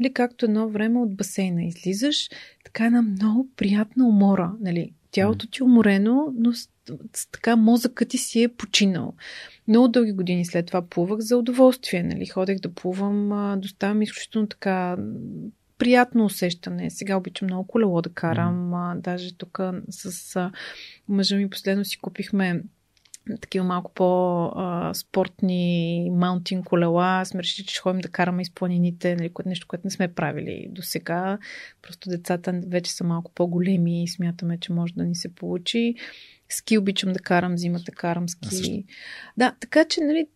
[0.00, 2.28] нали, както едно време от басейна излизаш,
[2.64, 4.92] така една много приятна умора, нали.
[5.10, 6.68] Тялото ти е уморено, но с,
[7.14, 9.14] с, така мозъкът ти си е починал.
[9.68, 12.02] Много дълги години след това плувах за удоволствие.
[12.02, 12.26] Нали?
[12.26, 14.96] Ходех да плувам, доставям изключително така
[15.78, 16.90] приятно усещане.
[16.90, 18.70] Сега обичам много колело да карам.
[18.70, 19.00] Mm.
[19.00, 20.52] Даже тук с а,
[21.08, 22.62] мъжа ми последно си купихме
[23.40, 25.30] такива малко по-спортни
[26.12, 27.24] маунтин колела.
[27.24, 30.66] Сме решили, че ще ходим да караме из планините, нали, нещо, което не сме правили
[30.70, 31.38] до сега.
[31.82, 35.94] Просто децата вече са малко по-големи и смятаме, че може да ни се получи.
[36.50, 38.84] Ски обичам да карам, зимата карам ски.
[39.36, 40.26] Да, така че, нали,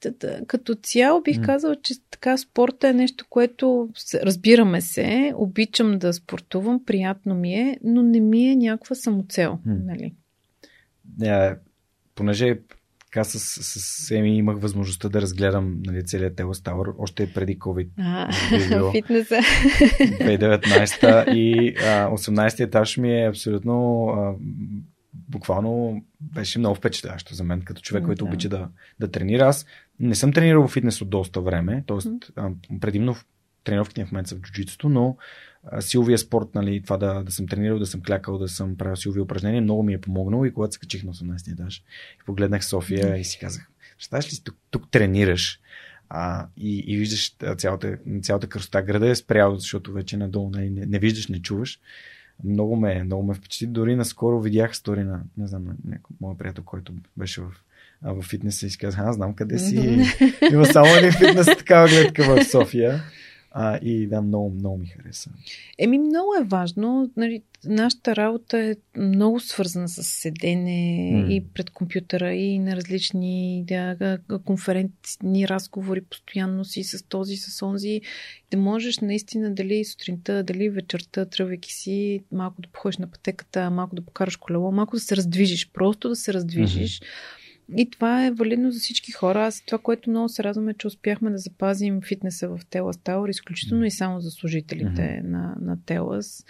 [0.47, 1.47] като цяло бих mm.
[1.47, 7.79] казала, че така спорта е нещо, което разбираме се, обичам да спортувам, приятно ми е,
[7.85, 9.59] но не ми е някаква самоцел.
[9.67, 9.87] Mm.
[9.87, 10.15] Нали?
[11.21, 11.59] Yeah,
[12.15, 12.59] понеже
[13.13, 17.59] така с, с, с Еми имах възможността да разгледам нали, целият Телос Тауър, още преди
[17.59, 17.89] COVID.
[17.99, 18.33] А,
[18.93, 19.35] фитнеса.
[19.35, 24.35] 2019 и а, 18 етаж ми е абсолютно а,
[25.15, 28.29] буквално беше много впечатляващо за мен, като човек, който да.
[28.31, 28.69] обича да,
[29.01, 29.47] да тренира.
[29.47, 29.67] Аз
[30.01, 32.41] не съм тренирал в фитнес от доста време, т.е.
[32.81, 33.27] Предимно в
[33.65, 35.17] тренировките в момента са в джуджитото, но
[35.81, 39.21] силовия спорт, нали, това да, да съм тренирал, да съм клякал, да съм правил силови
[39.21, 41.83] упражнения, много ми е помогнало и когато се качих на 18 етаж
[42.23, 43.69] и погледнах София и си казах,
[43.99, 45.61] представяш ли тук, тук тренираш
[46.09, 48.83] а, и, и виждаш цялата, цялата красота.
[48.83, 51.81] Града е спрял, защото вече надолу нали, не, не виждаш, не чуваш
[52.45, 53.67] много ме, много ме впечатли.
[53.67, 57.47] Дори наскоро видях стори на, не знам, на някой мой приятел, който беше в,
[58.03, 60.07] в фитнеса и си каза, аз знам къде си.
[60.53, 63.03] Има само един фитнес, такава гледка в София.
[63.55, 65.31] А, и да, много, много ми хареса.
[65.79, 67.11] Еми, много е важно.
[67.17, 71.29] Нали, нашата работа е много свързана с седене mm.
[71.29, 78.01] и пред компютъра, и на различни да, конферентни разговори, постоянно си с този, с онзи.
[78.51, 83.97] Да можеш наистина дали сутринта, дали вечерта, тръгвайки си, малко да походиш на пътеката, малко
[83.97, 87.01] да покараш колело, малко да се раздвижиш, просто да се раздвижиш.
[87.01, 87.39] Mm-hmm
[87.77, 89.47] И това е валидно за всички хора.
[89.47, 93.85] Аз това, което много се радваме, че успяхме да запазим фитнеса в Телас Тауър, изключително
[93.85, 95.27] и само за служителите mm-hmm.
[95.29, 96.45] на, на Телас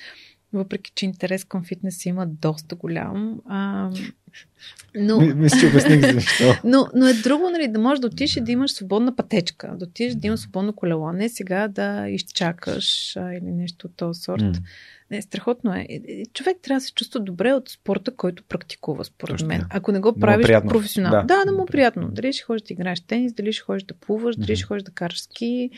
[0.52, 3.40] въпреки че интерес към фитнес има доста голям.
[3.48, 3.90] А,
[4.94, 6.44] но, Мисля, че обясних защо.
[6.64, 9.84] но, но е друго, нали, да можеш да отидеш и да имаш свободна пътечка, да
[9.84, 14.42] отидеш да имаш свободно колело, не сега да изчакаш а, или нещо от този сорт.
[14.42, 14.62] Mm.
[15.10, 15.86] Не, страхотно е.
[16.34, 19.66] Човек трябва да се чувства добре от спорта, който практикува, според Точно, мен.
[19.70, 21.26] Ако не го правиш професионално.
[21.26, 22.08] Да, да, да му приятно.
[22.10, 24.56] Дали ще ходиш да играеш тенис, дали ще ходиш да плуваш, дали mm-hmm.
[24.56, 25.70] ще ходиш да караш ски.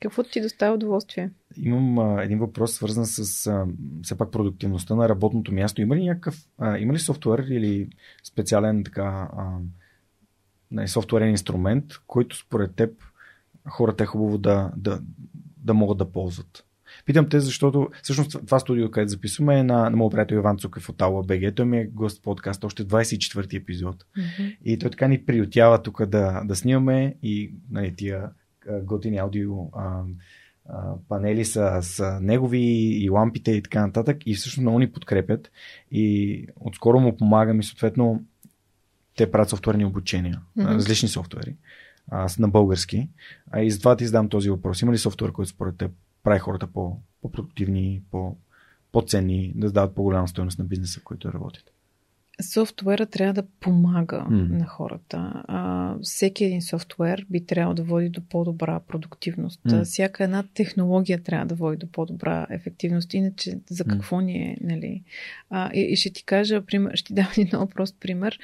[0.00, 1.30] Какво ти доставя удоволствие?
[1.56, 3.66] Имам а, един въпрос, свързан с а,
[4.02, 5.80] все пак продуктивността на работното място.
[5.80, 7.88] Има ли някакъв, а, има ли софтуер или
[8.24, 9.58] специален така а,
[10.70, 12.90] не, софтуерен инструмент, който според теб
[13.68, 15.00] хората е хубаво да, да,
[15.56, 16.64] да могат да ползват?
[17.04, 20.88] Питам те, защото всъщност това студио, където записваме е на, на моят приятел Иван Цукев
[20.88, 21.54] от Алла БГ.
[21.54, 24.04] Той ми е гост в подкаст, още 24-ти епизод.
[24.04, 24.56] Mm-hmm.
[24.64, 28.30] И той така ни приютява тук да, да снимаме и нали, тия
[28.82, 30.02] готини аудио а,
[30.68, 32.60] а, панели са, са негови
[33.04, 35.50] и лампите и така нататък и всъщност много ни подкрепят
[35.92, 38.24] и отскоро му помагам и съответно
[39.16, 40.74] те правят софтуерни обучения, mm-hmm.
[40.74, 41.56] различни софтуери
[42.10, 43.08] а, на български.
[43.50, 44.82] А и затова ти задам този въпрос.
[44.82, 45.90] Има ли софтуер, който според теб
[46.22, 48.36] прави хората по, по-продуктивни, по,
[48.92, 51.69] по-ценни, да дават по-голяма стоеност на бизнеса, в който работят?
[52.42, 54.58] Софтуера трябва да помага mm.
[54.58, 55.42] на хората.
[55.48, 59.60] А, всеки един софтуер би трябвало да води до по-добра продуктивност.
[59.62, 59.84] Mm.
[59.84, 63.14] Всяка една технология трябва да води до по-добра ефективност.
[63.14, 64.24] Иначе за какво mm.
[64.24, 65.02] ни е, нали?
[65.50, 68.38] А, и, и ще ти кажа, пример, ще ти дам един много прост пример.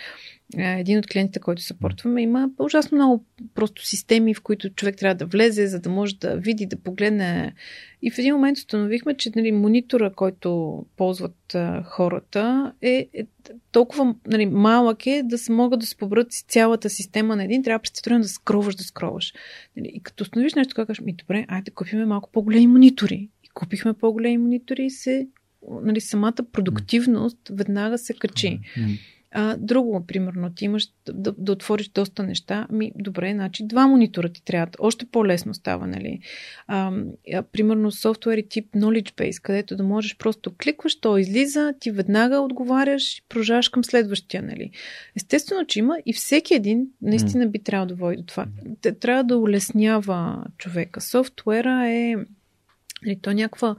[0.54, 3.24] Един от клиентите, който съпортваме, има ужасно много
[3.54, 7.54] просто системи, в които човек трябва да влезе, за да може да види, да погледне.
[8.02, 13.26] И в един момент установихме, че нали, монитора, който ползват а, хората, е, е
[13.72, 17.62] толкова нали, малък е да се могат да се побрат цялата система на един.
[17.62, 19.34] Трябва преструктурирано да скроваш, да скроваш.
[19.76, 23.28] Нали, и като установиш нещо, как кажеш, ми добре, айде купиме малко по-големи монитори.
[23.44, 25.26] И купихме по-големи монитори и се
[25.82, 28.60] нали, самата продуктивност веднага се качи.
[29.38, 32.66] А, друго, примерно, ти имаш да, да отвориш доста неща.
[32.70, 34.72] Ами, добре, значи два монитора ти трябва.
[34.78, 36.20] Още по-лесно става, нали?
[36.66, 36.92] А,
[37.34, 42.38] а, примерно, софтуери тип Knowledge Base, където да можеш просто кликваш, то излиза, ти веднага
[42.38, 44.70] отговаряш и продължаваш към следващия, нали?
[45.16, 48.46] Естествено, че има и всеки един наистина би трябвало да води до това.
[49.00, 51.00] Трябва да улеснява човека.
[51.00, 52.14] Софтуера е
[53.06, 53.76] нали, то е някаква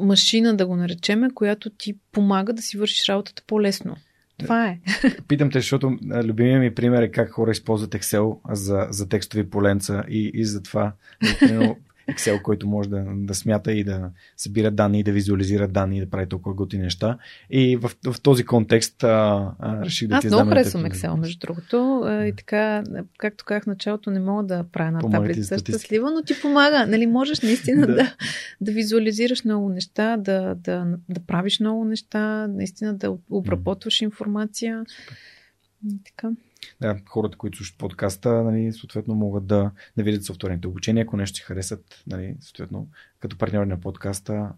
[0.00, 3.96] машина, да го наречеме, която ти помага да си вършиш работата по-лесно.
[4.38, 4.78] Това е.
[5.28, 10.04] Питам те, защото любимия ми пример е как хора използват Excel за, за текстови поленца
[10.08, 10.92] и, и за това.
[12.10, 16.00] Excel, който може да, да смята и да събира данни, и да визуализира данни, и
[16.00, 17.18] да прави толкова готини неща.
[17.50, 19.08] И в, в този контекст а,
[19.58, 22.04] а, реших да Аз ти много харесвам Excel, между другото.
[22.28, 22.82] И така,
[23.18, 26.86] както казах в началото, не мога да правя на таблица щастлива, но ти помага.
[26.86, 27.94] Нали, можеш наистина да.
[27.94, 28.14] да,
[28.60, 34.84] да визуализираш много неща, да, да, да правиш много неща, наистина да обработваш информация.
[35.92, 36.30] И така
[36.84, 41.36] да, хората, които слушат подкаста, нали, съответно могат да, да видят софтуерните обучения, ако нещо
[41.36, 42.88] си харесат, нали, съответно,
[43.20, 44.50] като партньори на подкаста,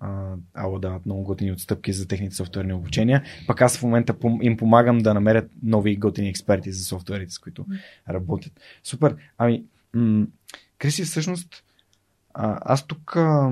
[0.54, 3.22] ало дават много готини отстъпки за техните софтуерни обучения.
[3.46, 7.66] Пък аз в момента им помагам да намерят нови готини експерти за софтуерите, с които
[8.10, 8.52] работят.
[8.82, 9.16] Супер.
[9.38, 10.26] Ами, м-
[10.78, 11.64] Криси, всъщност,
[12.34, 13.50] а, аз тук а,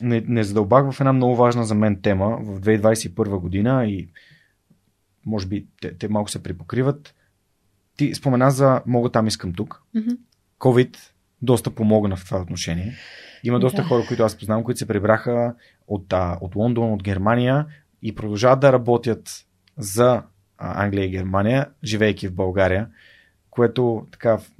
[0.00, 4.08] не, не задълбах в една много важна за мен тема в 2021 година и
[5.26, 7.14] може би те, те малко се припокриват.
[7.96, 9.82] Ти спомена за мога там, искам тук.
[9.96, 10.16] Mm-hmm.
[10.58, 10.96] COVID
[11.42, 12.94] доста помогна в това отношение.
[13.44, 13.88] Има доста да.
[13.88, 15.54] хора, които аз познавам, които се прибраха
[15.88, 17.66] от, а, от Лондон, от Германия
[18.02, 19.46] и продължават да работят
[19.78, 20.22] за
[20.58, 22.88] а, Англия и Германия, живейки в България,
[23.50, 24.50] което така в,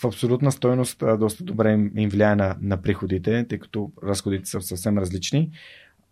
[0.00, 4.48] в абсолютна стойност а, доста добре им, им влияе на, на приходите, тъй като разходите
[4.48, 5.50] са съвсем различни.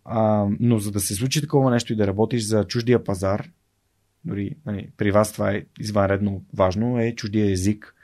[0.05, 3.49] А, но за да се случи такова нещо и да работиш за чуждия пазар,
[4.25, 7.95] дори нали, при вас това е извънредно важно, е чуждия език.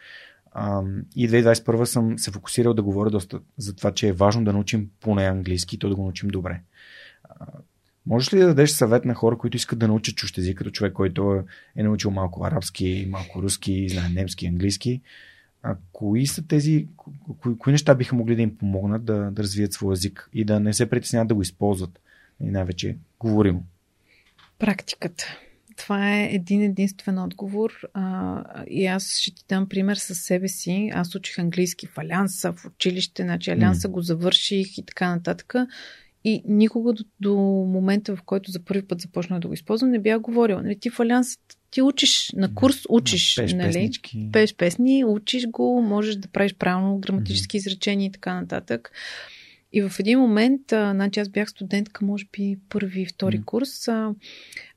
[0.52, 0.82] А,
[1.16, 4.90] и 2021 съм се фокусирал да говоря доста за това, че е важно да научим
[5.00, 6.62] поне английски, то да го научим добре.
[7.24, 7.46] А,
[8.06, 10.94] можеш ли да дадеш съвет на хора, които искат да научат чужд език, като човек,
[10.94, 11.44] който
[11.76, 15.02] е научил малко арабски, малко руски, знае немски, английски?
[15.64, 16.88] А кои са тези,
[17.40, 20.60] кои, кои неща биха могли да им помогнат да, да развият своя език и да
[20.60, 22.00] не се притесняват да го използват?
[22.44, 23.60] И най-вече говорим.
[24.60, 25.24] Практиката.
[25.82, 30.92] Това е един единствен отговор а, и аз ще ти дам пример със себе си.
[30.94, 33.92] Аз учих английски в Алянса, в училище, значи Алянса mm.
[33.92, 35.54] го завърших и така нататък.
[36.24, 37.36] И никога до, до
[37.68, 40.62] момента, в който за първи път започнах да го използвам, не бях говорила.
[40.62, 41.38] Нали, ти в Алянс
[41.72, 43.68] Ти учиш на курс, учиш, Пеш нали?
[43.68, 44.30] песнички.
[44.32, 48.92] Пееш песни, учиш го, можеш да правиш правилно граматически изречения и така нататък.
[49.74, 53.46] И в един момент, а, значи аз бях студентка, може би първи, втори Мгм.
[53.46, 54.14] курс, а,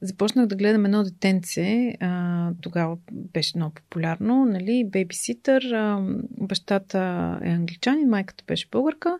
[0.00, 6.06] започнах да гледам едно детенце, а, тогава беше много популярно, нали, бейбиситър, а,
[6.40, 6.98] бащата
[7.42, 9.18] е англичанин, майката беше българка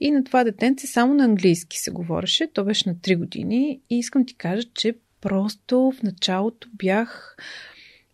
[0.00, 3.98] и на това детенце само на английски се говореше, то беше на 3 години и
[3.98, 7.36] искам ти кажа, че просто в началото бях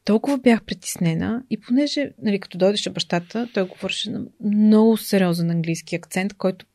[0.04, 5.96] толкова бях притеснена и понеже, нали, като дойдеше бащата, той говореше на много сериозен английски
[5.96, 6.66] акцент, който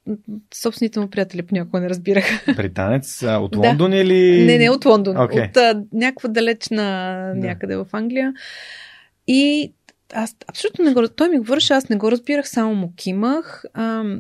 [0.54, 2.54] собствените му приятели понякога не разбираха.
[2.56, 3.60] Британец а, от Да.
[3.60, 4.46] Лондон или...
[4.46, 5.42] Не, не от Лондон, Окей.
[5.44, 6.84] от а, някаква далечна
[7.36, 7.48] Да.
[7.48, 8.34] някъде в Англия.
[9.28, 9.74] И
[10.14, 11.08] аз абсолютно не го...
[11.08, 13.64] Той ми говореше, аз не го разбирах, само му кимах.
[13.74, 14.20] Ам,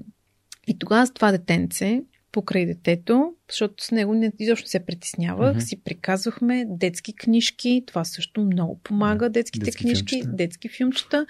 [0.68, 5.62] и тогава с това детенце, покрай детето, защото с него не, изобщо се притеснявах, Мгм.
[5.62, 10.36] си приказвахме детски книжки, това също много помага, детските детски книжки, филмчета.
[10.36, 11.26] детски филмчета.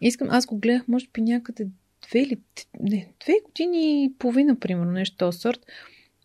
[0.00, 1.66] Искам, аз го гледах, може би някъде
[2.08, 2.38] две или
[2.80, 5.60] не, две години и половина, примерно, нещо сорт.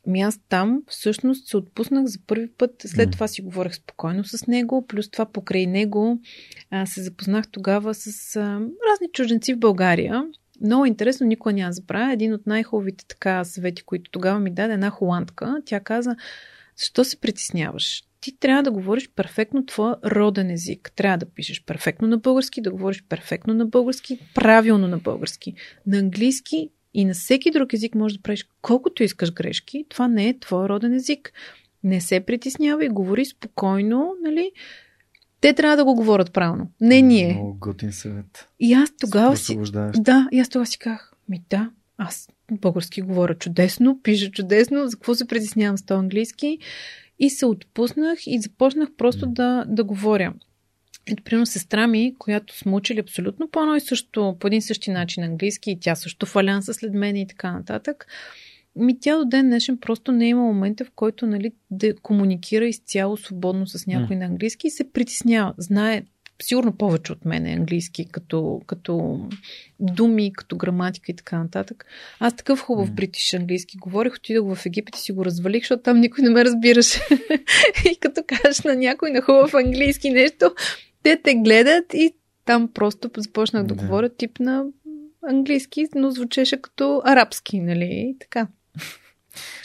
[0.08, 2.72] Ми аз там всъщност се отпуснах за първи път.
[2.86, 3.12] След М.
[3.12, 6.20] това си говорех спокойно с него, плюс това покрай него
[6.70, 10.24] а, се запознах тогава с а, разни чужденци в България.
[10.62, 12.14] Много интересно, никога няма забравя.
[12.14, 15.62] Един от най-хубавите така съвети, които тогава ми даде една холандка.
[15.66, 16.16] Тя каза,
[16.78, 18.04] защо се притесняваш?
[18.22, 20.92] Ти трябва да говориш перфектно твоя роден език.
[20.96, 25.54] Трябва да пишеш перфектно на български, да говориш перфектно на български, правилно на български.
[25.88, 29.86] На английски и на всеки друг език можеш да правиш колкото искаш грешки.
[29.90, 31.34] Това не е твой роден език.
[31.84, 34.52] Не се притеснявай, говори спокойно, нали?
[35.42, 36.72] Те трябва да го говорят правилно.
[36.82, 37.34] Не ние.
[37.34, 38.48] Много готин съвет.
[38.60, 39.60] И аз тогава си...
[39.96, 44.96] Да, и аз тогава си казах, ми да, аз български говоря чудесно, пиша чудесно, за
[44.98, 46.60] какво се притеснявам с този английски?
[47.20, 50.34] И се отпуснах и започнах просто да, да говоря.
[51.06, 54.92] Ето, примерно, сестра ми, която сме учили абсолютно по едно и също, по един същи
[54.92, 58.08] начин английски, и тя също фалянса след мен и така нататък.
[58.78, 63.18] Ми тя до ден днешен просто не има момента, в който нали, да комуникира изцяло
[63.18, 65.54] свободно с някой на английски и се притеснява.
[65.58, 66.04] Знае
[66.42, 69.20] сигурно повече от мен е английски, като, като
[69.80, 71.86] думи, като граматика и така нататък.
[72.20, 72.96] Аз такъв хубав М.
[72.96, 76.46] бритиш английски говорих, отидох в Египет и си го развалих, защото там никой не ме
[76.46, 77.00] разбираше.
[77.92, 80.52] и като кажеш на някой на хубав английски нещо,
[81.04, 82.14] те те гледат и
[82.46, 83.86] там просто започнах да, Да.
[83.86, 84.66] говоря тип на
[85.30, 87.90] английски, но звучеше като арабски, нали?
[87.92, 88.48] И така.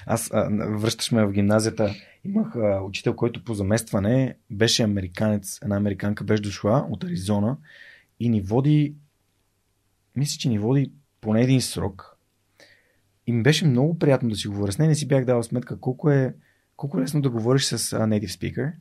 [0.06, 1.94] Аз а, връщаш ме в гимназията.
[2.24, 5.58] Имах а, учител, който по заместване беше американец.
[5.62, 7.56] Една американка беше дошла от Аризона
[8.20, 8.94] и ни води,
[10.16, 12.16] мисля, че ни води поне един срок.
[13.26, 14.88] И ми беше много приятно да си говоря с нея.
[14.88, 16.34] Не си бях дал сметка колко е,
[16.76, 18.72] колко е лесно да говориш с а, native speaker,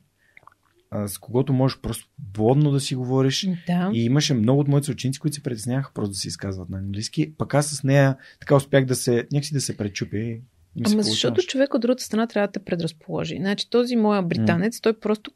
[0.90, 3.48] а, с когото можеш просто свободно да си говориш.
[3.66, 3.90] Да.
[3.94, 7.34] И имаше много от моите ученици, които се притесняваха просто да се изказват на английски.
[7.38, 10.36] Пък аз с нея така успях да се, някакси да се пречупя
[10.76, 13.36] и ми се Ама защото човек от другата страна трябва да те предразположи.
[13.36, 15.30] Значи този моя британец, той просто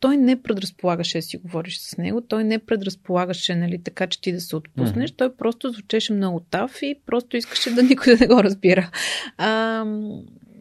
[0.00, 4.32] той не предразполагаше да си говориш с него, той не предразполагаше, нали, така че ти
[4.32, 5.16] да се отпуснеш, Мгм.
[5.16, 8.90] той просто звучеше много тав и просто искаше да никой да не го разбира.
[9.36, 9.84] А,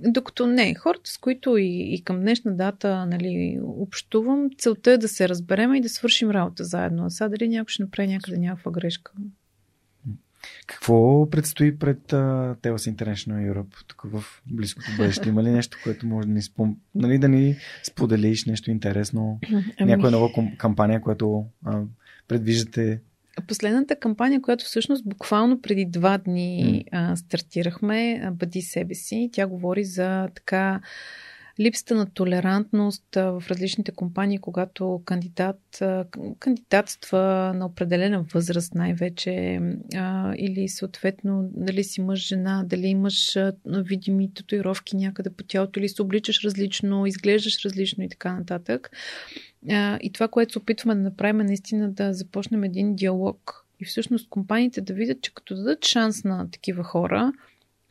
[0.06, 5.07] докато не, хората, с които и, и към днешна дата нали, общувам, целта е да
[5.07, 7.06] се разберем и да свършим работа заедно.
[7.06, 9.11] А сега дали някой ще направи някъде някаква грешка?
[10.68, 15.30] Какво предстои пред uh, Telos International Europe тук в близкото бъдеще?
[15.30, 16.78] Има ли нещо, което може да ни, спом...
[16.95, 19.40] нали, да ни споделиш, нещо интересно?
[19.80, 21.82] Ами, Някоя нова кампания, която а,
[22.28, 23.02] предвиждате?
[23.48, 29.84] Последната кампания, която всъщност буквално преди два дни а, стартирахме, Бъди себе си, тя говори
[29.86, 30.82] за така
[31.60, 35.84] липсата на толерантност в различните компании, когато кандидат
[36.40, 39.60] кандидатства на определена възраст най-вече
[40.38, 46.02] или съответно дали си мъж, жена, дали имаш видими татуировки някъде по тялото или се
[46.02, 48.92] обличаш различно, изглеждаш различно и така нататък.
[50.02, 54.30] И това, което се опитваме да направим е наистина да започнем един диалог и всъщност
[54.30, 57.34] компаниите да видят, че като дадат шанс на такива хора,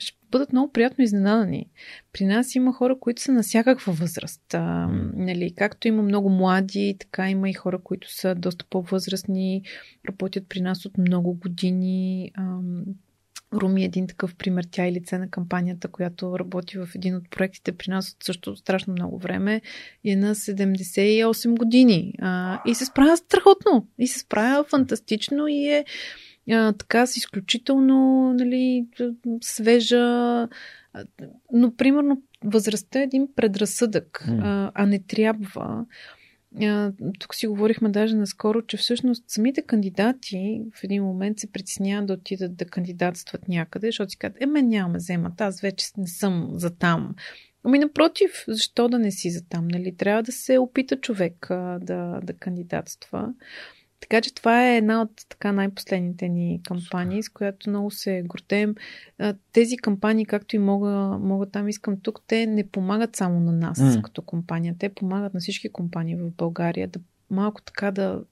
[0.03, 1.66] ще бъдат много приятно изненадани.
[2.12, 4.55] При нас има хора, които са на всякаква възраст.
[4.55, 9.62] А, нали, както има много млади, така има и хора, които са доста по-възрастни,
[10.09, 12.31] работят при нас от много години.
[12.35, 12.59] А,
[13.55, 14.65] Руми е един такъв пример.
[14.70, 18.57] Тя е лице на кампанията, която работи в един от проектите при нас от също
[18.57, 19.61] страшно много време
[20.05, 22.15] и е на 78 години.
[22.19, 23.87] А, и се справя страхотно.
[23.99, 25.85] И се справя фантастично и е
[26.51, 28.86] а, така с изключително нали,
[29.40, 30.48] свежа.
[31.52, 34.40] Но, примерно, възрастта е един предразсъдък, mm.
[34.43, 35.86] а, а не трябва.
[36.60, 42.06] А, тук си говорихме даже наскоро, че всъщност самите кандидати в един момент се притесняват
[42.06, 46.06] да отидат да кандидатстват някъде, защото си казват, е, мен няма вземат, аз вече не
[46.06, 47.14] съм за там.
[47.64, 49.69] Ами напротив, защо да не си за там?
[49.69, 49.97] Нали?
[49.97, 53.32] Трябва да се опита човек а, да, да кандидатства.
[54.03, 58.74] Така че това е една от така най-последните ни кампании, с която много се гордеем.
[59.53, 63.79] Тези кампании, както и мога, мога там искам тук, те не помагат само на нас
[63.79, 64.03] mm.
[64.03, 64.74] като компания.
[64.79, 67.01] Те помагат на всички компании в България да
[67.31, 68.24] малко така да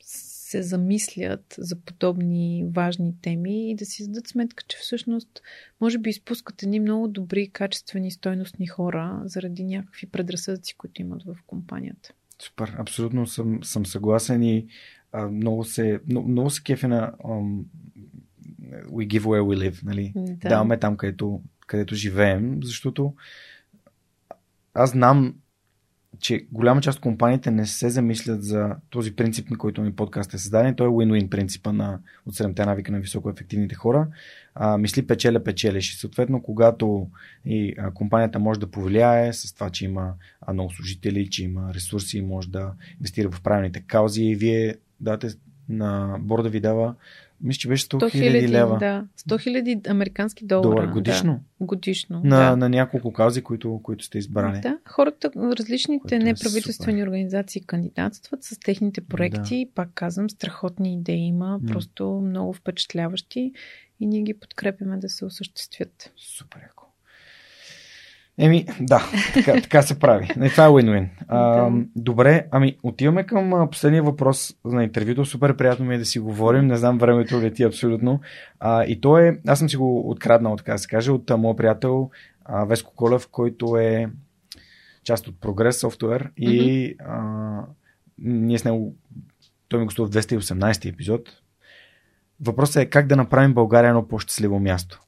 [0.00, 5.42] се замислят за подобни важни теми и да си зададат сметка, че всъщност
[5.80, 11.36] може би изпускат едни много добри, качествени, стойностни хора заради някакви предразсъдъци, които имат в
[11.46, 12.12] компанията.
[12.42, 14.66] Супер, абсолютно съм, съм съгласен и
[15.12, 17.64] а, много се, много, много се кефе на um,
[18.84, 20.12] We give where we live, нали?
[20.16, 20.48] Да.
[20.48, 23.14] Даваме там, където, където живеем, защото
[24.74, 25.34] аз знам,
[26.24, 30.34] че голяма част от компаниите не се замислят за този принцип, на който ми подкаст
[30.34, 30.74] е създаден.
[30.74, 34.06] Той е win-win принципа на от 7 навика на високоефективните хора.
[34.54, 35.92] А, мисли печеля, печелиш.
[35.92, 37.08] И съответно, когато
[37.44, 41.74] и, а, компанията може да повлияе с това, че има а, много служители, че има
[41.74, 45.28] ресурси, може да инвестира в правилните каузи и вие дате
[45.68, 46.94] на борда ви дава
[47.40, 48.78] мисля, че беше 100 хиляди лева.
[48.78, 50.62] Да, 100 хиляди американски долара.
[50.62, 51.32] Долар, годишно?
[51.60, 52.20] Да, годишно.
[52.24, 52.56] На, да.
[52.56, 54.60] на няколко каузи, които, които сте избрали.
[54.60, 57.06] Да, хората, различните е неправителствени супер.
[57.06, 59.64] организации кандидатстват с техните проекти.
[59.64, 59.74] Да.
[59.74, 63.52] Пак казвам, страхотни идеи има, м просто много впечатляващи
[64.00, 66.12] и ние ги подкрепяме да се осъществят.
[66.16, 66.83] Супер яко.
[68.38, 70.28] Еми, да, така, така се прави.
[70.36, 71.08] Не, това е win-win.
[71.28, 71.84] А, да.
[71.96, 75.24] Добре, ами отиваме към последния въпрос на интервюто.
[75.24, 76.66] Супер приятно ми е да си говорим.
[76.66, 78.20] Не знам, времето лети абсолютно.
[78.60, 81.56] А, и то е, аз съм си го откраднал, така да се каже, от моят
[81.56, 82.10] приятел
[82.44, 84.08] а, Веско Колев, който е
[85.04, 87.60] част от Progress Software и а,
[88.18, 88.94] ние с него,
[89.68, 91.28] той ми гостува в 218 епизод.
[92.40, 95.03] Въпросът е как да направим България едно по-щастливо място.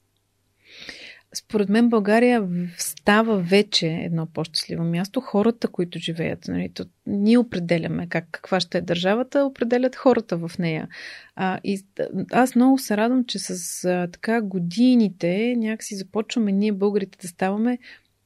[1.37, 2.49] Според мен България
[2.79, 5.21] става вече едно по-щастливо място.
[5.21, 10.51] Хората, които живеят, нали, то, ние определяме как, каква ще е държавата, определят хората в
[10.59, 10.89] нея.
[11.37, 11.85] А, и
[12.33, 17.79] аз много се радвам, че с а, така годините някакси започваме ние, българите, да ставаме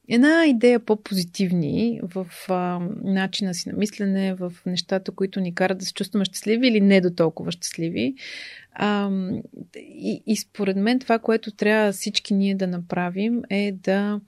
[0.08, 5.84] една идея по-позитивни в а, начина си на мислене, в нещата, които ни карат да
[5.84, 8.14] се чувстваме щастливи или не до толкова щастливи.
[8.82, 9.10] А,
[9.76, 14.20] и, и според мен това, което трябва всички ние да направим е да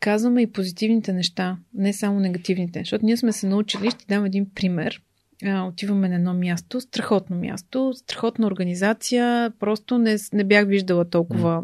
[0.00, 2.78] казваме и позитивните неща, не само негативните.
[2.78, 5.02] Защото ние сме се научили, ще дам един пример.
[5.44, 11.62] А, отиваме на едно място, страхотно място, страхотна организация, просто не, не бях виждала толкова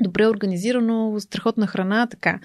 [0.00, 2.40] добре организирано, страхотна храна, така.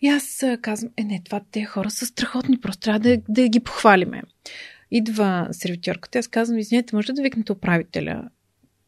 [0.00, 3.60] И аз казвам, е не, това те хора са страхотни, просто трябва да, да ги
[3.60, 4.22] похвалиме.
[4.90, 8.28] Идва сервитьорката, аз казвам, извинете, може да викнете управителя?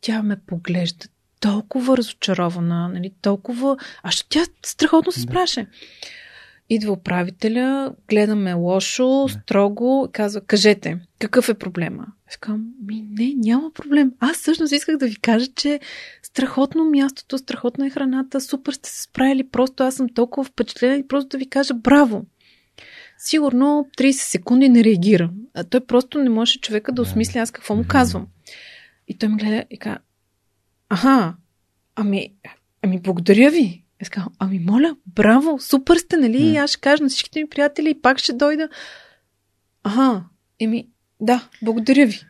[0.01, 1.07] Тя ме поглежда
[1.41, 3.77] толкова разочарована, нали, толкова...
[4.03, 5.67] А що тя страхотно се спраше.
[6.71, 12.07] Идва управителя, гледаме лошо, строго, казва, кажете, какъв е проблема?
[12.29, 14.13] Аз казвам, ми не, няма проблем.
[14.21, 15.81] Аз всъщност исках да ви кажа, че
[16.23, 21.09] страхотно мястото, страхотна е храната, супер сте се справили, просто аз съм толкова впечатлена и
[21.09, 22.27] просто да ви кажа браво.
[23.19, 25.31] Сигурно 30 секунди не реагира.
[25.55, 28.27] А той просто не може човека да осмисля аз какво му казвам.
[29.09, 29.99] И той ме гледа и казва,
[30.89, 31.37] аха,
[31.97, 32.33] ами,
[32.83, 33.85] ами благодаря ви.
[34.03, 36.39] Аз казвам, ами моля, браво, супер сте, нали?
[36.39, 36.65] Mm.
[36.65, 38.69] Аз ще кажа на всичките ми приятели и пак ще дойда.
[39.83, 40.25] Ага,
[40.61, 40.89] еми,
[41.21, 42.21] да, благодаря ви.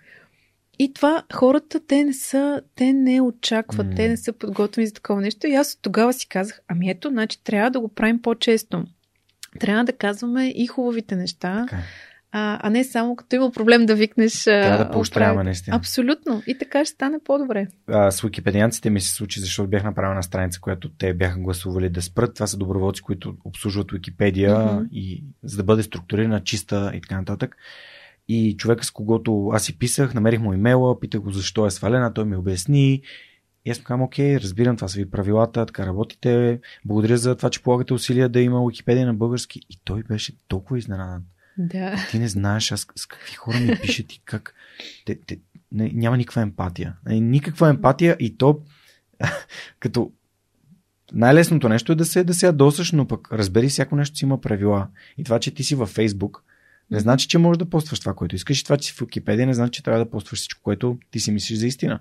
[0.78, 3.96] И това хората, те не са, те не очакват, mm.
[3.96, 5.46] те не са подготвени за такова нещо.
[5.46, 8.84] И аз тогава си казах, ами ето, значи трябва да го правим по-често.
[9.60, 11.66] Трябва да казваме и хубавите неща.
[11.72, 11.76] Е.
[12.32, 14.44] а, а не само като има проблем да викнеш.
[14.44, 15.76] Трябва да поощряваме наистина.
[15.76, 16.42] Абсолютно.
[16.46, 17.66] И така ще стане по-добре.
[17.86, 21.88] А, с википедианците ми се случи, защото бях направил на страница, която те бяха гласували
[21.88, 22.34] да спрат.
[22.34, 24.88] Това са доброволци, които обслужват Википедия mm-hmm.
[24.92, 27.56] и за да бъде структурирана, чиста и така нататък.
[28.28, 32.14] И човека, с когото аз си писах, намерих му имейла, питах го защо е свалена,
[32.14, 33.02] той ми обясни.
[33.64, 36.60] И аз му казвам, окей, разбирам, това са ви правилата, така работите.
[36.84, 39.60] Благодаря за това, че полагате усилия да има Википедия на български.
[39.70, 41.22] И той беше толкова изненадан.
[41.58, 42.06] Да.
[42.10, 44.54] Ти не знаеш аз с какви хора ми пишат и как.
[45.04, 45.38] Те, те,
[45.72, 46.96] не, няма никаква емпатия.
[47.06, 48.60] Никаква емпатия и то
[49.80, 50.12] като
[51.12, 54.40] най-лесното нещо е да се, да се ядосаш, но пък разбери, всяко нещо си има
[54.40, 54.88] правила.
[55.18, 56.44] И това, че ти си във Фейсбук,
[56.90, 59.46] Не значи, че можеш да постваш това, което искаш и това, че си в Википедия,
[59.46, 62.00] не значи, че трябва да постваш всичко, което ти си мислиш за истина.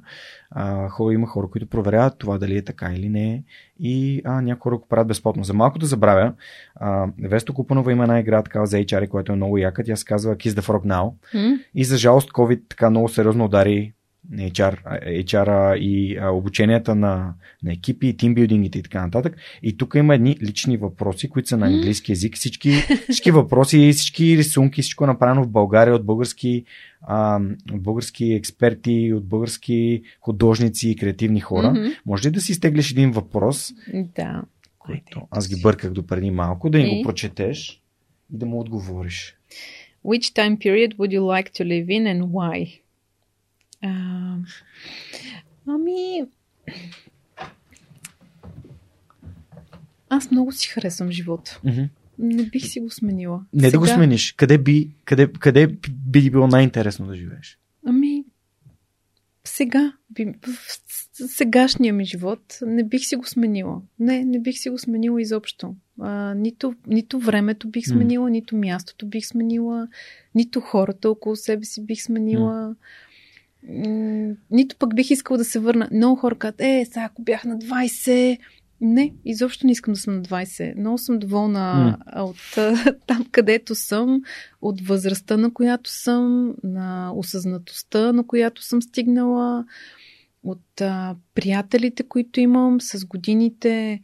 [0.51, 3.43] А, хора, има хора, които проверяват това дали е така или не
[3.79, 5.43] и а, някои хора го правят безплатно.
[5.43, 6.33] За малко да забравя,
[6.75, 9.83] а, Весто Купанова има една игра такава за HR, която е много яка.
[9.83, 11.13] Тя се казва Kiss the Frog Now.
[11.33, 11.59] М?
[11.75, 13.93] И за жалост COVID така много сериозно удари
[14.33, 14.77] HR,
[15.25, 17.33] HR и обученията на,
[17.63, 19.35] на екипи, тимбилдингите и така нататък.
[19.63, 22.35] И тук има едни лични въпроси, които са на английски язик.
[22.35, 22.71] Всички,
[23.09, 26.63] всички въпроси, всички рисунки, всичко направено в България от български,
[27.01, 27.39] а,
[27.73, 31.71] от български експерти, от български художници и креативни хора.
[31.71, 31.85] Мгм.
[32.05, 34.41] Може ли да си изтеглиш един въпрос, Да.
[34.79, 36.97] който аз ги бърках до преди малко, да ни И?
[36.97, 37.81] го прочетеш
[38.33, 39.35] и да му отговориш?
[40.05, 42.79] Which time period would you like to live in and why?
[43.83, 44.35] А,
[45.67, 46.25] ами...
[50.09, 51.59] Аз много си харесвам живота.
[51.63, 51.83] Мгм.
[52.19, 53.45] Не бих си го сменила.
[53.53, 54.31] Не да го смениш.
[54.31, 55.67] Къде би, къде, къде
[56.07, 57.59] би ти било най-интересно да живееш?
[57.85, 58.25] Ами,
[59.43, 59.93] сега,
[60.41, 63.81] в сегашния ми живот, не бих си го сменила.
[63.99, 65.75] Не, не бих си го сменила изобщо.
[65.99, 69.87] А, нито, нито времето бих сменила, нито мястото бих сменила,
[70.35, 72.67] нито хората около себе си бих сменила.
[72.67, 72.75] М,
[74.51, 75.89] Нито пък бих искала да се върна.
[75.91, 78.37] Много хора казват, е, сега ако бях на 20,
[78.81, 80.79] не, изобщо не искам да съм на 20.
[80.79, 82.37] Много съм доволна а, от
[83.07, 84.21] там, където съм,
[84.61, 89.65] от възрастта, на която съм, на осъзнатостта, на която съм стигнала,
[90.43, 94.01] от а, приятелите, които имам с годините.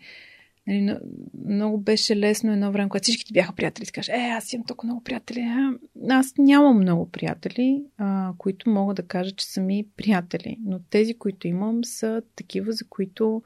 [0.68, 1.00] Нали, на-
[1.46, 3.86] много беше лесно едно време, когато всичките бяха приятели.
[3.86, 5.40] Си кажеш, е, аз имам толкова много приятели.
[5.40, 5.72] А,
[6.10, 10.58] Аз нямам много приятели, а, които мога да кажа, че са ми приятели.
[10.66, 13.44] Но тези, които имам, са такива, за които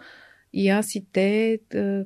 [0.54, 1.60] и аз и те,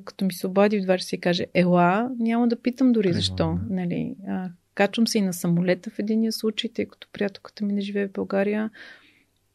[0.04, 3.20] като ми се обади в 2 часа и каже, ела, няма да питам дори Примерно,
[3.20, 3.58] защо.
[3.68, 3.74] да.
[3.74, 7.80] Нали, а, качвам се и на самолета в единия случай, тъй като приятелката ми не
[7.80, 8.70] живее в България.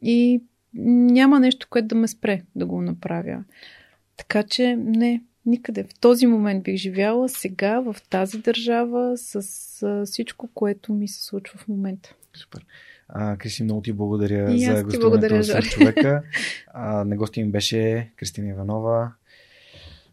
[0.01, 0.41] И
[0.73, 3.43] няма нещо, което да ме спре да го направя.
[4.17, 5.83] Така че не, никъде.
[5.83, 9.35] В този момент бих живяла сега, в тази държава, с
[9.83, 12.15] а, всичко, което ми се случва в момента.
[12.35, 12.65] Супер.
[13.09, 15.69] А, Кристи, много ти благодаря И за гостуването благодаря, Жори.
[15.69, 16.23] човека.
[16.73, 19.11] А, на гости ми беше Кристина Иванова,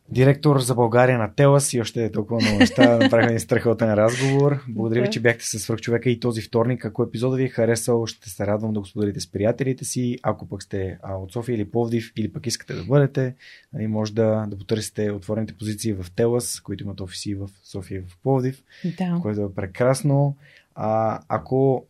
[0.08, 2.98] директор за България на Телас и още толкова много неща.
[3.02, 4.64] Направихме един страхотен разговор.
[4.68, 6.84] Благодаря ви, че бяхте с свръхчовека и този вторник.
[6.84, 10.18] Ако епизода ви е харесал, ще се радвам да го споделите с приятелите си.
[10.22, 13.34] Ако пък сте от София или Пловдив, или пък искате да бъдете,
[13.72, 18.02] нали, може да, да потърсите отворените позиции в Телас, които имат офиси в София и
[18.10, 18.62] в Пловдив
[18.98, 19.18] Да.
[19.22, 20.36] което е прекрасно.
[20.74, 21.86] А, ако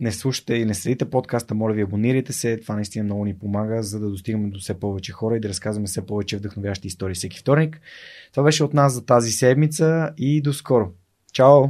[0.00, 2.60] не слушате и не следите подкаста, моля ви абонирайте се.
[2.60, 5.86] Това наистина много ни помага, за да достигаме до все повече хора и да разказваме
[5.86, 7.80] все повече вдъхновящи истории всеки вторник.
[8.32, 10.92] Това беше от нас за тази седмица и до скоро.
[11.32, 11.64] Чао!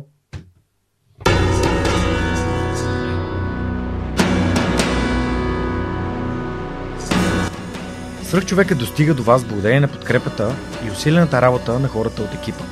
[8.22, 12.64] Свръхчовека достига до вас благодарение на подкрепата и усилената работа на хората от екипа.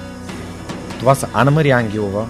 [0.99, 2.29] Това са Анна Мария Ангелова,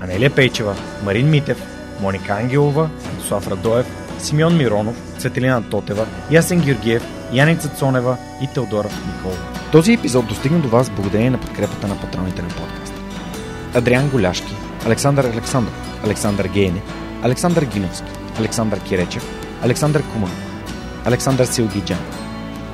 [0.00, 1.71] Анелия Пейчева, Марин Митев,
[2.02, 2.90] Моника Ангелова,
[3.28, 3.86] Слав Радоев,
[4.18, 7.02] Симеон Миронов, Цветелина Тотева, Ясен Георгиев,
[7.32, 9.38] Яница Цонева и Теодора Николова.
[9.72, 13.00] Този епизод достигна до вас благодарение на подкрепата на патроните на подкаста.
[13.74, 14.54] Адриан Голяшки,
[14.86, 16.82] Александър Александров, Александър Гейне,
[17.22, 19.26] Александър Гиновски, Александър Киречев,
[19.62, 20.66] Александър Куманов,
[21.04, 21.98] Александър Силгиджан,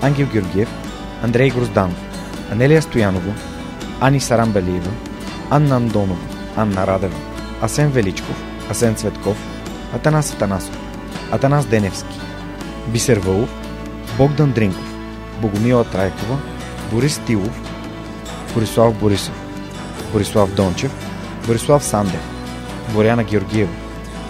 [0.03, 0.69] Ангел Георгиев,
[1.23, 1.99] Андрей Грозданов,
[2.53, 3.33] Анелия Стоянова,
[4.01, 4.91] Ани Сарамбелиева,
[5.51, 6.27] Анна Андонова,
[6.57, 7.17] Анна Радева,
[7.63, 9.37] Асен Величков, Асен Цветков,
[9.95, 10.79] Атанас Атанасов,
[11.33, 12.21] Атанас Деневски,
[12.89, 13.49] Бисер Вълов,
[14.19, 14.95] Богдан Дринков,
[15.41, 16.39] Богомила Трайкова,
[16.93, 17.61] Борис Тилов,
[18.55, 19.35] Борислав Борисов,
[20.13, 20.93] Борислав Дончев,
[21.47, 22.21] Борислав Сандев,
[22.95, 23.73] Боряна Георгиева,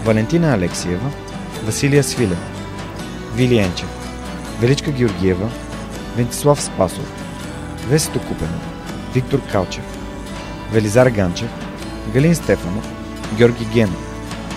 [0.05, 1.11] Валентина Алексиева,
[1.65, 2.39] Василия Свилев,
[3.35, 3.89] Вили Енчев,
[4.61, 5.49] Величка Георгиева,
[6.17, 7.13] Вентислав Спасов,
[7.89, 8.63] Весето Купенов,
[9.15, 9.85] Виктор Калчев,
[10.73, 11.49] Велизар Ганчев,
[12.13, 12.85] Галин Стефанов,
[13.37, 14.08] Георги Генов,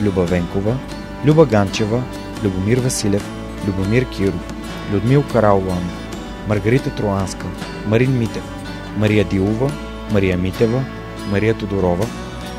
[0.00, 0.76] Люба Венкова,
[1.24, 2.02] Люба Ганчева,
[2.44, 3.22] Любомир Василев,
[3.66, 4.40] Любомир Киров,
[4.92, 5.90] Людмил Караулан,
[6.48, 7.46] Маргарита Троанска,
[7.86, 8.42] Марин Митев,
[8.96, 9.70] Мария Дилова,
[10.12, 10.84] Мария Митева,
[11.30, 12.06] Мария Тодорова,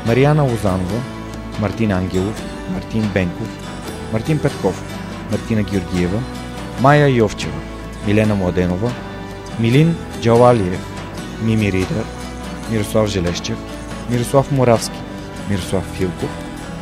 [0.06, 1.00] Марияна Лозанова,
[1.60, 2.42] Мартин Ангелов,
[2.74, 3.48] Мартин Бенков,
[4.12, 4.82] Мартин Петков,
[5.30, 6.22] Мартина Георгиева,
[6.80, 7.60] Майя Йовчева,
[8.06, 8.92] Милена Младенова,
[9.60, 10.80] Милин Джалалиев,
[11.42, 12.04] Мими Ридър,
[12.70, 13.56] Мирослав Желещев,
[14.10, 14.98] Мирослав Моравски,
[15.50, 16.41] Мирослав Филков,